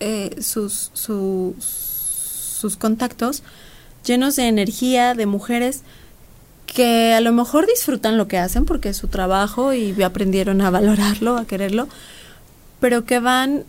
eh, 0.00 0.36
sus, 0.40 0.90
sus 0.94 2.76
contactos 2.76 3.42
llenos 4.04 4.36
de 4.36 4.48
energía, 4.48 5.14
de 5.14 5.26
mujeres 5.26 5.82
que 6.66 7.12
a 7.14 7.20
lo 7.20 7.32
mejor 7.32 7.66
disfrutan 7.66 8.16
lo 8.16 8.28
que 8.28 8.38
hacen 8.38 8.64
porque 8.64 8.90
es 8.90 8.96
su 8.96 9.08
trabajo 9.08 9.74
y 9.74 10.00
aprendieron 10.02 10.60
a 10.60 10.70
valorarlo, 10.70 11.36
a 11.36 11.44
quererlo, 11.44 11.88
pero 12.78 13.04
que 13.04 13.18
van 13.18 13.64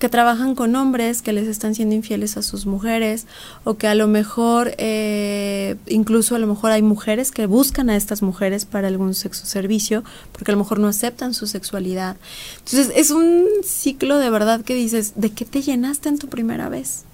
que 0.00 0.08
trabajan 0.08 0.54
con 0.54 0.74
hombres 0.74 1.22
que 1.22 1.32
les 1.32 1.46
están 1.46 1.74
siendo 1.74 1.94
infieles 1.94 2.36
a 2.36 2.42
sus 2.42 2.66
mujeres 2.66 3.26
o 3.62 3.74
que 3.74 3.86
a 3.86 3.94
lo 3.94 4.08
mejor 4.08 4.74
eh, 4.78 5.76
incluso 5.86 6.34
a 6.34 6.38
lo 6.40 6.46
mejor 6.46 6.72
hay 6.72 6.82
mujeres 6.82 7.30
que 7.30 7.46
buscan 7.46 7.90
a 7.90 7.96
estas 7.96 8.20
mujeres 8.20 8.64
para 8.64 8.88
algún 8.88 9.14
sexo 9.14 9.46
servicio 9.46 10.02
porque 10.32 10.50
a 10.50 10.54
lo 10.54 10.58
mejor 10.58 10.80
no 10.80 10.88
aceptan 10.88 11.32
su 11.32 11.46
sexualidad. 11.46 12.16
Entonces 12.58 12.92
es 12.96 13.10
un 13.10 13.46
ciclo 13.62 14.18
de 14.18 14.30
verdad 14.30 14.62
que 14.62 14.74
dices 14.74 15.12
de 15.14 15.30
qué 15.30 15.44
te 15.44 15.62
llenaste 15.62 16.08
en 16.08 16.18
tu 16.18 16.28
primera 16.28 16.68
vez 16.68 17.04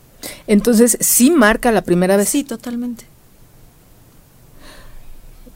entonces 0.47 0.99
sí 1.01 1.31
marca 1.31 1.73
la 1.73 1.83
primera 1.83 2.17
vez. 2.17 2.29
Sí 2.29 2.45
totalmente. 2.45 3.05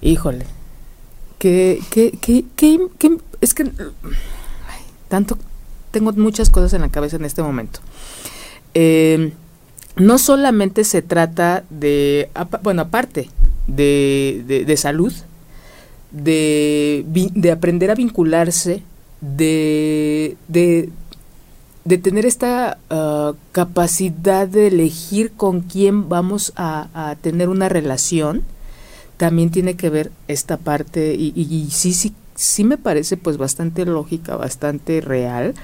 Híjole. 0.01 0.47
Que, 1.39 1.81
que, 1.91 2.13
que, 2.13 2.45
que, 2.57 3.19
es 3.41 3.53
que 3.53 3.71
tanto 5.09 5.39
tengo 5.95 6.13
muchas 6.13 6.51
cosas 6.51 6.75
en 6.75 6.83
la 6.83 6.89
cabeza 6.89 7.17
en 7.17 7.25
este 7.25 7.41
momento. 7.41 7.79
Eh, 8.75 9.33
no 9.97 10.19
solamente 10.19 10.83
se 10.83 11.03
trata 11.03 11.63
de, 11.71 12.29
bueno, 12.65 12.83
aparte 12.83 13.31
de, 13.69 14.65
de, 14.67 14.77
salud, 14.77 15.13
de, 16.11 17.05
de, 17.07 17.53
aprender 17.53 17.93
a 17.93 17.95
vincularse, 17.95 18.83
de, 19.21 20.37
de, 20.49 20.89
tener 21.99 22.27
esta 22.27 22.79
ah, 22.91 23.35
capacidad 23.53 24.49
de 24.49 24.67
elegir 24.67 25.31
con 25.31 25.61
quién 25.61 26.09
vamos 26.09 26.53
a, 26.57 27.15
tener 27.21 27.49
una 27.49 27.69
relación, 27.69 28.43
también 29.17 29.51
tiene 29.51 29.75
que 29.75 29.91
ver 29.91 30.11
esta 30.27 30.57
parte 30.57 31.15
y, 31.15 31.69
sí, 31.71 31.95
sí, 31.95 32.13
sí 32.35 32.65
me 32.65 32.79
parece 32.79 33.17
pues 33.17 33.37
bastante 33.37 33.85
lógica, 33.85 34.37
bastante 34.37 35.01
real. 35.01 35.55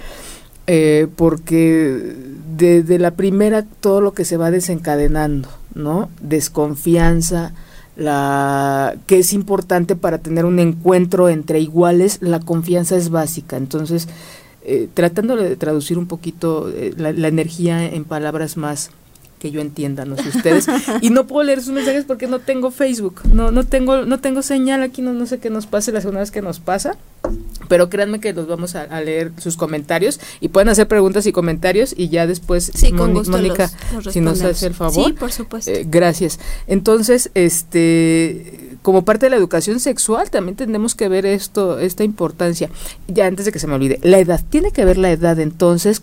Eh, 0.67 1.09
porque 1.17 2.15
desde 2.57 3.01
la 3.01 3.13
primera 3.13 3.65
todo 3.65 4.01
lo 4.01 4.13
que 4.13 4.25
se 4.25 4.37
va 4.37 4.53
desencadenando, 4.53 5.49
¿no? 5.75 6.11
Desconfianza, 6.21 7.53
la 7.97 8.95
que 9.07 9.19
es 9.19 9.33
importante 9.33 9.97
para 9.97 10.19
tener 10.19 10.45
un 10.45 10.61
encuentro 10.61 11.29
entre 11.29 11.59
iguales, 11.59 12.19
la 12.21 12.39
confianza 12.39 12.97
es 12.97 13.11
básica. 13.11 13.57
Entonces, 13.57 14.07
eh, 14.63 14.89
tratando 14.93 15.37
de 15.37 15.57
traducir 15.57 15.99
un 15.99 16.07
poquito 16.07 16.71
eh, 16.71 16.95
la, 16.97 17.29
energía 17.29 17.85
en 17.85 18.05
palabras 18.05 18.57
más 18.57 18.91
que 19.41 19.51
yo 19.51 19.61
entienda, 19.61 20.05
no 20.05 20.17
sé 20.17 20.29
ustedes. 20.29 20.67
y 21.01 21.11
no 21.11 21.27
puedo 21.27 21.43
leer 21.43 21.63
sus 21.63 21.73
mensajes 21.73 22.05
porque 22.05 22.29
no 22.29 22.39
tengo 22.39 22.71
Facebook, 22.71 23.23
no, 23.33 23.51
no 23.51 23.65
tengo, 23.65 24.05
no 24.05 24.21
tengo 24.21 24.43
señal 24.43 24.83
aquí, 24.83 25.03
no, 25.03 25.15
no 25.15 25.27
sé 25.27 25.39
qué 25.39 25.49
nos 25.51 25.67
pase 25.67 25.91
la 25.91 26.01
segunda 26.01 26.21
vez 26.21 26.31
que 26.31 26.43
nos 26.43 26.61
pasa. 26.61 26.97
Pero 27.69 27.89
créanme 27.89 28.21
que 28.21 28.33
los 28.33 28.49
vamos 28.49 28.75
a, 28.75 29.01
leer 29.01 29.33
sus 29.39 29.57
comentarios 29.57 30.21
y 30.41 30.49
pueden 30.49 30.69
hacer 30.69 30.89
preguntas 30.89 31.27
y 31.27 31.33
comentarios 31.33 31.95
y 31.97 32.09
ya 32.09 32.27
después 32.27 32.71
sí, 32.75 32.93
con 32.93 33.13
Mónica, 33.13 33.71
si 34.11 34.21
nos 34.21 34.43
hace 34.43 34.67
el 34.67 34.75
favor. 34.75 35.07
Sí, 35.07 35.13
por 35.13 35.31
supuesto. 35.31 35.71
Eh, 35.71 35.87
gracias. 35.89 36.41
Entonces, 36.67 37.31
este 37.35 38.71
como 38.83 39.05
parte 39.05 39.27
de 39.27 39.31
la 39.31 39.37
educación 39.37 39.79
sexual 39.79 40.31
también 40.31 40.57
tenemos 40.57 40.95
que 40.95 41.09
ver 41.09 41.27
esto, 41.27 41.79
esta 41.79 42.03
importancia. 42.03 42.71
Ya 43.09 43.27
antes 43.27 43.45
de 43.47 43.53
que 43.53 43.59
se 43.59 43.67
me 43.67 43.75
olvide, 43.75 44.01
la 44.03 44.19
edad, 44.19 44.43
tiene 44.49 44.73
que 44.73 44.85
ver 44.85 44.99
la 44.99 45.13
edad 45.13 45.39
entonces 45.39 46.03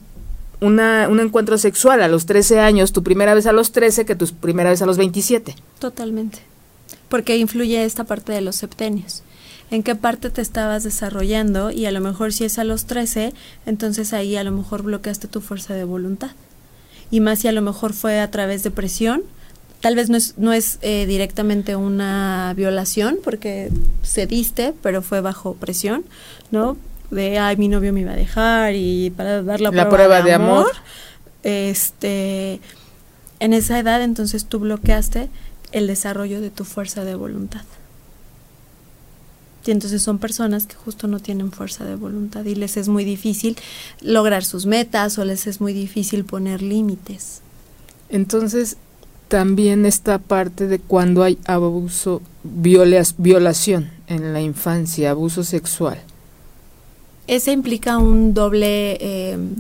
una, 0.62 1.08
un 1.10 1.20
encuentro 1.20 1.58
sexual 1.58 2.02
a 2.02 2.08
los 2.08 2.26
13 2.26 2.60
años, 2.60 2.94
tu 2.94 3.04
primera 3.04 3.34
vez 3.34 3.46
a 3.46 3.52
los 3.52 3.72
13 3.72 4.06
que 4.06 4.16
tu 4.16 4.28
primera 4.28 4.70
vez 4.70 4.82
a 4.82 4.86
los 4.86 4.98
27. 4.98 5.56
Totalmente. 5.80 6.40
Porque 7.10 7.38
influye 7.38 7.84
esta 7.84 8.04
parte 8.04 8.32
de 8.34 8.42
los 8.42 8.56
septenios. 8.56 9.24
En 9.70 9.84
qué 9.84 9.96
parte 9.96 10.30
te 10.30 10.42
estabas 10.42 10.84
desarrollando 10.84 11.72
y 11.72 11.86
a 11.86 11.92
lo 11.92 12.00
mejor 12.00 12.32
si 12.32 12.46
es 12.46 12.58
a 12.58 12.64
los 12.64 12.86
13, 12.86 13.34
entonces 13.66 14.14
ahí 14.14 14.38
a 14.38 14.44
lo 14.44 14.52
mejor 14.52 14.84
bloqueaste 14.84 15.28
tu 15.28 15.42
fuerza 15.42 15.74
de 15.74 15.84
voluntad. 15.84 16.32
Y 17.12 17.20
más 17.20 17.40
si 17.40 17.48
a 17.48 17.52
lo 17.52 17.62
mejor 17.62 17.94
fue 17.94 18.20
a 18.20 18.32
través 18.32 18.64
de 18.64 18.72
presión, 18.72 19.24
tal 19.82 19.96
vez 19.96 20.10
no 20.10 20.18
es, 20.18 20.38
no 20.38 20.54
es 20.54 20.80
eh, 20.82 21.06
directamente 21.06 21.76
una 21.76 22.54
violación 22.56 23.20
porque 23.24 23.70
cediste, 24.04 24.74
pero 24.82 25.02
fue 25.02 25.22
bajo 25.22 25.54
presión, 25.56 26.06
¿no? 26.50 26.78
De, 27.12 27.40
ay, 27.40 27.58
mi 27.58 27.68
novio 27.68 27.94
me 27.94 28.02
iba 28.02 28.12
a 28.12 28.16
dejar 28.16 28.76
y 28.76 29.12
para 29.12 29.42
dar 29.44 29.62
la, 29.62 29.72
prueba, 29.90 30.22
de, 30.22 30.34
amor, 30.34 30.72
Este, 31.44 32.60
en 33.40 33.54
esa 33.54 33.80
edad 33.80 34.02
entonces 34.02 34.46
tú 34.46 34.60
bloqueaste 34.60 35.30
el 35.72 35.88
desarrollo 35.88 36.42
de 36.42 36.50
tu 36.50 36.66
fuerza 36.66 37.04
de 37.04 37.16
voluntad. 37.16 37.62
Y 39.66 39.72
entonces 39.72 40.02
son 40.02 40.18
personas 40.18 40.66
que 40.66 40.76
justo 40.76 41.08
no 41.08 41.20
tienen 41.20 41.52
fuerza 41.52 41.84
de 41.84 41.96
voluntad 41.96 42.46
y 42.46 42.56
les 42.56 42.78
es 42.78 42.88
muy 42.88 43.04
difícil 43.04 43.58
lograr 44.00 44.46
sus 44.46 44.66
metas 44.66 45.18
o 45.18 45.26
les 45.26 45.46
es 45.46 45.60
muy 45.60 45.74
difícil 45.74 46.24
poner 46.24 46.62
límites. 46.62 47.42
Entonces, 48.08 48.78
también 49.28 49.86
esta 49.86 50.20
parte 50.20 50.68
de 50.68 50.80
cuando 50.80 51.22
hay 51.22 51.38
abuso, 51.46 52.22
violación 52.46 53.90
en 54.08 54.32
la 54.32 54.40
infancia, 54.40 55.12
abuso 55.12 55.44
sexual 55.44 56.00
ese 57.28 57.52
implica 57.52 57.98
un 57.98 58.34
doble 58.34 58.98
em, 59.02 59.56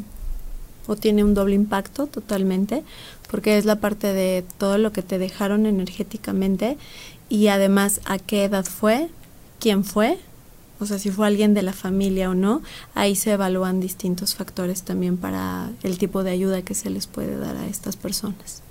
o 0.87 0.95
tiene 0.95 1.23
un 1.23 1.33
doble 1.33 1.55
impacto 1.55 2.07
totalmente 2.07 2.83
porque 3.29 3.57
es 3.57 3.65
la 3.65 3.75
parte 3.75 4.13
de 4.13 4.43
todo 4.57 4.77
lo 4.77 4.91
que 4.91 5.01
te 5.01 5.19
dejaron 5.19 5.65
energéticamente 5.65 6.77
y 7.29 7.47
además 7.47 7.99
a 8.05 8.19
qué 8.19 8.45
edad 8.45 8.65
fue, 8.65 9.09
quién 9.59 9.83
fue, 9.83 10.17
o 10.79 10.85
sea, 10.85 10.99
si 10.99 11.09
fue 11.09 11.27
alguien 11.27 11.53
de 11.53 11.63
la 11.63 11.73
familia 11.73 12.29
o 12.29 12.35
no, 12.35 12.61
ahí 12.93 13.15
se 13.15 13.31
evalúan 13.31 13.79
distintos 13.79 14.35
factores 14.35 14.83
también 14.83 15.17
para 15.17 15.71
el 15.83 15.97
tipo 15.97 16.23
de 16.23 16.31
ayuda 16.31 16.61
que 16.61 16.75
se 16.75 16.89
les 16.89 17.07
puede 17.07 17.37
dar 17.37 17.57
a 17.57 17.67
estas 17.67 17.95
personas. 17.95 18.61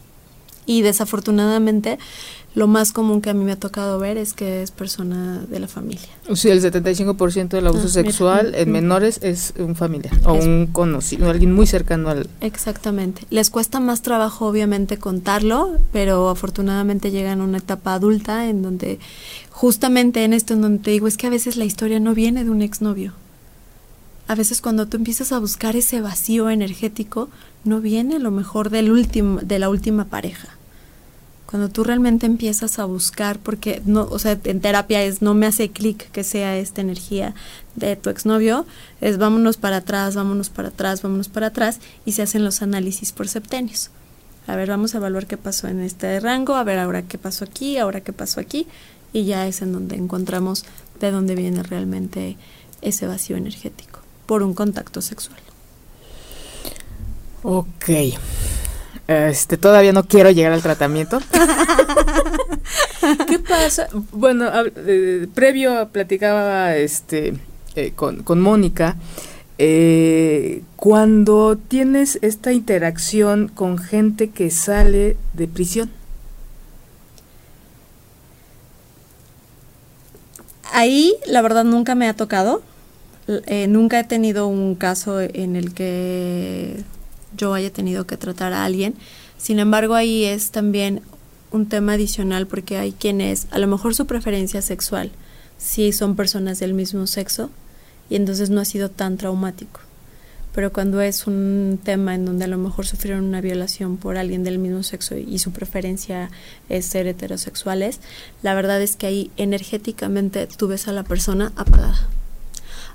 Y 0.66 0.82
desafortunadamente 0.82 1.98
lo 2.56 2.66
más 2.66 2.92
común 2.92 3.20
que 3.20 3.28
a 3.28 3.34
mí 3.34 3.44
me 3.44 3.52
ha 3.52 3.60
tocado 3.60 3.98
ver 3.98 4.16
es 4.16 4.32
que 4.32 4.62
es 4.62 4.70
persona 4.70 5.44
de 5.46 5.60
la 5.60 5.68
familia. 5.68 6.08
O 6.26 6.36
sea, 6.36 6.54
el 6.54 6.62
75% 6.62 7.48
del 7.48 7.66
abuso 7.66 7.84
ah, 7.84 7.90
sexual 7.90 8.54
en 8.54 8.72
menores 8.72 9.20
es 9.22 9.52
un 9.58 9.76
familiar 9.76 10.14
o 10.24 10.32
un 10.32 10.66
conocido, 10.66 11.28
alguien 11.28 11.52
muy 11.52 11.66
cercano 11.66 12.08
al... 12.08 12.30
Exactamente. 12.40 13.26
Les 13.28 13.50
cuesta 13.50 13.78
más 13.78 14.00
trabajo 14.00 14.46
obviamente 14.46 14.96
contarlo, 14.96 15.76
pero 15.92 16.30
afortunadamente 16.30 17.10
llegan 17.10 17.42
a 17.42 17.44
una 17.44 17.58
etapa 17.58 17.92
adulta 17.92 18.48
en 18.48 18.62
donde 18.62 19.00
justamente 19.50 20.24
en 20.24 20.32
esto 20.32 20.54
en 20.54 20.62
donde 20.62 20.82
te 20.82 20.92
digo 20.92 21.08
es 21.08 21.18
que 21.18 21.26
a 21.26 21.30
veces 21.30 21.58
la 21.58 21.66
historia 21.66 22.00
no 22.00 22.14
viene 22.14 22.42
de 22.42 22.48
un 22.48 22.62
exnovio. 22.62 23.12
A 24.28 24.34
veces 24.34 24.62
cuando 24.62 24.86
tú 24.86 24.96
empiezas 24.96 25.30
a 25.30 25.38
buscar 25.38 25.76
ese 25.76 26.00
vacío 26.00 26.48
energético, 26.48 27.28
no 27.64 27.82
viene 27.82 28.18
lo 28.18 28.30
mejor 28.30 28.70
del 28.70 28.90
último, 28.90 29.40
de 29.42 29.58
la 29.58 29.68
última 29.68 30.06
pareja 30.06 30.55
cuando 31.46 31.68
tú 31.68 31.84
realmente 31.84 32.26
empiezas 32.26 32.78
a 32.78 32.84
buscar, 32.84 33.38
porque 33.38 33.80
no, 33.84 34.02
o 34.02 34.18
sea, 34.18 34.38
en 34.44 34.60
terapia 34.60 35.02
es 35.02 35.22
no 35.22 35.34
me 35.34 35.46
hace 35.46 35.70
clic 35.70 36.10
que 36.10 36.24
sea 36.24 36.56
esta 36.58 36.80
energía 36.80 37.34
de 37.76 37.94
tu 37.94 38.10
exnovio, 38.10 38.66
es 39.00 39.16
vámonos 39.16 39.56
para 39.56 39.76
atrás, 39.76 40.16
vámonos 40.16 40.50
para 40.50 40.68
atrás, 40.68 41.02
vámonos 41.02 41.28
para 41.28 41.48
atrás, 41.48 41.78
y 42.04 42.12
se 42.12 42.22
hacen 42.22 42.44
los 42.44 42.62
análisis 42.62 43.12
por 43.12 43.28
septenios. 43.28 43.90
A 44.48 44.56
ver, 44.56 44.68
vamos 44.68 44.94
a 44.94 44.98
evaluar 44.98 45.26
qué 45.26 45.36
pasó 45.36 45.68
en 45.68 45.80
este 45.80 46.18
rango, 46.20 46.54
a 46.54 46.64
ver 46.64 46.78
ahora 46.78 47.02
qué 47.02 47.18
pasó 47.18 47.44
aquí, 47.44 47.78
ahora 47.78 48.00
qué 48.00 48.12
pasó 48.12 48.40
aquí, 48.40 48.66
y 49.12 49.24
ya 49.24 49.46
es 49.46 49.62
en 49.62 49.72
donde 49.72 49.96
encontramos 49.96 50.64
de 51.00 51.10
dónde 51.10 51.34
viene 51.34 51.62
realmente 51.62 52.36
ese 52.82 53.06
vacío 53.06 53.36
energético, 53.36 54.00
por 54.26 54.42
un 54.42 54.52
contacto 54.52 55.00
sexual. 55.00 55.40
Ok. 57.42 57.90
Este, 59.08 59.56
todavía 59.56 59.92
no 59.92 60.04
quiero 60.04 60.30
llegar 60.30 60.52
al 60.52 60.62
tratamiento. 60.62 61.20
¿Qué 63.28 63.38
pasa? 63.38 63.88
Bueno, 64.10 64.50
eh, 64.76 65.28
previo 65.32 65.88
platicaba 65.90 66.76
este 66.76 67.34
eh, 67.76 67.92
con, 67.94 68.24
con 68.24 68.40
Mónica. 68.40 68.96
Eh, 69.58 70.62
cuando 70.74 71.56
tienes 71.56 72.18
esta 72.20 72.52
interacción 72.52 73.48
con 73.48 73.78
gente 73.78 74.30
que 74.30 74.50
sale 74.50 75.16
de 75.34 75.46
prisión. 75.46 75.90
Ahí, 80.72 81.14
la 81.26 81.42
verdad, 81.42 81.64
nunca 81.64 81.94
me 81.94 82.08
ha 82.08 82.14
tocado. 82.14 82.62
nunca 83.68 84.00
he 84.00 84.04
tenido 84.04 84.48
un 84.48 84.74
caso 84.74 85.20
en 85.20 85.56
el 85.56 85.74
que 85.74 86.82
yo 87.36 87.54
haya 87.54 87.72
tenido 87.72 88.06
que 88.06 88.16
tratar 88.16 88.52
a 88.52 88.64
alguien. 88.64 88.94
Sin 89.38 89.58
embargo, 89.58 89.94
ahí 89.94 90.24
es 90.24 90.50
también 90.50 91.02
un 91.50 91.66
tema 91.66 91.94
adicional 91.94 92.46
porque 92.46 92.78
hay 92.78 92.92
quienes, 92.92 93.46
a 93.50 93.58
lo 93.58 93.66
mejor 93.66 93.94
su 93.94 94.06
preferencia 94.06 94.62
sexual, 94.62 95.10
sí 95.58 95.92
son 95.92 96.16
personas 96.16 96.58
del 96.58 96.74
mismo 96.74 97.06
sexo 97.06 97.50
y 98.10 98.16
entonces 98.16 98.50
no 98.50 98.60
ha 98.60 98.64
sido 98.64 98.90
tan 98.90 99.16
traumático. 99.16 99.80
Pero 100.54 100.72
cuando 100.72 101.02
es 101.02 101.26
un 101.26 101.78
tema 101.82 102.14
en 102.14 102.24
donde 102.24 102.46
a 102.46 102.48
lo 102.48 102.56
mejor 102.56 102.86
sufrieron 102.86 103.24
una 103.24 103.42
violación 103.42 103.98
por 103.98 104.16
alguien 104.16 104.42
del 104.42 104.58
mismo 104.58 104.82
sexo 104.82 105.14
y 105.14 105.38
su 105.38 105.52
preferencia 105.52 106.30
es 106.70 106.86
ser 106.86 107.06
heterosexuales, 107.06 108.00
la 108.42 108.54
verdad 108.54 108.80
es 108.80 108.96
que 108.96 109.06
ahí 109.06 109.30
energéticamente 109.36 110.46
tú 110.46 110.68
ves 110.68 110.88
a 110.88 110.92
la 110.92 111.02
persona 111.02 111.52
apagada 111.56 112.08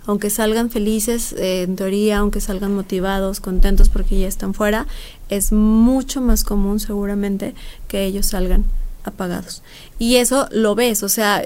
aunque 0.05 0.29
salgan 0.29 0.69
felices, 0.69 1.33
eh, 1.33 1.63
en 1.63 1.75
teoría, 1.75 2.19
aunque 2.19 2.41
salgan 2.41 2.73
motivados, 2.73 3.39
contentos 3.39 3.89
porque 3.89 4.19
ya 4.19 4.27
están 4.27 4.53
fuera, 4.53 4.87
es 5.29 5.51
mucho 5.51 6.21
más 6.21 6.43
común 6.43 6.79
seguramente 6.79 7.53
que 7.87 8.05
ellos 8.05 8.27
salgan 8.27 8.65
apagados. 9.03 9.61
Y 9.99 10.15
eso 10.15 10.47
lo 10.51 10.75
ves, 10.75 11.03
o 11.03 11.09
sea, 11.09 11.43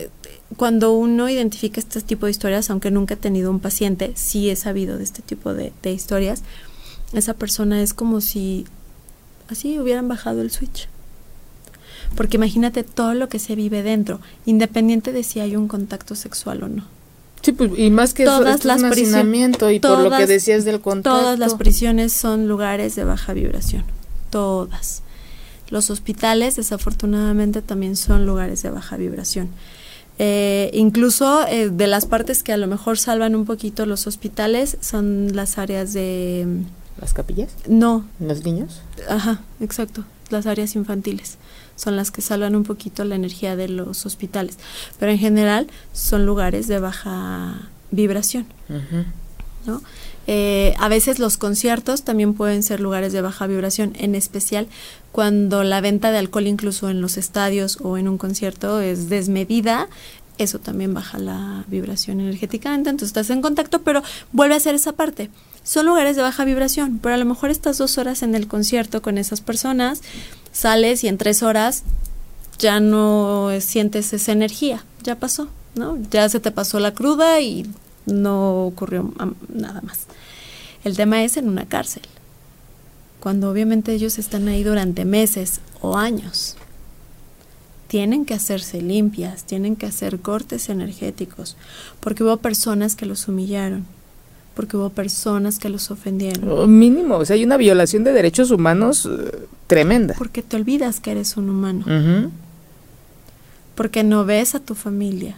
cuando 0.57 0.93
uno 0.93 1.29
identifica 1.29 1.79
este 1.79 2.01
tipo 2.01 2.25
de 2.25 2.31
historias, 2.31 2.69
aunque 2.69 2.91
nunca 2.91 3.15
he 3.15 3.17
tenido 3.17 3.51
un 3.51 3.59
paciente, 3.59 4.13
sí 4.15 4.49
he 4.49 4.55
sabido 4.55 4.97
de 4.97 5.03
este 5.03 5.21
tipo 5.21 5.53
de, 5.53 5.73
de 5.81 5.91
historias, 5.91 6.43
esa 7.13 7.33
persona 7.33 7.81
es 7.81 7.93
como 7.93 8.21
si 8.21 8.65
así 9.49 9.79
hubieran 9.79 10.07
bajado 10.07 10.41
el 10.41 10.51
switch. 10.51 10.87
porque 12.15 12.37
imagínate 12.37 12.83
todo 12.83 13.13
lo 13.13 13.27
que 13.29 13.39
se 13.39 13.55
vive 13.55 13.83
dentro, 13.83 14.21
independiente 14.45 15.11
de 15.11 15.23
si 15.23 15.39
hay 15.39 15.55
un 15.55 15.67
contacto 15.67 16.15
sexual 16.15 16.63
o 16.63 16.69
no. 16.69 16.83
Sí, 17.45 17.51
pues, 17.51 17.73
y 17.77 17.91
más 17.91 18.15
que 18.15 18.25
todas 18.25 18.61
eso, 18.61 18.67
las 18.67 18.77
es 18.77 18.83
un 18.83 18.91
hacinamiento 18.91 19.69
y 19.69 19.79
por 19.79 19.99
lo 19.99 20.09
que 20.09 20.25
decías 20.25 20.65
del 20.65 20.81
contacto. 20.81 21.19
Todas 21.19 21.37
las 21.37 21.53
prisiones 21.53 22.11
son 22.11 22.47
lugares 22.47 22.95
de 22.95 23.03
baja 23.03 23.33
vibración, 23.33 23.83
todas. 24.31 25.03
Los 25.69 25.91
hospitales, 25.91 26.55
desafortunadamente, 26.55 27.61
también 27.61 27.97
son 27.97 28.25
lugares 28.25 28.63
de 28.63 28.71
baja 28.71 28.97
vibración. 28.97 29.49
Eh, 30.17 30.71
incluso 30.73 31.45
eh, 31.47 31.69
de 31.69 31.85
las 31.85 32.07
partes 32.07 32.41
que 32.41 32.51
a 32.51 32.57
lo 32.57 32.65
mejor 32.65 32.97
salvan 32.97 33.35
un 33.35 33.45
poquito 33.45 33.85
los 33.85 34.07
hospitales 34.07 34.77
son 34.81 35.35
las 35.35 35.59
áreas 35.59 35.93
de... 35.93 36.47
¿Las 36.99 37.13
capillas? 37.13 37.53
No. 37.67 38.07
¿Los 38.19 38.43
niños? 38.43 38.81
Ajá, 39.07 39.41
exacto, 39.59 40.03
las 40.31 40.47
áreas 40.47 40.75
infantiles 40.75 41.37
son 41.75 41.95
las 41.95 42.11
que 42.11 42.21
salvan 42.21 42.55
un 42.55 42.63
poquito 42.63 43.03
la 43.03 43.15
energía 43.15 43.55
de 43.55 43.67
los 43.67 44.05
hospitales, 44.05 44.57
pero 44.99 45.11
en 45.11 45.17
general 45.17 45.67
son 45.93 46.25
lugares 46.25 46.67
de 46.67 46.79
baja 46.79 47.69
vibración. 47.91 48.45
¿no? 49.65 49.81
Eh, 50.27 50.73
a 50.79 50.89
veces 50.89 51.19
los 51.19 51.37
conciertos 51.37 52.03
también 52.03 52.33
pueden 52.33 52.63
ser 52.63 52.79
lugares 52.79 53.13
de 53.13 53.21
baja 53.21 53.45
vibración, 53.45 53.93
en 53.97 54.15
especial 54.15 54.67
cuando 55.11 55.63
la 55.63 55.81
venta 55.81 56.11
de 56.11 56.17
alcohol 56.17 56.47
incluso 56.47 56.89
en 56.89 56.99
los 57.01 57.17
estadios 57.17 57.77
o 57.81 57.97
en 57.97 58.07
un 58.07 58.17
concierto 58.17 58.81
es 58.81 59.07
desmedida, 59.09 59.87
eso 60.37 60.59
también 60.59 60.93
baja 60.93 61.19
la 61.19 61.63
vibración 61.67 62.19
energéticamente, 62.19 62.89
entonces 62.89 63.09
estás 63.09 63.29
en 63.29 63.41
contacto, 63.41 63.83
pero 63.83 64.01
vuelve 64.31 64.55
a 64.55 64.59
ser 64.59 64.75
esa 64.75 64.93
parte. 64.93 65.29
Son 65.65 65.87
lugares 65.87 66.15
de 66.15 66.21
baja 66.21 66.45
vibración, 66.45 66.99
pero 67.01 67.15
a 67.15 67.17
lo 67.17 67.25
mejor 67.25 67.49
estás 67.49 67.79
dos 67.79 67.97
horas 67.97 68.21
en 68.21 68.35
el 68.35 68.47
concierto 68.47 69.01
con 69.01 69.17
esas 69.17 69.41
personas, 69.41 70.01
sales 70.51 71.03
y 71.03 71.07
en 71.07 71.17
tres 71.17 71.41
horas 71.41 71.83
ya 72.59 72.79
no 72.79 73.49
sientes 73.61 74.13
esa 74.13 74.31
energía, 74.31 74.85
ya 75.01 75.15
pasó, 75.15 75.49
¿no? 75.73 75.97
Ya 76.11 76.29
se 76.29 76.39
te 76.39 76.51
pasó 76.51 76.79
la 76.79 76.93
cruda 76.93 77.41
y 77.41 77.65
no 78.05 78.67
ocurrió 78.67 79.11
nada 79.49 79.81
más. 79.81 80.01
El 80.83 80.95
tema 80.95 81.23
es 81.23 81.35
en 81.35 81.49
una 81.49 81.65
cárcel, 81.65 82.03
cuando 83.19 83.49
obviamente 83.49 83.91
ellos 83.91 84.19
están 84.19 84.47
ahí 84.47 84.63
durante 84.63 85.03
meses 85.03 85.61
o 85.81 85.97
años. 85.97 86.57
Tienen 87.87 88.25
que 88.25 88.35
hacerse 88.35 88.83
limpias, 88.83 89.45
tienen 89.45 89.75
que 89.75 89.87
hacer 89.87 90.19
cortes 90.19 90.69
energéticos, 90.69 91.57
porque 92.01 92.23
hubo 92.23 92.37
personas 92.37 92.95
que 92.95 93.07
los 93.07 93.27
humillaron, 93.27 93.87
porque 94.55 94.77
hubo 94.77 94.89
personas 94.89 95.59
que 95.59 95.69
los 95.69 95.91
ofendieron. 95.91 96.49
Oh, 96.49 96.65
mínimo, 96.65 97.17
o 97.17 97.25
sea, 97.25 97.35
hay 97.35 97.43
una 97.43 97.57
violación 97.57 98.03
de 98.03 98.13
derechos 98.13 98.51
humanos 98.51 99.05
eh, 99.05 99.47
tremenda. 99.67 100.15
Porque 100.17 100.41
te 100.41 100.55
olvidas 100.55 100.99
que 100.99 101.11
eres 101.11 101.37
un 101.37 101.49
humano. 101.49 101.85
Porque 103.75 104.03
no 104.03 104.23
ves 104.23 104.55
a 104.55 104.61
tu 104.61 104.73
familia, 104.73 105.35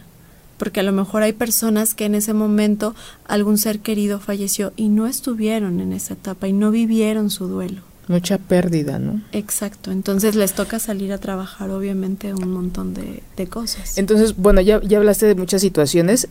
porque 0.58 0.80
a 0.80 0.84
lo 0.84 0.92
mejor 0.92 1.22
hay 1.22 1.32
personas 1.32 1.94
que 1.94 2.04
en 2.04 2.14
ese 2.14 2.34
momento 2.34 2.94
algún 3.26 3.58
ser 3.58 3.80
querido 3.80 4.20
falleció 4.20 4.72
y 4.76 4.88
no 4.88 5.08
estuvieron 5.08 5.80
en 5.80 5.92
esa 5.92 6.14
etapa 6.14 6.46
y 6.46 6.52
no 6.52 6.70
vivieron 6.70 7.30
su 7.30 7.48
duelo. 7.48 7.87
Mucha 8.08 8.38
pérdida, 8.38 8.98
¿no? 8.98 9.20
Exacto, 9.32 9.90
entonces 9.90 10.34
les 10.34 10.54
toca 10.54 10.78
salir 10.78 11.12
a 11.12 11.18
trabajar 11.18 11.70
obviamente 11.70 12.32
un 12.32 12.50
montón 12.50 12.94
de, 12.94 13.22
cosas. 13.48 13.98
Entonces, 13.98 14.36
bueno, 14.36 14.60
ya, 14.60 14.80
ya 14.82 14.98
hablaste 14.98 15.26
de 15.26 15.34
muchas 15.34 15.60
situaciones, 15.60 16.28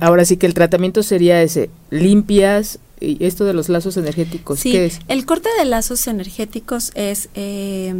ahora 0.00 0.24
sí 0.24 0.36
que 0.36 0.46
el 0.46 0.54
tratamiento 0.54 1.02
sería 1.02 1.40
ese, 1.40 1.70
limpias, 1.90 2.80
y 3.00 3.24
esto 3.24 3.44
de 3.44 3.54
los 3.54 3.68
lazos 3.68 3.96
energéticos, 3.96 4.60
sí, 4.60 4.72
¿qué 4.72 4.86
es? 4.86 4.98
El 5.08 5.24
corte 5.24 5.48
de 5.58 5.64
lazos 5.64 6.06
energéticos 6.06 6.90
es 6.94 7.30
eh, 7.34 7.94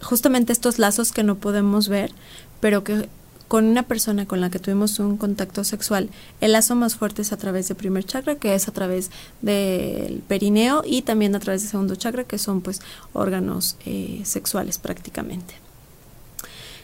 justamente 0.00 0.52
estos 0.52 0.78
lazos 0.78 1.10
que 1.10 1.24
no 1.24 1.36
podemos 1.36 1.88
ver, 1.88 2.12
pero 2.60 2.84
que 2.84 3.08
con 3.48 3.64
una 3.64 3.82
persona 3.82 4.26
con 4.26 4.40
la 4.40 4.50
que 4.50 4.58
tuvimos 4.58 4.98
un 4.98 5.16
contacto 5.16 5.64
sexual, 5.64 6.10
el 6.40 6.52
lazo 6.52 6.76
más 6.76 6.96
fuerte 6.96 7.22
es 7.22 7.32
a 7.32 7.38
través 7.38 7.68
del 7.68 7.78
primer 7.78 8.04
chakra, 8.04 8.34
que 8.36 8.54
es 8.54 8.68
a 8.68 8.72
través 8.72 9.10
del 9.40 10.22
perineo, 10.28 10.82
y 10.84 11.02
también 11.02 11.34
a 11.34 11.40
través 11.40 11.62
del 11.62 11.70
segundo 11.70 11.96
chakra, 11.96 12.24
que 12.24 12.38
son 12.38 12.60
pues 12.60 12.80
órganos 13.14 13.76
eh, 13.86 14.20
sexuales 14.24 14.78
prácticamente, 14.78 15.54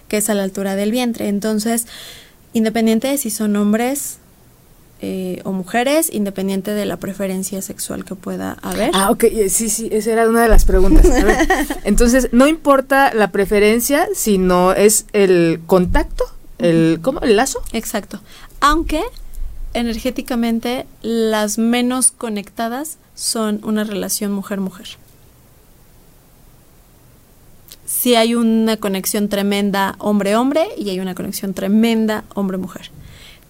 que 0.08 0.16
es 0.16 0.30
a 0.30 0.34
la 0.34 0.42
altura 0.42 0.74
del 0.74 0.90
vientre. 0.90 1.28
Entonces, 1.28 1.86
independiente 2.54 3.08
de 3.08 3.18
si 3.18 3.30
son 3.30 3.54
hombres, 3.56 4.18
eh, 5.02 5.42
o 5.44 5.52
mujeres, 5.52 6.08
independiente 6.10 6.70
de 6.70 6.86
la 6.86 6.96
preferencia 6.96 7.60
sexual 7.60 8.06
que 8.06 8.14
pueda 8.14 8.56
haber. 8.62 8.90
Ah, 8.94 9.10
ok, 9.10 9.24
eh, 9.24 9.50
sí, 9.50 9.68
sí, 9.68 9.90
esa 9.92 10.12
era 10.12 10.26
una 10.26 10.42
de 10.42 10.48
las 10.48 10.64
preguntas. 10.64 11.04
Entonces, 11.84 12.30
no 12.32 12.46
importa 12.46 13.12
la 13.12 13.30
preferencia, 13.30 14.08
sino 14.14 14.72
es 14.72 15.04
el 15.12 15.60
contacto 15.66 16.24
el, 16.64 17.00
¿cómo? 17.02 17.20
¿El 17.20 17.36
lazo? 17.36 17.62
Exacto. 17.72 18.20
Aunque 18.60 19.02
energéticamente 19.74 20.86
las 21.02 21.58
menos 21.58 22.10
conectadas 22.10 22.98
son 23.14 23.60
una 23.64 23.84
relación 23.84 24.32
mujer-mujer. 24.32 24.86
Sí 27.86 28.14
hay 28.14 28.34
una 28.34 28.76
conexión 28.78 29.28
tremenda 29.28 29.94
hombre-hombre 29.98 30.66
y 30.78 30.90
hay 30.90 31.00
una 31.00 31.14
conexión 31.14 31.54
tremenda 31.54 32.24
hombre-mujer. 32.34 32.90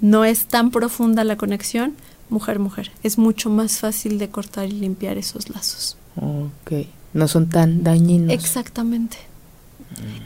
No 0.00 0.24
es 0.24 0.46
tan 0.46 0.70
profunda 0.70 1.24
la 1.24 1.36
conexión 1.36 1.94
mujer-mujer. 2.30 2.90
Es 3.02 3.16
mucho 3.16 3.48
más 3.48 3.78
fácil 3.78 4.18
de 4.18 4.28
cortar 4.28 4.66
y 4.66 4.72
limpiar 4.72 5.18
esos 5.18 5.50
lazos. 5.50 5.96
Ok. 6.16 6.86
No 7.12 7.28
son 7.28 7.48
tan 7.48 7.84
dañinos. 7.84 8.32
Exactamente. 8.32 9.18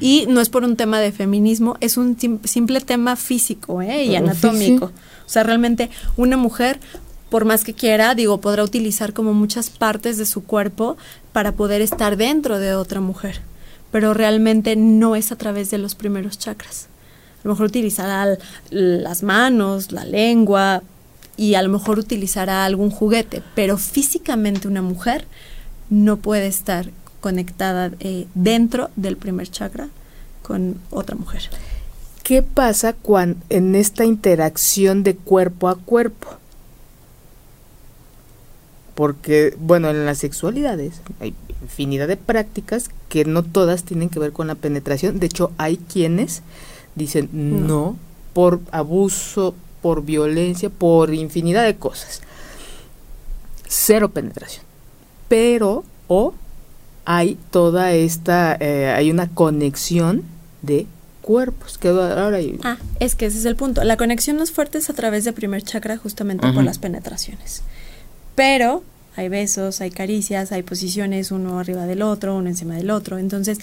Y 0.00 0.26
no 0.28 0.40
es 0.40 0.48
por 0.48 0.64
un 0.64 0.76
tema 0.76 1.00
de 1.00 1.12
feminismo, 1.12 1.76
es 1.80 1.96
un 1.96 2.16
simple 2.44 2.80
tema 2.80 3.16
físico 3.16 3.82
¿eh? 3.82 4.04
y 4.04 4.16
anatómico. 4.16 4.86
O 4.86 5.30
sea, 5.30 5.42
realmente 5.42 5.90
una 6.16 6.36
mujer, 6.36 6.80
por 7.30 7.44
más 7.44 7.64
que 7.64 7.74
quiera, 7.74 8.14
digo, 8.14 8.40
podrá 8.40 8.64
utilizar 8.64 9.12
como 9.12 9.34
muchas 9.34 9.70
partes 9.70 10.16
de 10.18 10.26
su 10.26 10.44
cuerpo 10.44 10.96
para 11.32 11.52
poder 11.52 11.82
estar 11.82 12.16
dentro 12.16 12.58
de 12.58 12.74
otra 12.74 13.00
mujer, 13.00 13.40
pero 13.90 14.14
realmente 14.14 14.76
no 14.76 15.16
es 15.16 15.32
a 15.32 15.36
través 15.36 15.70
de 15.70 15.78
los 15.78 15.94
primeros 15.94 16.38
chakras. 16.38 16.88
A 17.44 17.48
lo 17.48 17.52
mejor 17.52 17.66
utilizará 17.66 18.38
las 18.70 19.22
manos, 19.22 19.92
la 19.92 20.04
lengua 20.04 20.82
y 21.36 21.54
a 21.54 21.62
lo 21.62 21.68
mejor 21.68 21.98
utilizará 21.98 22.64
algún 22.64 22.90
juguete, 22.90 23.42
pero 23.54 23.78
físicamente 23.78 24.66
una 24.66 24.82
mujer 24.82 25.26
no 25.90 26.16
puede 26.16 26.46
estar 26.48 26.90
conectada 27.20 27.90
eh, 28.00 28.26
dentro 28.34 28.90
del 28.96 29.16
primer 29.16 29.50
chakra 29.50 29.88
con 30.42 30.80
otra 30.90 31.16
mujer. 31.16 31.42
¿Qué 32.22 32.42
pasa 32.42 32.92
cuando 32.92 33.38
en 33.48 33.74
esta 33.74 34.04
interacción 34.04 35.02
de 35.02 35.16
cuerpo 35.16 35.68
a 35.68 35.76
cuerpo? 35.76 36.28
Porque, 38.94 39.54
bueno, 39.58 39.90
en 39.90 40.04
las 40.04 40.18
sexualidades 40.18 41.00
hay 41.20 41.34
infinidad 41.62 42.08
de 42.08 42.16
prácticas 42.16 42.90
que 43.08 43.24
no 43.24 43.42
todas 43.42 43.84
tienen 43.84 44.08
que 44.08 44.18
ver 44.18 44.32
con 44.32 44.46
la 44.46 44.56
penetración. 44.56 45.20
De 45.20 45.26
hecho, 45.26 45.52
hay 45.56 45.76
quienes 45.76 46.42
dicen 46.94 47.28
no, 47.32 47.66
no 47.66 47.96
por 48.32 48.60
abuso, 48.70 49.54
por 49.80 50.02
violencia, 50.02 50.70
por 50.70 51.14
infinidad 51.14 51.64
de 51.64 51.76
cosas. 51.76 52.20
Cero 53.66 54.10
penetración. 54.10 54.64
Pero, 55.28 55.84
o 56.08 56.34
hay 57.10 57.38
toda 57.50 57.94
esta, 57.94 58.54
eh, 58.60 58.90
hay 58.90 59.10
una 59.10 59.28
conexión 59.30 60.24
de 60.60 60.86
cuerpos. 61.22 61.78
Que 61.78 61.88
ahora 61.88 62.38
Ah, 62.62 62.76
es 63.00 63.14
que 63.14 63.24
ese 63.24 63.38
es 63.38 63.46
el 63.46 63.56
punto. 63.56 63.82
La 63.82 63.96
conexión 63.96 64.36
más 64.36 64.50
fuerte 64.50 64.76
es 64.76 64.90
a 64.90 64.92
través 64.92 65.24
del 65.24 65.32
primer 65.32 65.62
chakra 65.62 65.96
justamente 65.96 66.52
por 66.52 66.64
las 66.64 66.78
penetraciones. 66.78 67.62
Pero 68.34 68.82
hay 69.16 69.30
besos, 69.30 69.80
hay 69.80 69.90
caricias, 69.90 70.52
hay 70.52 70.62
posiciones 70.62 71.30
uno 71.30 71.58
arriba 71.58 71.86
del 71.86 72.02
otro, 72.02 72.36
uno 72.36 72.50
encima 72.50 72.74
del 72.74 72.90
otro. 72.90 73.16
Entonces, 73.16 73.56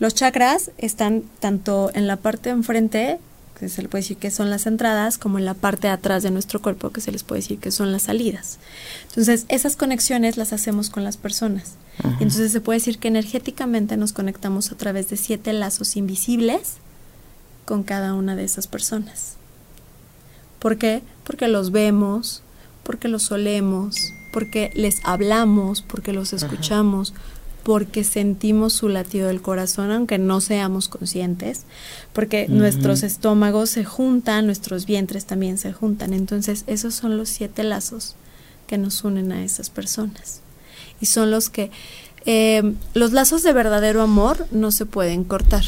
los 0.00 0.16
chakras 0.16 0.72
están 0.76 1.22
tanto 1.38 1.92
en 1.94 2.08
la 2.08 2.16
parte 2.16 2.50
enfrente 2.50 3.20
que 3.60 3.68
se 3.68 3.80
le 3.80 3.88
puede 3.88 4.02
decir 4.02 4.16
que 4.16 4.32
son 4.32 4.50
las 4.50 4.66
entradas, 4.66 5.18
como 5.18 5.38
en 5.38 5.44
la 5.44 5.54
parte 5.54 5.86
de 5.86 5.92
atrás 5.92 6.24
de 6.24 6.32
nuestro 6.32 6.60
cuerpo, 6.60 6.90
que 6.90 7.00
se 7.00 7.12
les 7.12 7.22
puede 7.22 7.42
decir 7.42 7.60
que 7.60 7.70
son 7.70 7.92
las 7.92 8.02
salidas. 8.02 8.58
Entonces, 9.08 9.46
esas 9.48 9.76
conexiones 9.76 10.36
las 10.36 10.52
hacemos 10.52 10.90
con 10.90 11.04
las 11.04 11.16
personas. 11.16 11.74
Entonces, 12.04 12.52
se 12.52 12.60
puede 12.60 12.78
decir 12.78 12.98
que 12.98 13.08
energéticamente 13.08 13.96
nos 13.96 14.12
conectamos 14.12 14.70
a 14.72 14.76
través 14.76 15.08
de 15.10 15.16
siete 15.16 15.52
lazos 15.52 15.96
invisibles 15.96 16.76
con 17.64 17.82
cada 17.82 18.14
una 18.14 18.36
de 18.36 18.44
esas 18.44 18.66
personas. 18.66 19.36
¿Por 20.58 20.78
qué? 20.78 21.02
Porque 21.24 21.48
los 21.48 21.70
vemos, 21.70 22.42
porque 22.82 23.08
los 23.08 23.30
olemos, 23.30 24.12
porque 24.32 24.70
les 24.74 25.04
hablamos, 25.04 25.82
porque 25.82 26.12
los 26.12 26.32
escuchamos, 26.32 27.14
porque 27.62 28.02
sentimos 28.02 28.72
su 28.72 28.88
latido 28.88 29.28
del 29.28 29.42
corazón, 29.42 29.90
aunque 29.90 30.18
no 30.18 30.40
seamos 30.40 30.88
conscientes, 30.88 31.64
porque 32.14 32.48
nuestros 32.48 33.02
estómagos 33.02 33.68
se 33.70 33.84
juntan, 33.84 34.46
nuestros 34.46 34.86
vientres 34.86 35.26
también 35.26 35.58
se 35.58 35.72
juntan. 35.72 36.14
Entonces, 36.14 36.64
esos 36.66 36.94
son 36.94 37.18
los 37.18 37.28
siete 37.28 37.64
lazos 37.64 38.16
que 38.66 38.78
nos 38.78 39.04
unen 39.04 39.32
a 39.32 39.44
esas 39.44 39.68
personas. 39.68 40.40
Y 41.00 41.06
son 41.06 41.30
los 41.30 41.50
que... 41.50 41.70
Eh, 42.26 42.74
los 42.94 43.12
lazos 43.12 43.42
de 43.42 43.52
verdadero 43.52 44.02
amor 44.02 44.46
no 44.50 44.70
se 44.70 44.84
pueden 44.86 45.24
cortar. 45.24 45.64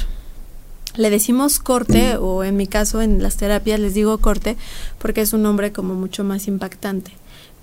Le 0.97 1.09
decimos 1.09 1.61
corte, 1.61 2.17
o 2.17 2.43
en 2.43 2.57
mi 2.57 2.67
caso 2.67 3.01
en 3.01 3.23
las 3.23 3.37
terapias 3.37 3.79
les 3.79 3.95
digo 3.95 4.19
corte, 4.19 4.57
porque 4.99 5.21
es 5.21 5.33
un 5.33 5.43
nombre 5.43 5.73
como 5.73 5.95
mucho 5.95 6.25
más 6.25 6.49
impactante. 6.49 7.13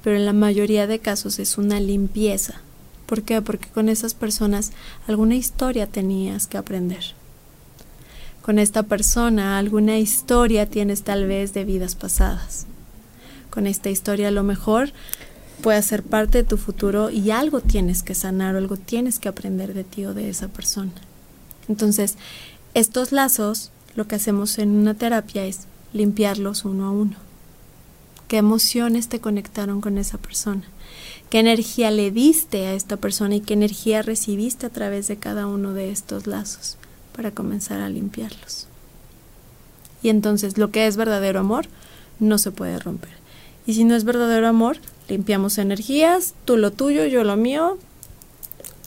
Pero 0.04 0.16
en 0.16 0.26
la 0.26 0.34
mayoría 0.34 0.88
de 0.88 1.00
casos 1.00 1.38
es 1.38 1.58
una 1.58 1.80
limpieza. 1.80 2.62
¿Por 3.06 3.24
qué? 3.24 3.42
Porque 3.42 3.70
con 3.70 3.90
esas 3.90 4.14
personas 4.14 4.72
alguna 5.08 5.36
historia 5.36 5.88
tenías 5.88 6.48
que 6.48 6.58
aprender. 6.58 7.16
Con 8.42 8.60
esta 8.60 8.84
persona 8.84 9.58
alguna 9.58 9.98
historia 9.98 10.70
tienes 10.70 11.04
tal 11.04 11.28
vez 11.28 11.54
de 11.54 11.66
vidas 11.66 11.96
pasadas. 11.96 12.66
Con 13.50 13.68
esta 13.68 13.90
historia 13.90 14.30
a 14.30 14.32
lo 14.32 14.44
mejor 14.44 14.92
puede 15.62 15.82
ser 15.82 16.04
parte 16.04 16.40
de 16.40 16.44
tu 16.44 16.58
futuro 16.58 17.10
y 17.10 17.32
algo 17.32 17.62
tienes 17.62 18.04
que 18.04 18.16
sanar 18.16 18.56
o 18.56 18.58
algo 18.58 18.78
tienes 18.78 19.20
que 19.20 19.30
aprender 19.30 19.74
de 19.74 19.84
ti 19.84 20.06
o 20.06 20.14
de 20.14 20.30
esa 20.30 20.48
persona. 20.48 20.92
Entonces, 21.68 22.16
estos 22.74 23.12
lazos, 23.12 23.72
lo 23.96 24.08
que 24.08 24.16
hacemos 24.16 24.58
en 24.60 24.70
una 24.70 24.94
terapia 24.94 25.46
es 25.46 25.62
limpiarlos 25.94 26.66
uno 26.66 26.86
a 26.86 26.92
uno. 26.92 27.16
¿Qué 28.28 28.38
emociones 28.38 29.08
te 29.08 29.20
conectaron 29.20 29.82
con 29.82 29.98
esa 29.98 30.18
persona? 30.18 30.64
¿Qué 31.30 31.40
energía 31.40 31.92
le 31.92 32.12
diste 32.12 32.68
a 32.68 32.74
esta 32.74 32.98
persona 32.98 33.36
y 33.36 33.42
qué 33.42 33.54
energía 33.54 34.02
recibiste 34.02 34.66
a 34.66 34.70
través 34.70 35.08
de 35.08 35.18
cada 35.18 35.48
uno 35.48 35.74
de 35.74 35.92
estos 35.92 36.28
lazos 36.28 36.78
para 37.16 37.32
comenzar 37.32 37.80
a 37.82 37.90
limpiarlos? 37.90 38.68
Y 40.04 40.10
entonces 40.10 40.58
lo 40.58 40.72
que 40.72 40.88
es 40.88 40.98
verdadero 40.98 41.40
amor 41.40 41.68
no 42.20 42.38
se 42.38 42.52
puede 42.52 42.78
romper. 42.80 43.12
Y 43.66 43.74
si 43.74 43.84
no 43.84 43.96
es 43.96 44.04
verdadero 44.04 44.48
amor, 44.48 44.78
limpiamos 45.10 45.58
energías, 45.58 46.34
tú 46.46 46.58
lo 46.58 46.72
tuyo, 46.72 47.06
yo 47.06 47.24
lo 47.24 47.38
mío, 47.38 47.78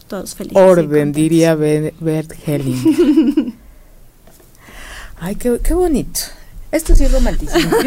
todos 0.09 0.35
felices. 0.35 0.61
Orden, 0.61 1.13
diría 1.13 1.55
Bert 1.55 2.33
Helling. 2.47 3.57
Ay, 5.21 5.37
qué, 5.37 5.61
qué, 5.63 5.75
bonito. 5.75 6.21
Esto 6.73 6.95
sí 6.95 7.05
es 7.05 7.13
romanticismo. 7.13 7.77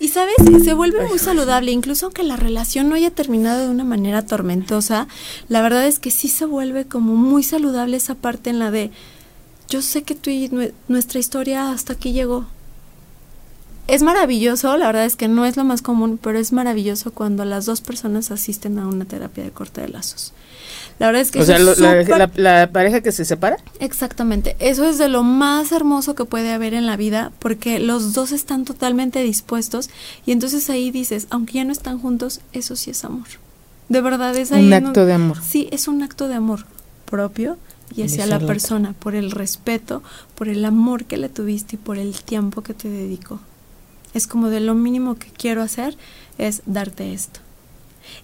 y 0.00 0.08
sabes, 0.08 0.34
se 0.64 0.72
vuelve 0.72 1.06
muy 1.06 1.18
saludable, 1.18 1.72
incluso 1.72 2.06
aunque 2.06 2.22
la 2.22 2.36
relación 2.36 2.88
no 2.88 2.94
haya 2.94 3.10
terminado 3.10 3.60
de 3.60 3.68
una 3.68 3.84
manera 3.84 4.24
tormentosa, 4.24 5.08
la 5.48 5.60
verdad 5.60 5.86
es 5.86 5.98
que 5.98 6.10
sí 6.10 6.28
se 6.28 6.46
vuelve 6.46 6.86
como 6.86 7.16
muy 7.16 7.42
saludable 7.42 7.98
esa 7.98 8.14
parte 8.14 8.48
en 8.48 8.58
la 8.58 8.70
de, 8.70 8.90
yo 9.68 9.82
sé 9.82 10.02
que 10.02 10.14
tú 10.14 10.30
y 10.30 10.50
nuestra 10.88 11.20
historia 11.20 11.70
hasta 11.70 11.92
aquí 11.92 12.12
llegó, 12.12 12.46
es 13.90 14.02
maravilloso, 14.02 14.76
la 14.76 14.86
verdad 14.86 15.04
es 15.04 15.16
que 15.16 15.28
no 15.28 15.44
es 15.44 15.56
lo 15.56 15.64
más 15.64 15.82
común, 15.82 16.18
pero 16.22 16.38
es 16.38 16.52
maravilloso 16.52 17.12
cuando 17.12 17.44
las 17.44 17.66
dos 17.66 17.80
personas 17.80 18.30
asisten 18.30 18.78
a 18.78 18.86
una 18.86 19.04
terapia 19.04 19.44
de 19.44 19.50
corte 19.50 19.80
de 19.80 19.88
lazos. 19.88 20.32
La 20.98 21.06
verdad 21.06 21.22
es 21.22 21.30
que... 21.30 21.40
O 21.40 21.44
sea, 21.44 21.58
la, 21.58 22.70
pareja 22.72 23.00
que 23.00 23.10
se 23.10 23.24
separa. 23.24 23.56
Exactamente, 23.80 24.56
eso 24.58 24.84
es 24.84 24.98
de 24.98 25.08
lo 25.08 25.22
más 25.22 25.72
hermoso 25.72 26.14
que 26.14 26.24
puede 26.24 26.52
haber 26.52 26.74
en 26.74 26.86
la 26.86 26.96
vida, 26.96 27.32
porque 27.38 27.78
los 27.80 28.12
dos 28.12 28.32
están 28.32 28.64
totalmente 28.64 29.22
dispuestos 29.22 29.90
y 30.26 30.32
entonces 30.32 30.68
ahí 30.70 30.90
dices, 30.90 31.26
aunque 31.30 31.54
ya 31.54 31.64
no 31.64 31.72
están 31.72 31.98
juntos, 31.98 32.40
eso 32.52 32.76
sí 32.76 32.90
es 32.90 33.04
amor. 33.04 33.26
De 33.88 34.00
verdad 34.00 34.36
es 34.36 34.52
ahí. 34.52 34.66
Un 34.66 34.72
acto 34.72 35.04
de 35.04 35.14
amor. 35.14 35.38
Sí, 35.42 35.68
es 35.72 35.88
un 35.88 36.02
acto 36.02 36.28
de 36.28 36.34
amor 36.34 36.64
propio 37.06 37.58
y 37.96 38.02
hacia 38.02 38.26
la 38.26 38.38
persona, 38.38 38.94
por 38.98 39.16
el 39.16 39.32
respeto, 39.32 40.02
por 40.36 40.48
el 40.48 40.64
amor 40.64 41.06
que 41.06 41.16
le 41.16 41.28
tuviste 41.28 41.74
y 41.74 41.78
por 41.78 41.98
el 41.98 42.22
tiempo 42.22 42.62
que 42.62 42.72
te 42.72 42.88
dedicó. 42.88 43.40
Es 44.14 44.26
como 44.26 44.48
de 44.48 44.60
lo 44.60 44.74
mínimo 44.74 45.16
que 45.16 45.28
quiero 45.28 45.62
hacer 45.62 45.96
es 46.38 46.62
darte 46.66 47.12
esto. 47.12 47.40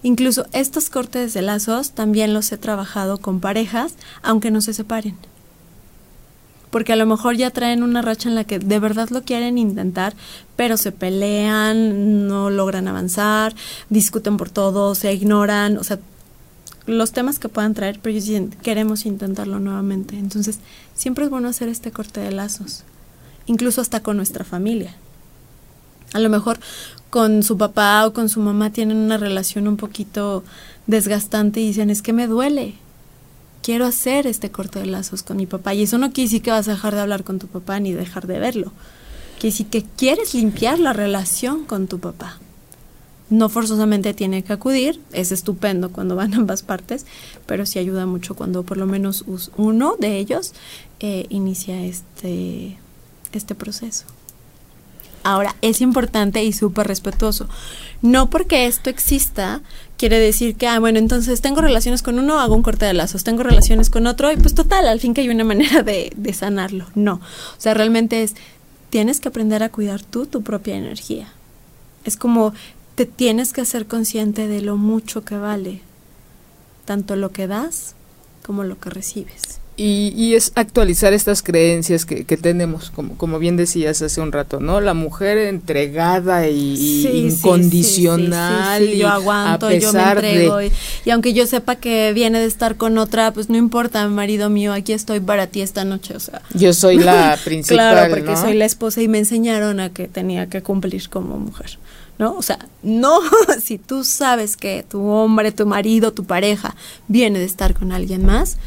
Incluso 0.03 0.45
estos 0.51 0.89
cortes 0.89 1.33
de 1.33 1.41
lazos 1.41 1.91
también 1.91 2.33
los 2.33 2.51
he 2.51 2.57
trabajado 2.57 3.19
con 3.19 3.39
parejas, 3.39 3.95
aunque 4.21 4.51
no 4.51 4.61
se 4.61 4.73
separen. 4.73 5.15
Porque 6.69 6.93
a 6.93 6.97
lo 6.97 7.05
mejor 7.05 7.37
ya 7.37 7.49
traen 7.51 7.81
una 7.81 8.01
racha 8.01 8.27
en 8.27 8.35
la 8.35 8.43
que 8.43 8.59
de 8.59 8.79
verdad 8.79 9.09
lo 9.09 9.23
quieren 9.23 9.57
intentar, 9.57 10.13
pero 10.57 10.75
se 10.75 10.91
pelean, 10.91 12.27
no 12.27 12.49
logran 12.49 12.87
avanzar, 12.87 13.55
discuten 13.89 14.35
por 14.35 14.49
todo, 14.49 14.93
se 14.93 15.13
ignoran, 15.13 15.77
o 15.77 15.83
sea, 15.83 15.99
los 16.85 17.11
temas 17.11 17.39
que 17.39 17.49
puedan 17.49 17.73
traer, 17.73 17.99
pero 18.01 18.17
ellos 18.17 18.49
queremos 18.61 19.05
intentarlo 19.05 19.59
nuevamente. 19.59 20.17
Entonces, 20.17 20.59
siempre 20.93 21.25
es 21.25 21.29
bueno 21.29 21.47
hacer 21.47 21.69
este 21.69 21.91
corte 21.91 22.19
de 22.19 22.31
lazos, 22.31 22.83
incluso 23.45 23.79
hasta 23.79 24.01
con 24.01 24.17
nuestra 24.17 24.43
familia. 24.43 24.95
A 26.13 26.19
lo 26.19 26.29
mejor 26.29 26.59
con 27.09 27.43
su 27.43 27.57
papá 27.57 28.05
o 28.05 28.13
con 28.13 28.29
su 28.29 28.39
mamá 28.39 28.71
tienen 28.71 28.97
una 28.97 29.17
relación 29.17 29.67
un 29.67 29.77
poquito 29.77 30.43
desgastante 30.87 31.59
y 31.59 31.67
dicen, 31.67 31.89
es 31.89 32.01
que 32.01 32.13
me 32.13 32.27
duele. 32.27 32.75
Quiero 33.61 33.85
hacer 33.85 34.27
este 34.27 34.51
corte 34.51 34.79
de 34.79 34.85
lazos 34.85 35.23
con 35.23 35.37
mi 35.37 35.45
papá. 35.45 35.73
Y 35.73 35.83
eso 35.83 35.97
no 35.97 36.11
quiere 36.11 36.27
decir 36.27 36.41
que 36.41 36.51
vas 36.51 36.67
a 36.67 36.71
dejar 36.71 36.95
de 36.95 37.01
hablar 37.01 37.23
con 37.23 37.39
tu 37.39 37.47
papá 37.47 37.79
ni 37.79 37.91
dejar 37.93 38.27
de 38.27 38.39
verlo. 38.39 38.71
Quiere 39.39 39.51
decir 39.51 39.67
que 39.67 39.83
quieres 39.83 40.33
limpiar 40.33 40.79
la 40.79 40.93
relación 40.93 41.65
con 41.65 41.87
tu 41.87 41.99
papá. 41.99 42.39
No 43.29 43.49
forzosamente 43.49 44.13
tiene 44.13 44.43
que 44.43 44.53
acudir, 44.53 45.01
es 45.11 45.33
estupendo 45.33 45.91
cuando 45.91 46.15
van 46.15 46.33
ambas 46.35 46.63
partes, 46.63 47.05
pero 47.45 47.65
sí 47.65 47.77
ayuda 47.77 48.05
mucho 48.05 48.35
cuando 48.35 48.63
por 48.63 48.77
lo 48.77 48.85
menos 48.85 49.25
uno 49.57 49.95
de 49.99 50.17
ellos 50.17 50.53
eh, 51.01 51.25
inicia 51.29 51.83
este, 51.83 52.77
este 53.33 53.53
proceso. 53.53 54.05
Ahora, 55.27 55.57
es 55.61 55.81
importante 55.81 56.41
y 56.45 56.53
súper 56.53 56.87
respetuoso. 56.87 57.49
No 58.01 58.29
porque 58.29 58.65
esto 58.65 58.89
exista, 58.89 59.59
quiere 59.97 60.19
decir 60.19 60.55
que, 60.55 60.69
ah, 60.69 60.79
bueno, 60.79 60.99
entonces 60.99 61.41
tengo 61.41 61.59
relaciones 61.59 62.01
con 62.01 62.17
uno, 62.17 62.39
hago 62.39 62.55
un 62.55 62.63
corte 62.63 62.85
de 62.85 62.93
lazos, 62.93 63.25
tengo 63.25 63.43
relaciones 63.43 63.89
con 63.89 64.07
otro, 64.07 64.31
y 64.31 64.37
pues 64.37 64.55
total, 64.55 64.87
al 64.87 65.01
fin 65.01 65.13
que 65.13 65.19
hay 65.19 65.27
una 65.27 65.43
manera 65.43 65.83
de, 65.83 66.13
sanarlo. 66.33 66.85
No. 66.95 67.15
O 67.15 67.59
sea, 67.59 67.73
realmente 67.73 68.23
es, 68.23 68.35
tienes 68.89 69.19
que 69.19 69.27
aprender 69.27 69.63
a 69.63 69.69
cuidar 69.69 70.01
tú 70.01 70.27
tu 70.27 70.43
propia 70.43 70.77
energía. 70.77 71.27
Es 72.05 72.15
como 72.15 72.53
te 72.95 73.05
tienes 73.05 73.51
que 73.51 73.59
hacer 73.59 73.85
consciente 73.85 74.47
de 74.47 74.61
lo 74.61 74.77
mucho 74.77 75.25
que 75.25 75.35
vale, 75.35 75.81
tanto 76.85 77.17
lo 77.17 77.33
que 77.33 77.47
das 77.47 77.95
como 78.45 78.63
lo 78.63 78.79
que 78.79 78.91
recibes. 78.91 79.56
Y, 79.79 80.33
es 80.33 80.53
actualizar 80.55 81.13
estas 81.13 81.43
creencias 81.43 82.03
que, 82.05 82.23
tenemos, 82.37 82.89
como, 82.89 83.15
como 83.15 83.37
bien 83.37 83.57
decías 83.57 84.01
hace 84.01 84.19
un 84.21 84.31
rato, 84.31 84.59
¿no? 84.59 84.81
La 84.81 84.95
mujer 84.95 85.37
entregada 85.37 86.47
y, 86.47 87.07
incondicional. 87.07 88.83
y 88.83 88.97
yo 88.97 89.07
aguanto, 89.07 89.71
yo 89.71 89.93
me 89.93 90.01
entrego. 90.01 90.61
Y, 90.63 91.11
aunque 91.11 91.33
yo 91.33 91.45
sepa 91.45 91.75
que 91.75 92.11
viene 92.13 92.39
de 92.39 92.47
estar 92.47 92.75
con 92.75 92.97
otra, 92.97 93.31
pues 93.33 93.49
no 93.49 93.57
importa, 93.57 94.07
marido 94.07 94.49
mío, 94.49 94.73
aquí 94.73 94.93
estoy 94.93 95.19
para 95.19 95.45
ti 95.45 95.61
esta 95.61 95.85
noche, 95.85 96.15
o 96.15 96.19
sea. 96.19 96.41
Yo 96.55 96.73
soy 96.73 96.97
la 96.97 97.37
principal, 97.45 97.77
Claro, 97.77 98.15
porque 98.15 98.35
soy 98.35 98.55
la 98.55 98.65
esposa 98.65 99.03
y 99.03 99.07
me 99.07 99.19
enseñaron 99.19 99.79
a 99.79 99.93
que 99.93 100.07
tenía 100.07 100.49
que 100.49 100.63
cumplir 100.63 101.07
como 101.09 101.37
mujer. 101.37 101.77
¿no? 102.17 102.33
O 102.33 102.41
sea, 102.41 102.59
no, 102.81 103.19
si 103.61 103.77
tú 103.77 104.03
sabes 104.03 104.57
que 104.57 104.83
tu 104.87 105.05
hombre, 105.07 105.51
tu 105.51 105.65
marido, 105.65 106.13
tu 106.13 106.23
pareja 106.23 106.75
viene 107.07 107.39
de 107.39 107.45
estar 107.45 107.73
con 107.73 107.91
alguien 107.91 108.25
más, 108.25 108.57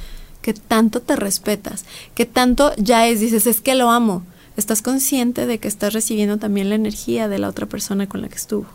que 0.42 0.54
tanto 0.54 1.00
te 1.00 1.16
respetas, 1.16 1.84
que 2.14 2.26
tanto 2.26 2.72
ya 2.76 3.06
es, 3.08 3.20
dices, 3.20 3.46
es 3.46 3.60
que 3.60 3.74
lo 3.74 3.90
amo. 3.90 4.24
Estás 4.56 4.82
consciente 4.82 5.46
de 5.46 5.58
que 5.58 5.68
estás 5.68 5.92
recibiendo 5.92 6.38
también 6.38 6.68
la 6.68 6.74
energía 6.74 7.28
de 7.28 7.38
la 7.38 7.48
otra 7.48 7.66
persona 7.66 8.08
con 8.08 8.20
la 8.20 8.28
que 8.28 8.36
estuvo. 8.36 8.66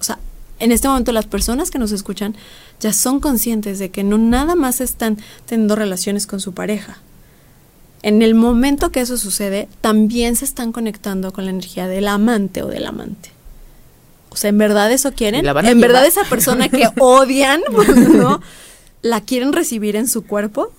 O 0.00 0.04
sea, 0.04 0.18
en 0.58 0.72
este 0.72 0.88
momento 0.88 1.12
las 1.12 1.26
personas 1.26 1.70
que 1.70 1.78
nos 1.78 1.92
escuchan 1.92 2.34
ya 2.80 2.92
son 2.92 3.20
conscientes 3.20 3.78
de 3.78 3.90
que 3.90 4.04
no 4.04 4.18
nada 4.18 4.54
más 4.54 4.80
están 4.80 5.18
teniendo 5.46 5.76
relaciones 5.76 6.26
con 6.26 6.40
su 6.40 6.52
pareja. 6.52 6.98
En 8.02 8.20
el 8.20 8.34
momento 8.34 8.90
que 8.90 9.00
eso 9.00 9.16
sucede, 9.16 9.68
también 9.80 10.34
se 10.34 10.44
están 10.44 10.72
conectando 10.72 11.32
con 11.32 11.44
la 11.44 11.52
energía 11.52 11.86
del 11.86 12.08
amante 12.08 12.62
o 12.62 12.66
del 12.66 12.86
amante. 12.86 13.30
O 14.30 14.36
sea, 14.36 14.50
¿en 14.50 14.58
verdad 14.58 14.90
eso 14.90 15.12
quieren? 15.12 15.46
¿En 15.46 15.80
verdad 15.80 16.04
esa 16.04 16.24
persona 16.24 16.68
que 16.70 16.88
odian, 16.98 17.60
¿no? 18.12 18.40
La 19.02 19.20
quieren 19.20 19.52
recibir 19.52 19.96
en 19.96 20.08
su 20.08 20.24
cuerpo. 20.24 20.72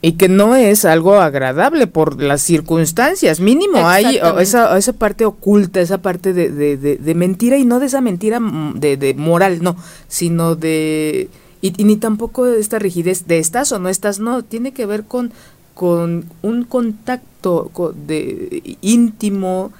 Y 0.00 0.12
que 0.12 0.28
no 0.28 0.54
es 0.54 0.84
algo 0.84 1.16
agradable 1.16 1.88
por 1.88 2.22
las 2.22 2.40
circunstancias. 2.40 3.40
Mínimo 3.40 3.88
hay 3.88 4.20
esa, 4.38 4.78
esa 4.78 4.92
parte 4.92 5.24
oculta, 5.24 5.80
esa 5.80 5.98
parte 5.98 6.32
de, 6.32 6.50
de, 6.76 7.14
mentira 7.14 7.56
y 7.56 7.64
no 7.64 7.80
de 7.80 7.86
esa 7.86 8.00
mentira 8.00 8.40
de, 8.74 9.14
moral, 9.16 9.62
no, 9.62 9.76
sino 10.06 10.54
de... 10.54 11.28
Y, 11.60 11.72
ni 11.82 11.96
tampoco 11.96 12.44
de 12.44 12.60
esta 12.60 12.78
rigidez 12.78 13.26
de 13.26 13.40
estás 13.40 13.72
o 13.72 13.80
no 13.80 13.88
estás, 13.88 14.20
no, 14.20 14.44
tiene 14.44 14.70
que 14.70 14.86
ver 14.86 15.02
con, 15.02 15.32
con 15.74 16.26
un 16.42 16.62
contacto 16.62 17.72
de, 18.06 18.76
íntimo, 18.80 19.72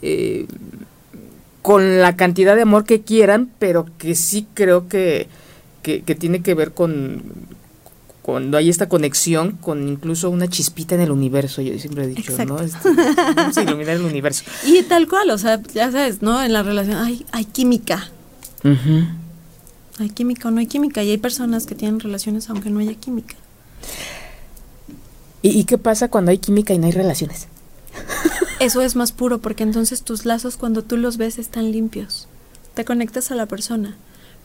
eh, 0.00 0.46
con 1.60 2.00
la 2.00 2.16
cantidad 2.16 2.56
de 2.56 2.62
amor 2.62 2.84
que 2.84 3.02
quieran, 3.02 3.50
pero 3.58 3.84
que 3.98 4.14
sí 4.14 4.46
creo 4.54 4.88
que 4.88 5.28
que, 5.86 6.14
tiene 6.16 6.42
que 6.42 6.54
ver 6.54 6.72
con 6.72 7.22
cuando 8.22 8.56
hay 8.56 8.68
esta 8.68 8.88
conexión 8.88 9.52
con 9.52 9.86
incluso 9.86 10.30
una 10.30 10.48
chispita 10.48 10.96
en 10.96 11.00
el 11.00 11.12
universo, 11.12 11.62
yo 11.62 11.78
siempre 11.78 12.04
he 12.04 12.06
dicho, 12.08 12.44
¿no? 12.44 12.60
Este, 12.60 12.90
vamos 13.36 13.56
a 13.56 13.62
iluminar 13.62 13.96
el 13.96 14.02
universo. 14.02 14.42
Y 14.66 14.82
tal 14.82 15.06
cual, 15.06 15.30
o 15.30 15.38
sea, 15.38 15.62
ya 15.72 15.92
sabes, 15.92 16.22
¿no? 16.22 16.42
En 16.42 16.52
la 16.52 16.64
relación 16.64 16.96
hay, 16.96 17.24
hay 17.30 17.44
química. 17.44 18.10
Hay 20.00 20.10
química 20.10 20.48
o 20.48 20.50
no 20.50 20.58
hay 20.58 20.66
química. 20.66 21.04
Y 21.04 21.10
hay 21.10 21.18
personas 21.18 21.66
que 21.66 21.76
tienen 21.76 22.00
relaciones 22.00 22.50
aunque 22.50 22.68
no 22.68 22.80
haya 22.80 22.94
química. 22.94 23.36
¿Y, 25.42 25.62
qué 25.64 25.78
pasa 25.78 26.08
cuando 26.08 26.32
hay 26.32 26.38
química 26.38 26.74
y 26.74 26.78
no 26.78 26.86
hay 26.86 26.92
relaciones? 26.92 27.46
Eso 28.58 28.82
es 28.82 28.96
más 28.96 29.12
puro 29.12 29.38
porque 29.38 29.62
entonces 29.62 30.02
tus 30.02 30.24
lazos 30.24 30.56
cuando 30.56 30.82
tú 30.82 30.96
los 30.96 31.16
ves 31.16 31.38
están 31.38 31.70
limpios. 31.70 32.26
Te 32.74 32.84
conectas 32.84 33.30
a 33.30 33.36
la 33.36 33.46
persona, 33.46 33.96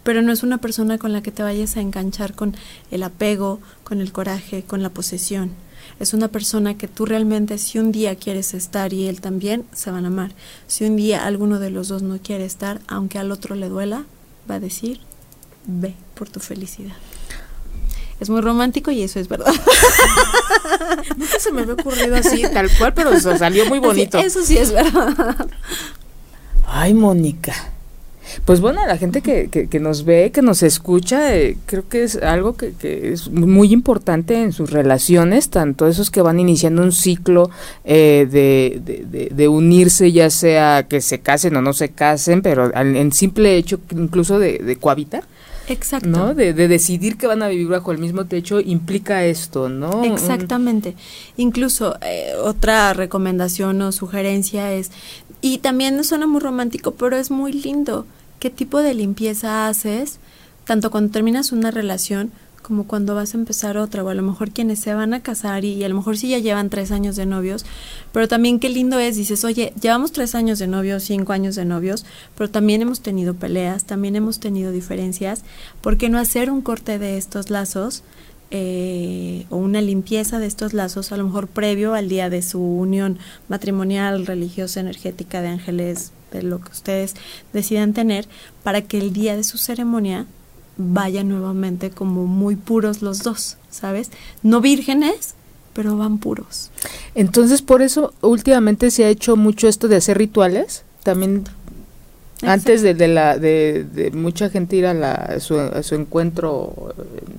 pero 0.03 0.21
no 0.21 0.31
es 0.31 0.43
una 0.43 0.59
persona 0.59 0.97
con 0.97 1.13
la 1.13 1.21
que 1.21 1.31
te 1.31 1.43
vayas 1.43 1.77
a 1.77 1.81
enganchar 1.81 2.33
con 2.33 2.55
el 2.89 3.03
apego, 3.03 3.59
con 3.83 4.01
el 4.01 4.11
coraje, 4.11 4.63
con 4.63 4.81
la 4.81 4.89
posesión. 4.89 5.51
Es 5.99 6.13
una 6.13 6.29
persona 6.29 6.77
que 6.77 6.87
tú 6.87 7.05
realmente 7.05 7.57
si 7.57 7.77
un 7.77 7.91
día 7.91 8.15
quieres 8.15 8.53
estar 8.53 8.93
y 8.93 9.07
él 9.07 9.21
también, 9.21 9.65
se 9.71 9.91
van 9.91 10.05
a 10.05 10.07
amar. 10.07 10.31
Si 10.67 10.85
un 10.85 10.95
día 10.95 11.25
alguno 11.25 11.59
de 11.59 11.69
los 11.69 11.89
dos 11.89 12.01
no 12.01 12.17
quiere 12.19 12.45
estar, 12.45 12.81
aunque 12.87 13.19
al 13.19 13.31
otro 13.31 13.55
le 13.55 13.69
duela, 13.69 14.05
va 14.49 14.55
a 14.55 14.59
decir, 14.59 14.99
ve 15.65 15.95
por 16.15 16.29
tu 16.29 16.39
felicidad. 16.39 16.95
Es 18.19 18.29
muy 18.29 18.41
romántico 18.41 18.91
y 18.91 19.01
eso 19.01 19.19
es 19.19 19.27
verdad. 19.27 19.53
Nunca 21.17 21.39
se 21.39 21.51
me 21.51 21.61
había 21.61 21.73
ocurrido 21.73 22.15
así, 22.15 22.43
tal 22.53 22.69
cual, 22.77 22.93
pero 22.93 23.19
salió 23.19 23.65
muy 23.65 23.79
bonito. 23.79 24.19
eso 24.19 24.43
sí 24.43 24.57
es 24.57 24.71
verdad. 24.71 25.47
Ay, 26.67 26.93
Mónica. 26.93 27.70
Pues 28.45 28.61
bueno, 28.61 28.85
la 28.85 28.97
gente 28.97 29.21
que, 29.21 29.49
que, 29.49 29.79
nos 29.79 30.05
ve, 30.05 30.31
que 30.31 30.41
nos 30.41 30.63
escucha, 30.63 31.35
eh, 31.35 31.57
creo 31.65 31.87
que 31.87 32.03
es 32.03 32.15
algo 32.17 32.55
que, 32.55 32.73
que, 32.73 33.13
es 33.13 33.29
muy 33.29 33.71
importante 33.73 34.41
en 34.41 34.51
sus 34.51 34.71
relaciones, 34.71 35.49
tanto 35.49 35.87
esos 35.87 36.11
que 36.11 36.21
van 36.21 36.39
iniciando 36.39 36.81
un 36.81 36.91
ciclo 36.91 37.49
eh, 37.83 38.27
de, 38.29 38.81
de, 38.83 39.29
de, 39.29 39.47
unirse, 39.47 40.11
ya 40.11 40.29
sea 40.29 40.87
que 40.87 41.01
se 41.01 41.19
casen 41.19 41.55
o 41.55 41.61
no 41.61 41.73
se 41.73 41.89
casen, 41.89 42.41
pero 42.41 42.71
en 42.75 43.11
simple 43.11 43.55
hecho 43.55 43.79
incluso 43.91 44.39
de, 44.39 44.77
cohabitar 44.79 45.23
Exacto. 45.67 46.09
¿no? 46.09 46.33
De, 46.33 46.53
decidir 46.53 47.17
que 47.17 47.27
van 47.27 47.43
a 47.43 47.47
vivir 47.47 47.67
bajo 47.67 47.91
el 47.91 47.97
mismo 47.97 48.25
techo 48.25 48.59
implica 48.59 49.25
esto, 49.25 49.69
¿no? 49.69 50.03
Exactamente. 50.03 50.95
Incluso 51.37 51.97
eh, 52.01 52.33
otra 52.41 52.93
recomendación 52.93 53.81
o 53.81 53.91
sugerencia 53.91 54.73
es, 54.73 54.91
y 55.41 55.59
también 55.59 56.03
suena 56.03 56.27
muy 56.27 56.41
romántico, 56.41 56.91
pero 56.91 57.15
es 57.15 57.31
muy 57.31 57.53
lindo, 57.53 58.05
¿qué 58.41 58.49
tipo 58.49 58.81
de 58.81 58.95
limpieza 58.95 59.67
haces? 59.67 60.17
Tanto 60.65 60.89
cuando 60.89 61.11
terminas 61.11 61.51
una 61.51 61.69
relación 61.69 62.31
como 62.63 62.87
cuando 62.87 63.13
vas 63.13 63.33
a 63.33 63.37
empezar 63.37 63.77
otra, 63.77 64.03
o 64.03 64.09
a 64.09 64.13
lo 64.15 64.23
mejor 64.23 64.51
quienes 64.51 64.79
se 64.79 64.93
van 64.93 65.13
a 65.13 65.21
casar 65.21 65.63
y, 65.63 65.83
a 65.83 65.89
lo 65.89 65.95
mejor 65.95 66.17
sí 66.17 66.29
ya 66.29 66.39
llevan 66.39 66.69
tres 66.69 66.91
años 66.91 67.15
de 67.15 67.25
novios, 67.25 67.65
pero 68.11 68.27
también 68.27 68.59
qué 68.59 68.69
lindo 68.69 68.99
es, 68.99 69.15
dices, 69.15 69.43
oye, 69.43 69.73
llevamos 69.79 70.11
tres 70.11 70.35
años 70.35 70.57
de 70.59 70.67
novios, 70.67 71.03
cinco 71.03 71.33
años 71.33 71.55
de 71.55 71.65
novios, 71.65 72.05
pero 72.35 72.49
también 72.49 72.81
hemos 72.81 73.01
tenido 73.01 73.35
peleas, 73.35 73.85
también 73.85 74.15
hemos 74.15 74.39
tenido 74.39 74.71
diferencias, 74.71 75.43
¿por 75.81 75.97
qué 75.97 76.09
no 76.09 76.17
hacer 76.17 76.51
un 76.51 76.61
corte 76.61 76.99
de 76.99 77.17
estos 77.17 77.49
lazos? 77.49 78.03
Eh, 78.53 79.45
o 79.49 79.55
una 79.55 79.81
limpieza 79.81 80.37
de 80.37 80.45
estos 80.45 80.73
lazos, 80.73 81.13
a 81.13 81.17
lo 81.17 81.23
mejor 81.23 81.47
previo 81.47 81.93
al 81.93 82.09
día 82.09 82.29
de 82.29 82.41
su 82.41 82.61
unión 82.61 83.17
matrimonial, 83.47 84.25
religiosa, 84.25 84.81
energética, 84.81 85.41
de 85.41 85.47
ángeles, 85.47 86.11
de 86.31 86.43
lo 86.43 86.59
que 86.59 86.71
ustedes 86.71 87.15
decidan 87.53 87.93
tener, 87.93 88.27
para 88.63 88.81
que 88.81 88.97
el 88.97 89.13
día 89.13 89.35
de 89.35 89.43
su 89.43 89.57
ceremonia 89.57 90.25
vayan 90.77 91.29
nuevamente 91.29 91.89
como 91.89 92.25
muy 92.25 92.55
puros 92.55 93.01
los 93.01 93.19
dos, 93.19 93.57
¿sabes? 93.69 94.09
No 94.41 94.61
vírgenes, 94.61 95.35
pero 95.73 95.97
van 95.97 96.17
puros. 96.17 96.71
Entonces, 97.15 97.61
por 97.61 97.81
eso 97.81 98.13
últimamente 98.21 98.91
se 98.91 99.05
ha 99.05 99.09
hecho 99.09 99.35
mucho 99.35 99.67
esto 99.67 99.87
de 99.87 99.97
hacer 99.97 100.17
rituales, 100.17 100.83
también 101.03 101.45
antes 102.43 102.81
de, 102.81 103.07
la 103.07 103.37
de, 103.37 104.11
mucha 104.13 104.49
gente 104.49 104.75
ir 104.75 104.87
a, 104.87 104.93
la, 104.93 105.39
su, 105.39 105.59
a 105.59 105.83
su 105.83 105.95
encuentro 105.95 106.95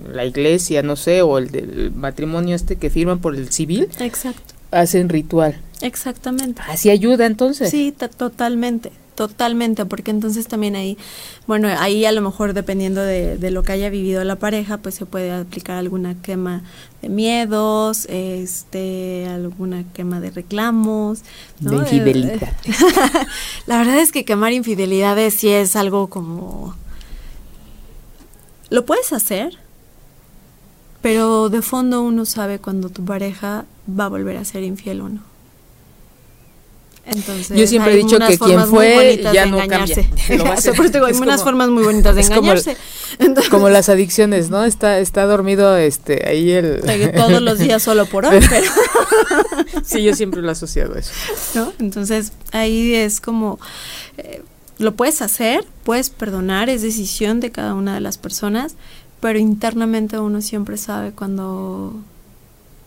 en 0.07 0.17
la 0.17 0.25
iglesia, 0.25 0.83
no 0.83 0.97
sé, 0.97 1.23
o 1.23 1.39
el 1.39 1.51
del 1.51 1.93
matrimonio 1.93 2.55
este 2.55 2.77
que 2.77 2.91
firman 2.91 3.19
por 3.19 3.35
el 3.35 3.51
civil. 3.51 3.89
Exacto. 3.99 4.55
Hacen 4.73 5.09
ritual. 5.09 5.61
Exactamente. 5.81 6.61
Así 6.69 6.91
ayuda 6.91 7.27
entonces. 7.27 7.71
Sí, 7.71 7.95
totalmente. 8.17 8.91
Totalmente, 9.15 9.85
porque 9.85 10.11
entonces 10.11 10.49
también 10.49 10.75
ahí, 10.75 10.97
bueno, 11.47 11.69
ahí 11.69 12.07
a 12.07 12.13
lo 12.13 12.23
mejor 12.23 12.55
dependiendo 12.55 13.03
de, 13.03 13.37
de, 13.37 13.51
lo 13.51 13.63
que 13.63 13.73
haya 13.73 13.91
vivido 13.91 14.25
la 14.25 14.37
pareja, 14.37 14.79
pues 14.79 14.95
se 14.95 15.05
puede 15.05 15.31
aplicar 15.31 15.77
alguna 15.77 16.15
quema 16.23 16.63
de 17.03 17.11
miedos, 17.11 18.07
este, 18.09 19.27
alguna 19.29 19.85
quema 19.93 20.19
de 20.21 20.31
reclamos, 20.31 21.21
de 21.61 21.77
infidelidad. 21.77 22.57
la 23.67 23.77
verdad 23.77 23.99
es 23.99 24.13
que 24.13 24.25
quemar 24.25 24.55
infidelidades 24.55 25.35
sí 25.35 25.51
es 25.51 25.77
algo 25.77 26.09
como, 26.09 26.75
lo 28.71 28.87
puedes 28.87 29.13
hacer, 29.13 29.59
pero 31.03 31.49
de 31.49 31.61
fondo 31.61 32.03
uno 32.03 32.25
sabe 32.25 32.59
cuando 32.59 32.89
tu 32.89 33.05
pareja 33.05 33.67
va 33.89 34.07
a 34.07 34.09
volver 34.09 34.37
a 34.37 34.45
ser 34.45 34.63
infiel 34.63 35.01
o 35.03 35.09
no. 35.09 35.33
Entonces, 37.05 37.59
Yo 37.59 37.67
siempre 37.67 37.95
he 37.95 37.97
dicho 37.97 38.17
que 38.17 38.39
quien 38.39 38.65
fue 38.69 39.21
ya 39.35 39.47
no 39.47 39.59
cambia. 39.67 39.97
hay 40.29 41.15
unas 41.15 41.43
formas 41.43 41.69
muy 41.69 41.83
bonitas 41.83 42.15
de 42.15 42.23
engañarse. 42.23 42.77
Como, 43.51 43.69
las 43.69 43.89
adicciones, 43.89 44.51
¿no? 44.51 44.65
Está 44.65 45.01
está 45.01 45.25
dormido 45.25 45.77
este 45.77 46.29
ahí 46.29 46.53
el 46.53 46.81
todos 47.17 47.43
los 47.43 47.59
días 47.59 47.83
solo 47.83 48.07
por 48.07 48.25
hoy, 48.25 48.39
pero 48.49 48.71
Sí, 49.85 50.03
yo 50.03 50.15
siempre 50.15 50.43
lo 50.43 50.49
he 50.49 50.53
asociado 50.53 50.95
a 50.95 51.01
eso. 51.01 51.11
¿No? 51.55 51.73
Entonces, 51.81 52.33
ahí 52.53 52.95
es 52.95 53.21
como 53.21 53.59
eh, 54.17 54.43
lo 54.79 54.95
puedes 54.95 55.23
hacer, 55.23 55.65
puedes 55.85 56.11
perdonar, 56.11 56.69
es 56.69 56.83
decisión 56.83 57.41
de 57.41 57.51
cada 57.51 57.75
una 57.75 57.95
de 57.95 58.01
las 58.01 58.19
personas, 58.19 58.75
pero 59.23 59.39
internamente 59.39 60.19
uno 60.19 60.43
siempre 60.43 60.77
sabe 60.77 61.13
cuando 61.13 61.95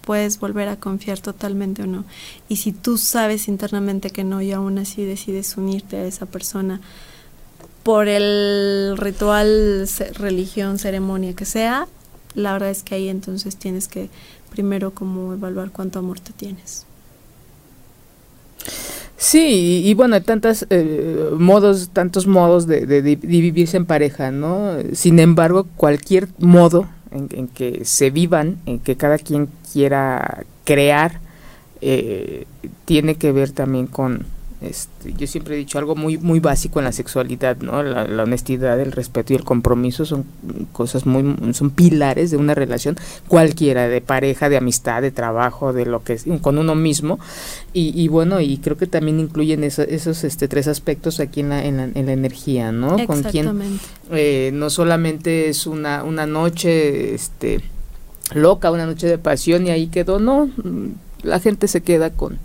puedes 0.02 0.38
volver 0.38 0.68
a 0.68 0.76
confiar 0.76 1.18
totalmente 1.22 1.84
o 1.84 1.88
no. 1.88 2.04
Y 2.50 2.58
si 2.58 2.74
tú 2.74 2.98
sabes 2.98 3.48
internamente 3.48 4.10
que 4.10 4.26
no 4.26 4.42
y 4.42 4.52
aún 4.52 4.78
así 4.78 5.06
decides 5.06 5.56
unirte 5.56 5.96
a 5.96 6.06
esa 6.06 6.26
persona 6.26 6.82
por 7.84 8.10
el 8.10 8.98
ritual, 8.98 9.88
religión, 10.16 10.78
ceremonia 10.78 11.34
que 11.34 11.46
sea, 11.46 11.88
la 12.34 12.52
verdad 12.52 12.70
es 12.70 12.84
que 12.84 12.96
ahí 12.96 13.08
entonces 13.08 13.56
tienes 13.56 13.88
que 13.88 14.10
primero 14.50 14.92
como 14.92 15.32
evaluar 15.32 15.72
cuánto 15.72 16.00
amor 16.00 16.20
te 16.20 16.34
tienes. 16.34 16.86
Sí, 19.18 19.82
y, 19.86 19.94
bueno, 19.94 20.16
hay 20.16 20.22
tantos 20.22 20.68
eh, 20.70 21.30
modos, 21.38 21.90
tantos 21.94 22.28
modos 22.28 22.68
de, 22.68 22.86
de, 22.86 23.02
vivirse 23.16 23.78
en 23.78 23.86
pareja, 23.86 24.32
¿no? 24.32 24.78
Sin 24.94 25.20
embargo, 25.20 25.68
cualquier 25.78 26.28
modo 26.38 26.88
en, 27.12 27.48
que 27.48 27.86
se 27.86 28.10
vivan, 28.10 28.58
en 28.66 28.80
que 28.80 28.98
cada 28.98 29.18
quien 29.18 29.48
quiera 29.72 30.44
crear, 30.66 31.20
eh, 31.80 32.46
tiene 32.84 33.16
que 33.16 33.32
ver 33.32 33.52
también 33.52 33.88
con, 33.88 34.26
este, 34.62 35.14
yo 35.14 35.28
siempre 35.28 35.56
he 35.56 35.58
dicho 35.58 35.78
algo 35.78 35.96
muy 35.96 36.18
muy 36.18 36.40
básico 36.40 36.80
en 36.80 36.86
la 36.86 36.92
sexualidad, 36.94 37.58
¿no? 37.58 37.84
La, 37.84 38.24
honestidad, 38.24 38.80
el 38.80 38.94
respeto 38.94 39.34
y 39.34 39.36
el 39.36 39.44
compromiso 39.44 40.06
son 40.06 40.26
cosas 40.72 41.06
muy 41.06 41.54
son 41.54 41.72
pilares 41.72 42.32
de 42.32 42.38
una 42.38 42.56
relación 42.56 42.96
cualquiera, 43.28 43.90
de 43.90 44.02
pareja, 44.02 44.48
de 44.48 44.58
amistad, 44.58 45.02
de 45.02 45.12
trabajo, 45.12 45.74
de 45.74 45.86
lo 45.86 46.04
que 46.04 46.14
es 46.14 46.26
con 46.42 46.58
uno 46.58 46.74
mismo 46.74 47.20
y, 47.74 48.08
bueno 48.08 48.40
y 48.40 48.58
creo 48.58 48.78
que 48.78 48.88
también 48.88 49.20
incluyen 49.20 49.64
esos 49.64 50.24
este 50.24 50.48
tres 50.48 50.68
aspectos 50.68 51.20
aquí 51.20 51.42
en 51.42 51.50
la, 51.50 51.66
en 51.66 51.78
la, 51.78 52.14
energía, 52.14 52.72
¿no? 52.72 53.06
Con 53.06 53.24
quien 53.24 53.80
eh, 54.12 54.52
no 54.54 54.70
solamente 54.70 55.50
es 55.50 55.68
una 55.68 56.04
una 56.04 56.26
noche 56.26 57.14
este 57.14 57.62
loca, 58.34 58.72
una 58.72 58.86
noche 58.86 59.08
de 59.08 59.18
pasión 59.18 59.68
y 59.68 59.72
ahí 59.72 59.88
quedó, 59.88 60.20
no, 60.20 60.50
la 61.22 61.40
gente 61.40 61.68
se 61.68 61.82
queda 61.82 62.12
con 62.12 62.40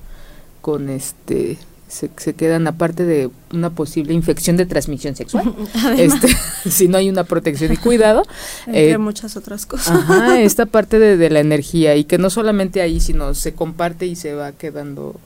con 0.60 0.90
este 0.90 1.58
se, 1.90 2.08
se, 2.16 2.34
quedan 2.34 2.66
aparte 2.68 3.04
de 3.04 3.30
una 3.52 3.70
posible 3.70 4.14
infección 4.14 4.56
de 4.56 4.64
transmisión 4.64 5.16
sexual, 5.16 5.54
este, 5.98 6.28
si 6.70 6.88
no 6.88 6.98
hay 6.98 7.10
una 7.10 7.24
protección 7.24 7.72
y 7.72 7.76
cuidado. 7.76 8.22
Entre 8.66 8.92
eh, 8.92 8.98
muchas 8.98 9.36
otras 9.36 9.66
cosas. 9.66 9.96
Ajá, 9.96 10.40
esta 10.40 10.66
parte 10.66 10.98
de, 10.98 11.30
la 11.30 11.40
energía 11.40 11.96
y 11.96 12.04
que 12.04 12.18
no 12.18 12.30
solamente 12.30 12.80
ahí, 12.80 13.00
sino 13.00 13.34
se 13.34 13.54
comparte 13.54 14.06
y 14.06 14.16
se 14.16 14.34
va 14.34 14.52
quedando, 14.52 15.16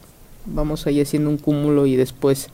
vamos 0.47 0.87
ahí 0.87 1.01
haciendo 1.01 1.31
un 1.31 1.39
cúmulo 1.39 1.87
y 1.87 1.97
después 1.97 2.49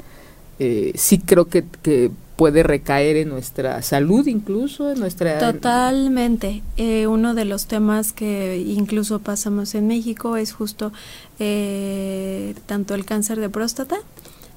eh, 0.59 0.93
sí 0.97 1.19
creo 1.19 1.47
que, 1.47 1.65
que 1.83 2.11
puede 2.41 2.63
recaer 2.63 3.19
en 3.19 3.29
nuestra 3.29 3.83
salud 3.83 4.27
incluso, 4.27 4.91
en 4.91 4.99
nuestra... 4.99 5.39
Totalmente. 5.39 6.63
Eh, 6.79 7.07
uno 7.07 7.35
de 7.35 7.45
los 7.45 7.67
temas 7.67 8.15
que 8.15 8.65
incluso 8.67 9.19
pasamos 9.19 9.75
en 9.75 9.87
México 9.87 10.39
es 10.39 10.55
justo 10.55 10.91
eh, 11.39 12.55
tanto 12.65 12.95
el 12.95 13.05
cáncer 13.05 13.41
de 13.41 13.51
próstata 13.51 13.97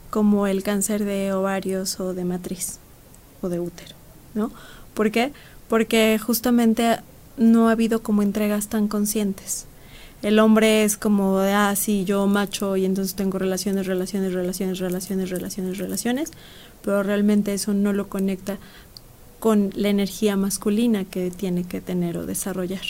como 0.10 0.48
el 0.48 0.64
cáncer 0.64 1.04
de 1.04 1.34
ovarios 1.34 2.00
o 2.00 2.14
de 2.14 2.24
matriz 2.24 2.80
o 3.42 3.50
de 3.50 3.60
útero, 3.60 3.96
¿no? 4.34 4.50
¿Por 4.94 5.12
qué? 5.12 5.34
Porque 5.68 6.18
justamente 6.26 7.02
no 7.36 7.68
ha 7.68 7.74
habido 7.74 8.02
como 8.02 8.22
entregas 8.22 8.70
tan 8.70 8.88
conscientes. 8.88 9.66
El 10.22 10.40
hombre 10.40 10.86
es 10.86 10.96
como 10.96 11.40
de, 11.40 11.52
ah, 11.52 11.76
sí, 11.76 12.06
yo 12.06 12.26
macho 12.28 12.78
y 12.78 12.86
entonces 12.86 13.14
tengo 13.14 13.40
relaciones, 13.40 13.88
relaciones, 13.88 14.32
relaciones, 14.32 14.80
relaciones, 14.80 15.30
relaciones, 15.30 15.78
relaciones, 15.80 16.32
pero 16.84 17.04
realmente 17.04 17.54
eso 17.54 17.74
no 17.74 17.94
lo 17.94 18.10
conecta 18.10 18.58
con 19.40 19.72
la 19.76 19.90
energía 19.90 20.38
masculina 20.38 21.06
que 21.06 21.32
tiene 21.32 21.64
que 21.64 21.82
tener 21.82 22.18
o 22.18 22.26
desarrollar. 22.26 22.84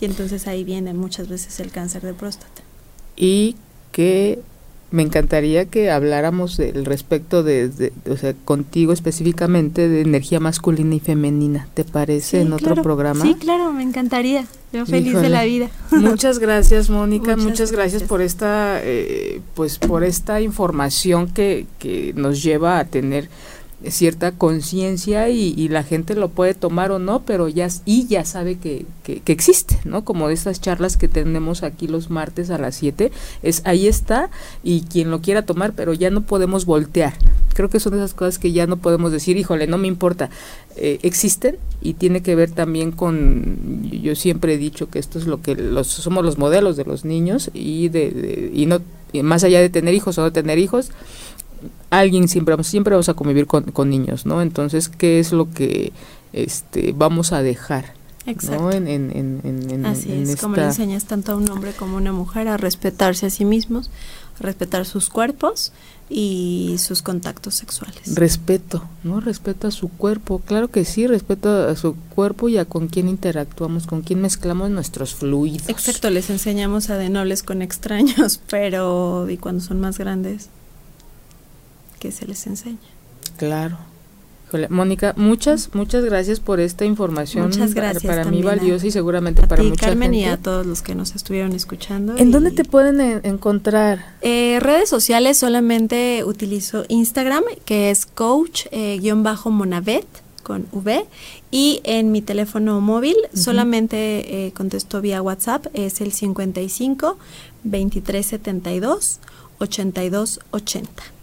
Y 0.00 0.04
entonces 0.04 0.46
ahí 0.46 0.64
viene 0.64 0.94
muchas 0.94 1.28
veces 1.28 1.58
el 1.60 1.70
cáncer 1.70 2.02
de 2.02 2.14
próstata. 2.14 2.62
Y 3.16 3.56
que 3.92 4.40
me 4.94 5.02
encantaría 5.02 5.64
que 5.64 5.90
habláramos 5.90 6.56
del 6.56 6.84
respecto 6.84 7.42
de, 7.42 7.92
o 8.08 8.16
sea, 8.16 8.32
contigo 8.44 8.92
específicamente 8.92 9.88
de 9.88 10.02
energía 10.02 10.38
masculina 10.38 10.94
y 10.94 11.00
femenina. 11.00 11.66
¿Te 11.74 11.82
parece 11.82 12.42
en 12.42 12.52
otro 12.52 12.80
programa? 12.80 13.24
Sí, 13.24 13.34
claro, 13.34 13.72
me 13.72 13.82
encantaría. 13.82 14.46
Yo 14.72 14.86
feliz 14.86 15.20
de 15.20 15.28
la 15.28 15.42
vida. 15.42 15.68
Muchas 15.90 16.38
gracias, 16.38 16.90
Mónica. 16.90 17.36
Muchas, 17.36 17.72
gracias. 17.72 18.04
por 18.04 18.22
esta, 18.22 18.80
eh, 18.84 19.40
pues, 19.54 19.78
por 19.78 20.04
esta 20.04 20.40
información 20.40 21.28
que, 21.28 21.66
que 21.80 22.12
nos 22.14 22.40
lleva 22.40 22.78
a 22.78 22.84
tener 22.84 23.28
cierta 23.90 24.32
conciencia 24.32 25.28
y, 25.28 25.68
la 25.68 25.82
gente 25.82 26.14
lo 26.14 26.28
puede 26.28 26.54
tomar 26.54 26.90
o 26.92 26.98
no, 26.98 27.22
pero 27.22 27.48
ya 27.48 27.68
y 27.84 28.06
ya 28.06 28.24
sabe 28.24 28.56
que, 28.56 28.86
que, 29.02 29.20
existe, 29.32 29.78
¿no? 29.84 30.04
Como 30.04 30.28
de 30.28 30.34
estas 30.34 30.60
charlas 30.60 30.96
que 30.96 31.08
tenemos 31.08 31.62
aquí 31.62 31.88
los 31.88 32.10
martes 32.10 32.50
a 32.50 32.58
las 32.58 32.76
7, 32.76 33.10
es 33.42 33.62
ahí 33.64 33.88
está 33.88 34.30
y 34.62 34.82
quien 34.82 35.10
lo 35.10 35.20
quiera 35.20 35.42
tomar, 35.42 35.72
pero 35.72 35.94
ya 35.94 36.10
no 36.10 36.22
podemos 36.22 36.66
voltear. 36.66 37.14
Creo 37.54 37.68
que 37.68 37.80
son 37.80 37.94
esas 37.94 38.14
cosas 38.14 38.38
que 38.38 38.52
ya 38.52 38.66
no 38.66 38.76
podemos 38.76 39.12
decir, 39.12 39.36
híjole, 39.36 39.66
no 39.66 39.78
me 39.78 39.88
importa. 39.88 40.30
Eh, 40.76 40.98
existen 41.02 41.56
y 41.80 41.94
tiene 41.94 42.22
que 42.22 42.34
ver 42.34 42.50
también 42.50 42.90
con, 42.90 43.88
yo 43.90 44.14
siempre 44.16 44.54
he 44.54 44.58
dicho 44.58 44.90
que 44.90 44.98
esto 44.98 45.18
es 45.18 45.26
lo 45.26 45.40
que 45.40 45.54
los, 45.54 45.86
somos 45.86 46.24
los 46.24 46.36
modelos 46.36 46.76
de 46.76 46.84
los 46.84 47.04
niños 47.04 47.50
y 47.54 47.88
de, 47.90 48.50
y 48.52 48.66
no 48.66 48.80
más 49.22 49.44
allá 49.44 49.60
de 49.60 49.68
tener 49.68 49.94
hijos 49.94 50.18
o 50.18 50.22
no 50.22 50.32
tener 50.32 50.58
hijos, 50.58 50.90
alguien 51.90 52.28
siempre, 52.28 52.62
siempre 52.64 52.92
vamos 52.92 53.08
a 53.08 53.14
convivir 53.14 53.46
con, 53.46 53.64
con 53.64 53.90
niños, 53.90 54.26
¿no? 54.26 54.42
Entonces, 54.42 54.88
¿qué 54.88 55.18
es 55.18 55.32
lo 55.32 55.50
que 55.50 55.92
este, 56.32 56.92
vamos 56.96 57.32
a 57.32 57.42
dejar? 57.42 57.94
Exacto. 58.26 58.70
En, 58.70 58.88
en, 58.88 59.86
Así 59.86 60.10
es, 60.10 60.40
como 60.40 60.56
le 60.56 60.64
enseñas 60.64 61.04
tanto 61.04 61.32
a 61.32 61.36
un 61.36 61.48
hombre 61.50 61.72
como 61.72 61.96
a 61.96 62.00
una 62.00 62.12
mujer 62.12 62.48
a 62.48 62.56
respetarse 62.56 63.26
a 63.26 63.30
sí 63.30 63.44
mismos, 63.44 63.90
a 64.40 64.42
respetar 64.42 64.86
sus 64.86 65.10
cuerpos 65.10 65.72
y 66.08 66.76
sus 66.78 67.02
contactos 67.02 67.54
sexuales. 67.54 68.14
Respeto, 68.14 68.84
¿no? 69.02 69.20
Respeto 69.20 69.68
a 69.68 69.70
su 69.70 69.88
cuerpo, 69.88 70.38
claro 70.38 70.68
que 70.68 70.86
sí, 70.86 71.06
respeto 71.06 71.68
a 71.68 71.76
su 71.76 71.96
cuerpo 72.14 72.48
y 72.48 72.56
a 72.56 72.64
con 72.64 72.88
quién 72.88 73.08
interactuamos, 73.08 73.86
con 73.86 74.00
quién 74.00 74.22
mezclamos 74.22 74.70
nuestros 74.70 75.14
fluidos. 75.14 75.68
Exacto, 75.68 76.08
les 76.08 76.30
enseñamos 76.30 76.88
a 76.88 76.96
de 76.96 77.10
nobles 77.10 77.42
con 77.42 77.60
extraños, 77.60 78.40
pero 78.48 79.28
¿y 79.28 79.36
cuando 79.36 79.62
son 79.62 79.80
más 79.80 79.98
grandes? 79.98 80.48
Que 82.04 82.12
se 82.12 82.26
les 82.26 82.46
enseña. 82.46 82.76
Claro. 83.38 83.78
Mónica, 84.68 85.14
muchas, 85.16 85.74
muchas 85.74 86.04
gracias 86.04 86.38
por 86.38 86.60
esta 86.60 86.84
información. 86.84 87.46
Muchas 87.46 87.72
gracias. 87.72 88.04
Para, 88.04 88.26
mí 88.26 88.42
valiosa 88.42 88.86
y 88.86 88.90
seguramente 88.90 89.46
para 89.46 89.62
ti, 89.62 89.70
mucha 89.70 89.86
Carmen, 89.86 90.12
y 90.12 90.26
a 90.26 90.36
todos 90.36 90.66
los 90.66 90.82
que 90.82 90.94
nos 90.94 91.16
estuvieron 91.16 91.52
escuchando. 91.52 92.14
¿En 92.18 92.30
dónde 92.30 92.50
te 92.50 92.62
pueden 92.62 93.00
encontrar? 93.24 94.04
Eh, 94.20 94.58
redes 94.60 94.90
sociales 94.90 95.38
solamente 95.38 96.24
utilizo 96.24 96.84
Instagram, 96.88 97.42
que 97.64 97.90
es 97.90 98.04
coach-monavet 98.04 100.04
eh, 100.04 100.08
con 100.42 100.66
V. 100.72 101.06
Y 101.50 101.80
en 101.84 102.12
mi 102.12 102.20
teléfono 102.20 102.82
móvil 102.82 103.16
solamente 103.32 104.46
eh, 104.46 104.52
contesto 104.52 105.00
vía 105.00 105.22
WhatsApp, 105.22 105.68
es 105.72 106.02
el 106.02 106.12
55 106.12 107.16
2372 107.64 109.20
8280. 109.58 111.13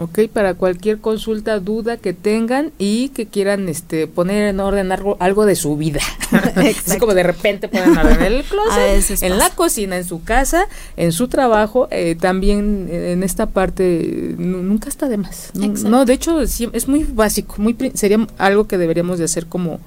Ok, 0.00 0.20
para 0.32 0.54
cualquier 0.54 1.00
consulta, 1.00 1.60
duda 1.60 1.98
que 1.98 2.14
tengan 2.14 2.72
y 2.78 3.10
que 3.10 3.26
quieran 3.26 3.68
este 3.68 4.06
poner 4.06 4.48
en 4.48 4.58
orden 4.58 4.90
algo, 4.90 5.18
algo 5.20 5.44
de 5.44 5.54
su 5.54 5.76
vida. 5.76 6.00
Así 6.86 6.98
como 6.98 7.12
de 7.12 7.22
repente 7.22 7.68
pueden 7.68 7.96
orden 7.96 8.16
en 8.20 8.32
el 8.32 8.44
closet, 8.48 9.22
en 9.22 9.38
la 9.38 9.50
cocina, 9.50 9.98
en 9.98 10.04
su 10.04 10.22
casa, 10.24 10.66
en 10.96 11.12
su 11.12 11.28
trabajo, 11.28 11.88
eh, 11.90 12.16
también 12.18 12.88
en 12.90 13.22
esta 13.22 13.46
parte 13.46 14.34
nunca 14.38 14.88
está 14.88 15.08
de 15.08 15.18
más. 15.18 15.50
No, 15.54 16.06
de 16.06 16.14
hecho 16.14 16.40
es 16.40 16.88
muy 16.88 17.04
básico, 17.04 17.56
muy 17.58 17.76
sería 17.92 18.26
algo 18.38 18.66
que 18.66 18.78
deberíamos 18.78 19.18
de 19.18 19.26
hacer 19.26 19.46
como 19.46 19.78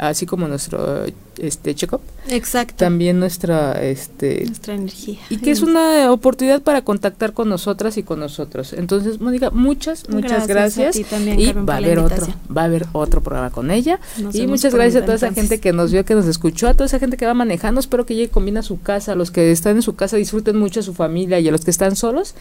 así 0.00 0.24
como 0.24 0.48
nuestro 0.48 1.04
este 1.36 1.74
check-up. 1.74 2.00
Exacto. 2.28 2.74
También 2.76 3.20
nuestra 3.20 3.72
este 3.82 4.44
nuestra 4.46 4.74
energía. 4.74 5.18
Y 5.28 5.36
que 5.38 5.50
es 5.50 5.60
una 5.60 6.10
oportunidad 6.10 6.62
para 6.62 6.82
contactar 6.82 7.34
con 7.34 7.48
nosotras 7.48 7.98
y 7.98 8.02
con 8.02 8.18
nosotros. 8.18 8.72
Entonces, 8.72 9.20
Mónica, 9.20 9.50
muchas 9.50 10.08
muchas 10.08 10.46
gracias, 10.46 10.96
y 10.96 11.04
va 11.52 11.74
a 11.74 11.76
haber 11.76 11.98
otro, 11.98 12.26
va 12.54 12.62
a 12.62 12.64
haber 12.64 12.86
otro 12.92 13.22
programa 13.22 13.50
con 13.50 13.70
ella 13.70 14.00
y 14.32 14.46
muchas 14.46 14.74
gracias 14.74 15.02
a 15.02 15.04
toda 15.04 15.16
esa 15.16 15.32
gente 15.32 15.60
que 15.60 15.72
nos 15.72 15.92
vio, 15.92 16.04
que 16.04 16.14
nos 16.14 16.26
escuchó, 16.26 16.68
a 16.68 16.74
toda 16.74 16.86
esa 16.86 16.98
gente 16.98 17.16
que 17.16 17.26
va 17.26 17.34
manejando, 17.34 17.80
espero 17.80 18.06
que 18.06 18.14
llegue 18.14 18.30
combina 18.30 18.62
su 18.62 18.80
casa, 18.80 19.12
a 19.12 19.14
los 19.14 19.30
que 19.30 19.50
están 19.52 19.76
en 19.76 19.82
su 19.82 19.96
casa 19.96 20.16
disfruten 20.16 20.56
mucho 20.56 20.80
a 20.80 20.82
su 20.82 20.94
familia 20.94 21.40
y 21.40 21.48
a 21.48 21.52
los 21.52 21.64
que 21.64 21.70
están 21.70 21.94
solos 21.94 22.34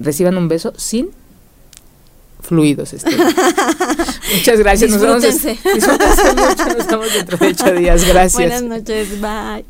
reciban 0.00 0.36
un 0.36 0.48
beso 0.48 0.72
sin 0.76 1.10
fluidos. 2.44 2.92
Este. 2.92 3.10
Muchas 4.34 4.58
gracias. 4.58 4.90
Nos 4.90 5.00
vemos, 5.00 5.24
mucho. 5.24 6.66
Nos 6.76 6.86
vemos 6.86 7.14
dentro 7.14 7.38
de 7.38 7.48
ocho 7.48 7.72
días. 7.72 8.04
Gracias. 8.08 8.34
Buenas 8.34 8.62
noches. 8.62 9.20
Bye. 9.20 9.64